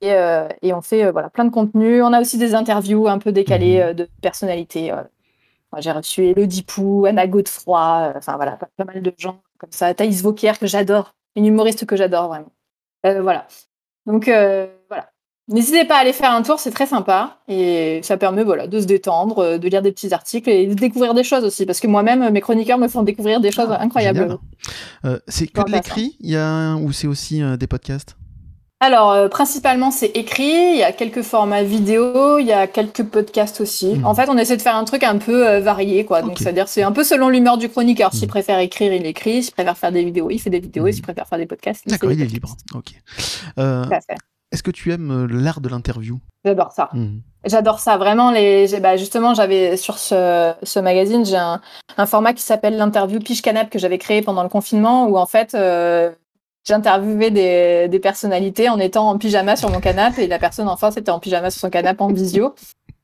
[0.00, 2.02] Et, euh, et on fait euh, voilà, plein de contenus.
[2.04, 3.82] On a aussi des interviews un peu décalées Mhm.
[3.88, 4.92] euh, de personnalités.
[5.78, 9.92] J'ai reçu Elodie Pou, Anna Godefroy, enfin voilà, pas, pas mal de gens comme ça.
[9.92, 12.52] Thaïs Vauquier, que j'adore, une humoriste que j'adore vraiment.
[13.04, 13.46] Voilà.
[14.06, 14.24] Donc
[14.88, 15.10] voilà.
[15.50, 17.38] N'hésitez pas à aller faire un tour, c'est très sympa.
[17.48, 21.14] Et ça permet voilà, de se détendre, de lire des petits articles et de découvrir
[21.14, 21.64] des choses aussi.
[21.64, 24.36] Parce que moi-même, mes chroniqueurs me font découvrir des choses Ah, incroyables.
[25.06, 26.16] Euh, c'est que de l'écrit?
[26.20, 28.14] Il y a un- ou c'est aussi euh, des podcasts?
[28.80, 30.44] Alors, euh, principalement, c'est écrit.
[30.72, 33.94] Il y a quelques formats vidéo, il y a quelques podcasts aussi.
[33.96, 34.06] Mhm.
[34.06, 36.22] En fait, on essaie de faire un truc un peu euh, varié, quoi.
[36.22, 38.12] Donc, c'est-à-dire, c'est un peu selon l'humeur du chroniqueur.
[38.12, 38.28] S'il Mhm.
[38.28, 39.42] préfère écrire, il écrit.
[39.42, 40.86] S'il préfère faire des vidéos, il fait des vidéos.
[40.86, 42.56] Et s'il préfère faire des podcasts, il D'accord, fait il des est libre.
[42.74, 42.92] Ok.
[43.58, 43.84] Euh.
[44.50, 46.18] Est-ce que tu aimes euh, l'art de l'interview?
[46.44, 46.88] J'adore ça.
[46.94, 47.20] Mhm.
[47.44, 47.96] J'adore ça.
[47.98, 48.78] Vraiment, les...
[48.80, 51.60] bah, justement, j'avais sur ce, ce magazine, j'ai un,
[51.96, 55.26] un format qui s'appelle l'interview Pige Canap que j'avais créé pendant le confinement où, en
[55.26, 56.10] fait, euh,
[56.68, 60.76] j'interviewais des, des personnalités en étant en pyjama sur mon canapé et la personne en
[60.76, 62.54] face était en pyjama sur son canapé en visio.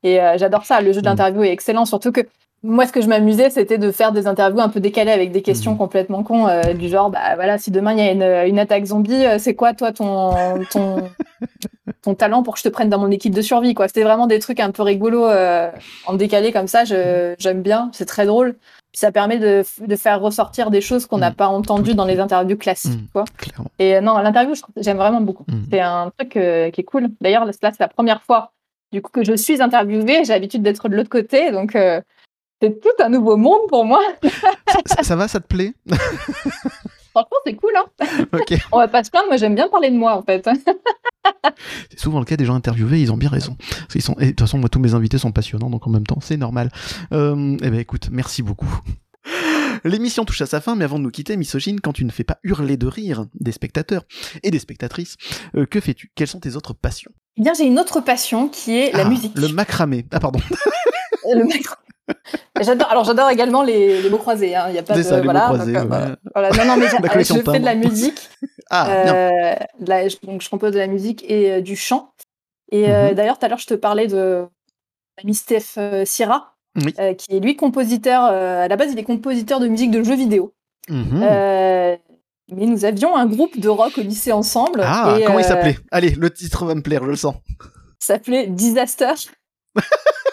[0.03, 0.83] Et euh, j'adore ça.
[0.83, 2.21] Le jeu de l'interview est excellent, surtout que
[2.67, 5.43] moi, ce que je m'amusais, c'était de faire des interviews un peu décalées avec des
[5.43, 5.79] questions Mhm.
[5.79, 8.87] complètement cons, euh, du genre, bah voilà, si demain il y a une, une attaque
[8.87, 11.11] zombie, euh, c'est quoi toi ton, ton,
[12.03, 13.87] ton talent pour que je te prenne dans mon équipe de survie, quoi.
[13.89, 15.71] C'était vraiment des trucs un peu rigolos, euh,
[16.07, 16.85] en décalé comme ça.
[16.85, 18.55] J'aime bien, c'est très drôle.
[18.93, 21.37] Puis ça permet de, de faire ressortir des choses qu'on n'a Mhm.
[21.37, 23.09] pas entendues dans les interviews classiques, Mhm.
[23.13, 23.25] quoi.
[23.37, 23.71] Clairement.
[23.79, 25.45] Et non, l'interview, j'aime vraiment beaucoup.
[25.71, 27.09] C'est un truc qui est cool.
[27.21, 28.53] D'ailleurs, là, c'est la première fois
[28.93, 30.25] du coup que je suis interviewée.
[30.25, 31.77] J'ai l'habitude d'être de l'autre côté, donc
[32.65, 34.01] c'est tout un nouveau monde pour moi.
[34.87, 35.75] ça, ça va, ça te plaît?
[37.11, 37.71] Franchement, c'est cool.
[37.77, 38.55] Hein Ok.
[38.73, 39.29] On va pas se plaindre.
[39.29, 40.49] Moi, j'aime bien parler de moi, en fait.
[41.91, 43.57] C'est souvent le cas des gens interviewés, ils ont bien raison.
[43.57, 44.15] Parce qu'ils sont...
[44.19, 46.37] et de toute façon, moi, tous mes invités sont passionnants, donc en même temps, c'est
[46.37, 46.71] normal.
[47.13, 48.81] Euh, eh ben, écoute, merci beaucoup.
[49.85, 52.25] L'émission touche à sa fin, mais avant de nous quitter, misogyne, quand tu ne fais
[52.25, 54.03] pas hurler de rire des spectateurs
[54.43, 55.17] et des spectatrices,
[55.57, 56.11] euh, que fais-tu?
[56.15, 57.11] Quelles sont tes autres passions?
[57.37, 59.37] Eh Bien, j'ai une autre passion qui est la Ah, musique.
[59.37, 60.07] Le macramé.
[60.11, 60.41] Ah, pardon.
[61.33, 61.77] Le macro-
[62.61, 62.91] J'adore.
[62.91, 64.55] Alors, j'adore également les, les mots croisés.
[64.55, 64.67] hein.
[64.69, 65.45] Il y a pas de ça, voilà.
[65.47, 65.77] croisés.
[65.77, 66.15] euh, ouais.
[66.35, 66.51] voilà.
[66.51, 68.29] Non, non, mais collection je fais de la musique.
[68.71, 68.89] Ah.
[68.91, 72.13] Euh, de la- je- donc, je compose de la musique et euh, du chant.
[72.73, 73.15] Et euh, Mhm.
[73.15, 74.47] d'ailleurs, tout à l'heure, je te parlais de
[75.19, 76.95] l'ami Steph euh, Sierra, Oui.
[76.99, 78.25] euh, qui est lui compositeur.
[78.25, 80.55] euh, à la base, il est compositeur de musique de jeux vidéo.
[80.89, 81.21] Mhm.
[81.23, 81.97] Euh,
[82.53, 84.81] mais nous avions un groupe de rock au lycée ensemble.
[84.83, 85.77] Ah, et, comment il euh, s'appelait?
[85.91, 87.35] Allez, le titre va me plaire, je le sens.
[87.99, 89.13] s'appelait Disaster.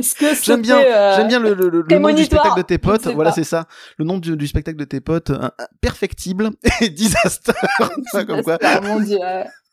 [0.00, 2.62] Est-ce que J'aime bien, c'était, euh, j'aime bien le, le- le nom du spectacle de
[2.62, 3.06] tes potes.
[3.06, 3.66] Voilà, c'est ça.
[3.98, 7.52] Le nom du, du spectacle de tes potes, un- un perfectible et disaster.
[8.26, 8.56] Comme quoi.
[8.58, 9.18] Disaster, mon dieu.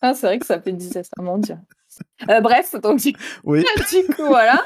[0.02, 1.56] Ah, c'est vrai que ça s'appelait Disaster, mon dieu.
[2.30, 3.14] Euh, bref, donc du
[3.44, 3.64] Oui.
[3.92, 4.64] du coup, voilà.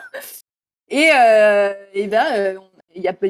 [0.90, 2.58] Et, euh, et ben,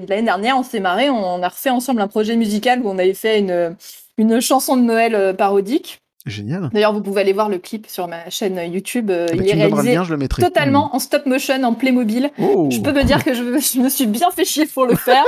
[0.07, 3.13] l'année dernière, on s'est marré, on a refait ensemble un projet musical où on avait
[3.13, 3.75] fait une,
[4.17, 5.99] une chanson de Noël parodique.
[6.25, 6.69] Génial.
[6.71, 9.09] D'ailleurs, vous pouvez aller voir le clip sur ma chaîne YouTube.
[9.09, 10.41] euh, Bah, il tu est réalisé lien, je le mettrai.
[10.43, 12.29] totalement en stop motion, en Playmobil.
[12.37, 12.43] Mm.
[12.45, 12.69] Oh.
[12.71, 15.23] Je peux me dire que je, je me suis bien fait chier pour le faire.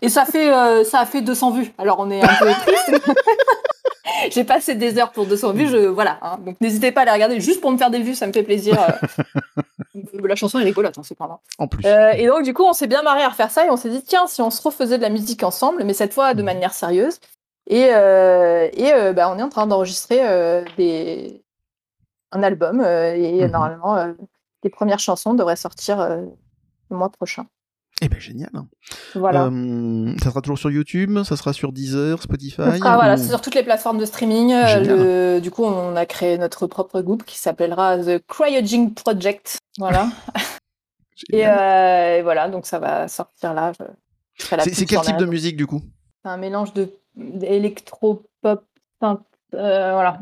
[0.00, 1.72] Et ça fait, euh, ça a fait 200 vues.
[1.78, 3.10] Alors on est un peu triste.
[4.30, 5.68] J'ai passé des heures pour 200 vues.
[5.68, 6.18] Je, voilà.
[6.22, 6.38] hein.
[6.44, 8.14] Donc n'hésitez pas à les regarder juste pour me faire des vues.
[8.14, 8.76] Ça me fait plaisir.
[8.80, 9.22] euh.
[10.24, 11.40] La chanson est rigolote, hein, cependant.
[11.58, 11.84] En plus.
[11.84, 13.90] Euh, et donc du coup, on s'est bien marré à refaire ça et on s'est
[13.90, 16.72] dit tiens, si on se refaisait de la musique ensemble, mais cette fois de manière
[16.74, 17.18] sérieuse.
[17.68, 21.42] Et, euh, et euh, bah, on est en train d'enregistrer euh, des...
[22.32, 23.50] un album et Mhm.
[23.50, 24.14] normalement
[24.64, 25.98] les premières chansons devraient sortir
[26.90, 27.46] le mois prochain.
[28.00, 28.50] Eh ben génial.
[29.16, 29.46] Voilà.
[29.46, 32.60] Euh, ça sera toujours sur YouTube, ça sera sur Deezer, Spotify.
[32.60, 34.50] On sera, voilà, ou- c'est sur toutes les plateformes de streaming.
[34.52, 39.58] Le- du coup, on a créé notre propre groupe qui s'appellera The Cryogene Project.
[39.78, 40.08] Voilà.
[41.32, 43.72] et, euh, voilà, donc ça va sortir là.
[44.38, 45.82] C'est quel type de musique du coup?
[46.24, 48.64] C'est un mélange de d'électro-pop,
[49.02, 49.20] synth-
[49.54, 50.18] euh, voilà.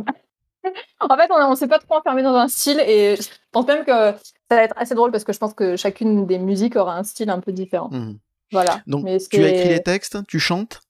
[1.00, 3.84] en fait, on ne s'est pas trop enfermé dans un style et je pense même
[3.84, 4.12] que
[4.50, 7.04] ça va être assez drôle parce que je pense que chacune des musiques aura un
[7.04, 7.88] style un peu différent.
[7.90, 8.18] Mhm.
[8.52, 8.80] Voilà.
[8.86, 10.80] Donc, Mais tu as écrit les textes, tu chantes,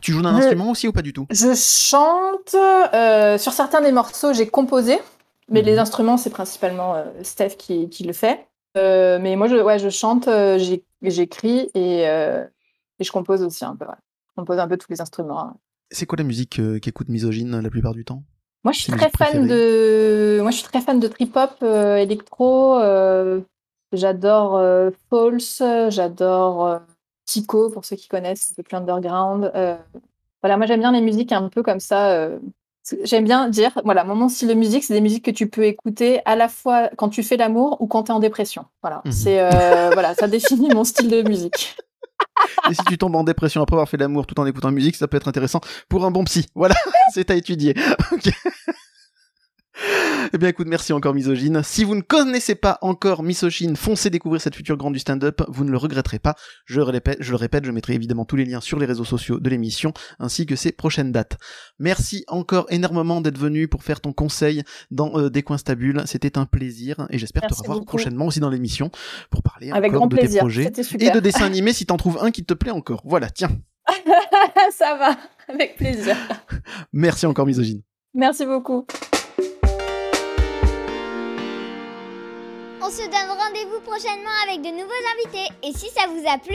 [0.00, 1.26] tu joues d'un Je- instrument aussi ou pas du tout?
[1.30, 2.54] Je chante.
[2.54, 4.98] euh, sur certains des morceaux, j'ai composé,
[5.48, 5.66] mais Mhm.
[5.66, 8.46] les instruments, c'est principalement euh, Steph qui, qui le fait.
[8.76, 10.28] Euh, mais moi, je, ouais, je chante,
[11.02, 13.84] j'écris et, et je compose aussi un peu.
[13.86, 13.94] ouais.
[14.36, 15.40] Compose un peu tous les instruments.
[15.40, 15.54] hein.
[15.90, 18.22] C'est quoi la musique euh, qu'écoute Misogyne la plupart du temps?
[18.64, 20.38] Moi, je suis très fan de.
[20.42, 22.78] Moi, je suis très fan de trip hop, euh, électro.
[22.80, 23.40] euh,
[23.92, 26.78] J'adore euh, Pulse, j'adore euh,
[27.24, 29.50] Tico pour ceux qui connaissent, un peu plus underground.
[29.54, 29.76] euh,
[30.42, 32.10] voilà, moi j'aime bien les musiques un peu comme ça.
[32.10, 32.38] euh,
[33.04, 36.20] J'aime bien dire, voilà, mon style de musique, c'est des musiques que tu peux écouter
[36.24, 38.66] à la fois quand tu fais l'amour ou quand tu es en dépression.
[38.82, 39.12] Voilà, Mhm.
[39.12, 41.76] c'est euh, voilà, ça définit mon style de musique.
[42.70, 45.08] Et si tu tombes en dépression après avoir fait l'amour tout en écoutant musique, ça
[45.08, 46.46] peut être intéressant pour un bon psy.
[46.54, 46.74] Voilà,
[47.12, 47.74] c'est à étudier.
[50.32, 51.62] Eh bien écoute, merci encore Misogyne.
[51.62, 55.64] Si vous ne connaissez pas encore Misogyne, foncez découvrir cette future grande du stand-up, vous
[55.64, 56.34] ne le regretterez pas.
[56.64, 59.04] Je le répète, je le répète, je mettrai évidemment tous les liens sur les réseaux
[59.04, 61.36] sociaux de l'émission, ainsi que ses prochaines dates.
[61.78, 66.02] Merci encore énormément d'être venu pour faire ton conseil dans euh, Des coins stables.
[66.06, 67.96] C'était un plaisir et j'espère te revoir beaucoup.
[67.96, 68.90] prochainement aussi dans l'émission
[69.30, 72.18] pour parler Avec encore grand de tes projets et de dessins animés si t'en trouves
[72.22, 73.02] un qui te plaît encore.
[73.04, 73.50] Voilà, tiens.
[74.72, 75.16] ça va,
[75.48, 76.16] avec plaisir.
[76.92, 77.82] Merci encore Misogyne.
[78.14, 78.86] Merci beaucoup.
[82.86, 85.52] On se donne rendez-vous prochainement avec de nouveaux invités.
[85.64, 86.54] Et si ça vous a plu,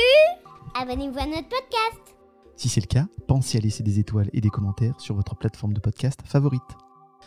[0.79, 2.15] abonnez-vous à notre podcast.
[2.55, 5.73] Si c'est le cas, pensez à laisser des étoiles et des commentaires sur votre plateforme
[5.73, 6.61] de podcast favorite.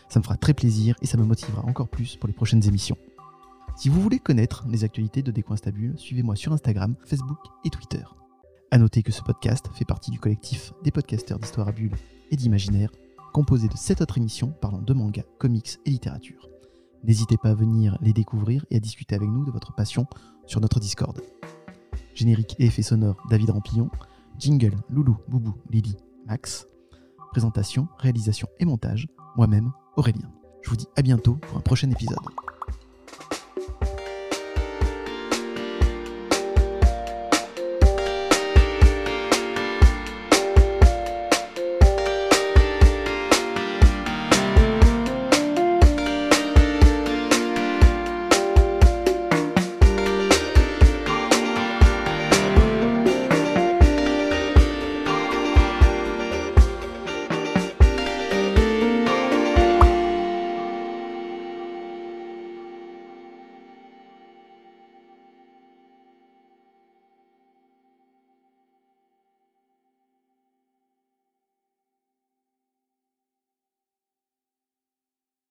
[0.09, 2.97] Ça me fera très plaisir et ça me motivera encore plus pour les prochaines émissions.
[3.77, 8.05] Si vous voulez connaître les actualités de Décoinstabule, suivez-moi sur Instagram, Facebook et Twitter.
[8.71, 11.99] À noter que ce podcast fait partie du collectif des podcasteurs d'histoire à bulles
[12.31, 12.91] et d'imaginaire,
[13.35, 16.54] composé de 7 autres émissions parlant de manga, comics et littérature.
[17.05, 20.07] N'hésitez pas à venir les découvrir et à discuter avec nous de votre passion
[20.47, 21.21] sur notre Discord.
[22.15, 23.91] Générique et effets sonores David Rampillon,
[24.39, 25.97] Jingle, Loulou, Boubou, Lily,
[26.27, 26.67] Max.
[27.31, 30.31] Présentation, réalisation et montage, moi-même, Aurélien.
[30.63, 32.19] Je vous dis à bientôt pour un prochain épisode.